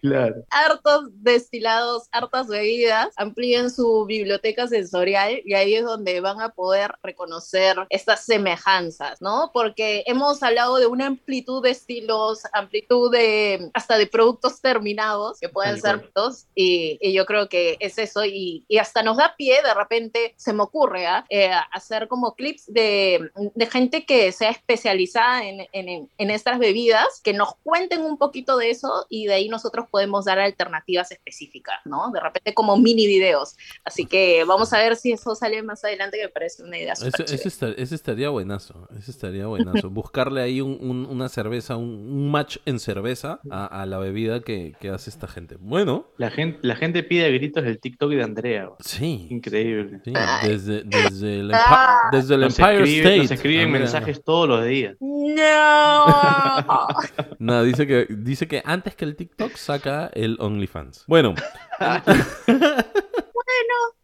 Claro. 0.00 0.44
hartos 0.50 1.04
destilados, 1.22 2.08
hartas 2.12 2.46
bebidas, 2.48 3.08
amplíen 3.16 3.70
su 3.70 4.04
biblioteca 4.06 4.66
sensorial 4.68 5.40
y 5.44 5.54
ahí 5.54 5.74
es 5.74 5.84
donde 5.84 6.20
van 6.20 6.40
a 6.40 6.50
poder 6.50 6.92
reconocer 7.02 7.76
estas 7.90 8.24
semejanzas, 8.24 9.20
¿no? 9.20 9.50
Porque 9.52 10.02
hemos 10.06 10.42
hablado 10.42 10.76
de 10.76 10.86
una 10.86 11.06
amplitud 11.06 11.62
de 11.62 11.70
estilos, 11.70 12.42
amplitud 12.52 13.12
de 13.12 13.70
hasta 13.74 13.98
de 13.98 14.06
productos 14.06 14.60
terminados 14.60 15.38
que 15.40 15.48
pueden 15.48 15.80
ser 15.80 15.98
cual. 15.98 16.10
dos 16.14 16.46
y, 16.54 16.98
y 17.00 17.12
yo 17.12 17.26
creo 17.26 17.48
que 17.48 17.76
es 17.80 17.98
eso 17.98 18.24
y, 18.24 18.64
y 18.68 18.78
hasta 18.78 19.02
nos 19.02 19.16
da 19.16 19.34
pie 19.36 19.62
de 19.62 19.74
repente, 19.74 20.34
se 20.36 20.52
me 20.52 20.62
ocurre, 20.62 21.06
¿ah? 21.06 21.24
Eh, 21.28 21.50
hacer 21.72 22.08
como 22.08 22.34
clips 22.34 22.64
de, 22.66 23.30
de 23.54 23.66
gente 23.66 24.04
que 24.04 24.32
sea 24.32 24.50
especializada 24.50 25.44
en, 25.46 25.66
en, 25.72 26.10
en 26.16 26.30
estas 26.30 26.58
bebidas, 26.58 27.20
que 27.22 27.32
nos 27.32 27.54
cuenten 27.62 28.02
un 28.02 28.18
poquito 28.18 28.56
de 28.56 28.70
eso 28.70 29.06
y 29.08 29.26
de 29.26 29.39
ahí 29.40 29.48
nosotros 29.48 29.86
podemos 29.90 30.24
dar 30.24 30.38
alternativas 30.38 31.10
específicas, 31.10 31.76
¿no? 31.84 32.10
De 32.12 32.20
repente 32.20 32.54
como 32.54 32.76
mini 32.76 33.06
videos. 33.06 33.56
Así 33.84 34.06
que 34.06 34.44
vamos 34.44 34.72
a 34.72 34.78
ver 34.78 34.96
si 34.96 35.12
eso 35.12 35.34
sale 35.34 35.62
más 35.62 35.84
adelante, 35.84 36.16
que 36.18 36.24
me 36.24 36.28
parece 36.30 36.62
una 36.62 36.78
idea 36.78 36.94
súper 36.96 37.26
Ese, 37.26 37.94
estaría 37.94 38.28
buenazo. 38.30 38.88
Ese 38.98 39.10
estaría 39.10 39.46
buenazo. 39.46 39.90
Buscarle 39.90 40.42
ahí 40.42 40.60
un- 40.60 40.78
un- 40.80 41.06
una 41.06 41.28
cerveza, 41.28 41.76
un, 41.76 41.88
un 41.88 42.30
match 42.30 42.58
en 42.66 42.78
cerveza 42.78 43.40
a, 43.50 43.66
a 43.82 43.86
la 43.86 43.98
bebida 43.98 44.40
que, 44.40 44.74
que 44.80 44.90
hace 44.90 45.10
esta 45.10 45.26
gente. 45.26 45.56
Bueno, 45.58 46.06
La 46.16 46.30
gente, 46.30 46.58
la 46.62 46.76
gente 46.76 47.02
pide 47.02 47.30
gritos 47.32 47.64
el 47.64 47.80
TikTok 47.80 48.10
de 48.10 48.22
Andrea. 48.22 48.70
sí. 48.80 49.26
Increíble. 49.30 50.00
sí, 50.04 50.12
desde, 50.42 50.82
desde 50.84 51.40
el, 51.40 51.50
Ah. 51.54 52.10
Empi- 52.12 52.16
desde 52.16 52.34
el 52.34 52.40
Nos 52.42 52.58
Empire 52.58 52.78
escribe- 52.84 52.98
State. 53.00 53.16
nos 53.18 53.30
escriben 53.30 53.64
Andrea. 53.66 53.80
mensajes 53.80 54.24
todos 54.24 54.48
los 54.48 54.64
días. 54.64 54.96
No. 55.00 56.06
No, 57.38 57.62
dice 57.64 57.86
que, 57.86 58.06
dice 58.10 58.46
que 58.46 58.62
antes 58.64 58.94
que 58.94 59.04
el 59.06 59.16
TikTok 59.16 59.29
saca 59.54 60.10
el 60.14 60.36
OnlyFans. 60.40 61.04
Bueno, 61.06 61.34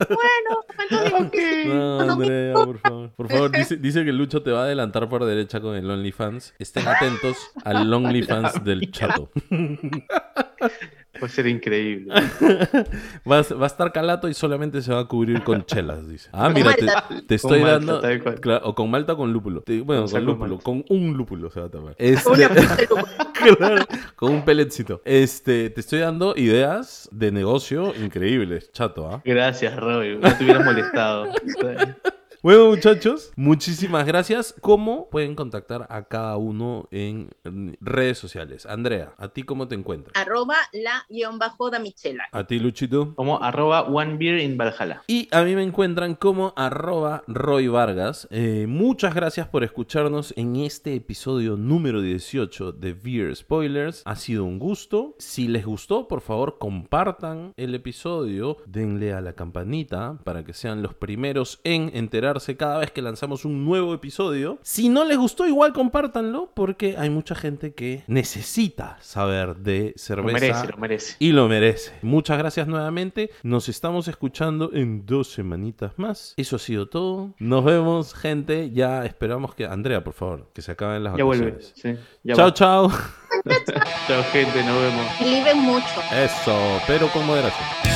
bueno, 0.09 0.65
entonces, 0.91 1.67
no, 1.67 2.01
Andrea, 2.01 2.55
por 2.55 2.79
favor. 2.79 3.11
Por 3.11 3.29
favor, 3.31 3.51
dice, 3.53 3.77
dice 3.81 4.05
que 4.05 4.13
Lucho 4.13 4.43
te 4.43 4.51
va 4.51 4.61
a 4.61 4.65
adelantar 4.65 5.09
por 5.09 5.25
derecha 5.25 5.61
con 5.61 5.75
el 5.75 5.91
OnlyFans. 5.91 6.55
Estén 6.59 6.87
atentos 6.87 7.37
al 7.65 7.93
OnlyFans 7.93 8.63
del 8.65 8.91
chato. 8.91 9.31
Puede 11.19 11.33
ser 11.33 11.47
increíble. 11.47 12.13
Va 13.31 13.39
a, 13.39 13.55
va 13.55 13.65
a 13.65 13.67
estar 13.67 13.93
calato 13.93 14.29
y 14.29 14.35
solamente 14.35 14.81
se 14.83 14.93
va 14.93 15.01
a 15.01 15.05
cubrir 15.07 15.43
con 15.43 15.65
chelas, 15.65 16.07
dice. 16.09 16.29
Ah, 16.33 16.49
mira, 16.49 16.75
te, 17.27 17.35
estoy 17.35 17.61
dando. 17.61 18.01
claro, 18.41 18.67
o 18.69 18.75
con 18.75 18.91
Malta 18.91 19.15
o 19.15 19.17
con 19.17 19.33
lúpulo. 19.33 19.63
Te- 19.63 19.81
bueno, 19.81 20.07
Con 20.07 20.25
lúpulo. 20.25 20.59
Con 20.59 20.85
un 20.89 21.17
lúpulo 21.17 21.51
se 21.51 21.61
va 21.61 21.67
a 21.67 21.71
tapar. 21.71 21.95
Este, 21.99 22.49
claro, 23.59 23.85
con 24.15 24.33
un 24.33 24.45
pelletcito. 24.45 25.03
Este, 25.05 25.71
te 25.71 25.81
estoy 25.81 26.01
dando 26.01 26.35
ideas 26.37 27.09
de 27.13 27.33
negocio 27.33 27.93
increíbles, 27.97 28.71
chato, 28.73 29.09
¿ah? 29.11 29.23
Gracias, 29.25 29.77
Roy. 29.77 30.19
No 30.19 30.37
te 30.37 30.45
hubieras 30.45 30.65
molestado. 30.65 31.27
Bueno, 32.47 32.69
muchachos, 32.69 33.33
muchísimas 33.35 34.07
gracias. 34.07 34.55
¿Cómo 34.61 35.11
pueden 35.11 35.35
contactar 35.35 35.89
a 35.91 36.05
cada 36.05 36.37
uno 36.37 36.87
en 36.93 37.31
redes 37.81 38.19
sociales? 38.19 38.67
Andrea, 38.67 39.15
¿a 39.19 39.31
ti 39.31 39.43
cómo 39.43 39.67
te 39.67 39.75
encuentras? 39.75 40.13
Arroba 40.15 40.55
la 40.73 41.05
guion 41.09 41.41
bajo 41.41 41.71
Damichela. 41.71 42.29
¿A 42.31 42.47
ti, 42.47 42.61
Luchito? 42.61 43.17
Como 43.17 43.43
arroba 43.43 43.83
one 43.83 44.17
beer 44.17 44.39
in 44.39 44.57
Valhalla. 44.57 45.03
Y 45.09 45.29
a 45.33 45.43
mí 45.43 45.57
me 45.57 45.65
encuentran 45.65 46.15
como 46.15 46.53
arroba 46.55 47.25
Roy 47.27 47.67
Vargas. 47.67 48.29
Eh, 48.31 48.67
muchas 48.69 49.13
gracias 49.13 49.49
por 49.49 49.65
escucharnos 49.65 50.33
en 50.37 50.55
este 50.55 50.95
episodio 50.95 51.57
número 51.57 52.01
18 52.01 52.71
de 52.71 52.93
Beer 52.93 53.35
Spoilers. 53.35 54.03
Ha 54.05 54.15
sido 54.15 54.45
un 54.45 54.61
gusto. 54.61 55.17
Si 55.19 55.49
les 55.49 55.67
gustó, 55.67 56.07
por 56.07 56.21
favor 56.21 56.59
compartan 56.59 57.55
el 57.57 57.75
episodio. 57.75 58.59
Denle 58.67 59.15
a 59.15 59.21
la 59.21 59.33
campanita 59.33 60.21
para 60.23 60.45
que 60.45 60.53
sean 60.53 60.81
los 60.81 60.95
primeros 60.95 61.59
en 61.65 61.91
enterarse 61.93 62.36
cada 62.57 62.79
vez 62.79 62.91
que 62.91 63.03
lanzamos 63.03 63.45
un 63.45 63.65
nuevo 63.65 63.95
episodio. 63.95 64.59
Si 64.63 64.89
no 64.89 65.05
les 65.05 65.19
gustó, 65.19 65.47
igual 65.47 65.73
compártanlo 65.73 66.51
porque 66.55 66.97
hay 66.99 67.11
mucha 67.11 67.35
gente 67.35 67.75
que 67.75 68.03
necesita 68.07 68.99
saber 69.01 69.57
de 69.57 69.93
Lo 69.95 69.99
cerveza. 70.03 70.33
merece, 70.33 70.67
lo 70.69 70.77
merece. 70.79 71.17
Y 71.19 71.33
lo 71.33 71.49
merece. 71.49 71.93
Muchas 72.03 72.39
gracias 72.39 72.67
nuevamente. 72.69 73.31
Nos 73.43 73.69
estamos 73.69 74.09
escuchando 74.09 74.71
en 74.73 75.07
dos 75.07 75.29
semanitas 75.33 75.93
más. 75.97 76.35
Eso 76.37 76.57
ha 76.57 76.59
sido 76.59 76.89
todo. 76.89 77.35
Nos 77.39 77.65
vemos, 77.65 78.15
gente. 78.15 78.71
Ya 78.71 79.05
esperamos 79.05 79.55
que. 79.55 79.67
Andrea, 79.67 80.03
por 80.05 80.13
favor, 80.15 80.51
que 80.53 80.63
se 80.63 80.73
acaben 80.73 81.03
las 81.05 81.17
Ya 81.17 81.25
vuelve. 81.25 81.53
vacaciones. 81.53 81.73
Sí, 81.77 82.05
ya 82.25 82.35
chao, 82.35 82.47
va. 82.47 82.53
chao. 82.55 82.91
Chao, 84.07 84.23
gente. 84.33 84.63
Nos 84.65 84.81
vemos. 84.81 85.21
Liben 85.21 85.59
mucho. 85.59 85.87
Eso, 86.13 86.57
pero 86.87 87.09
con 87.09 87.27
moderación. 87.27 87.96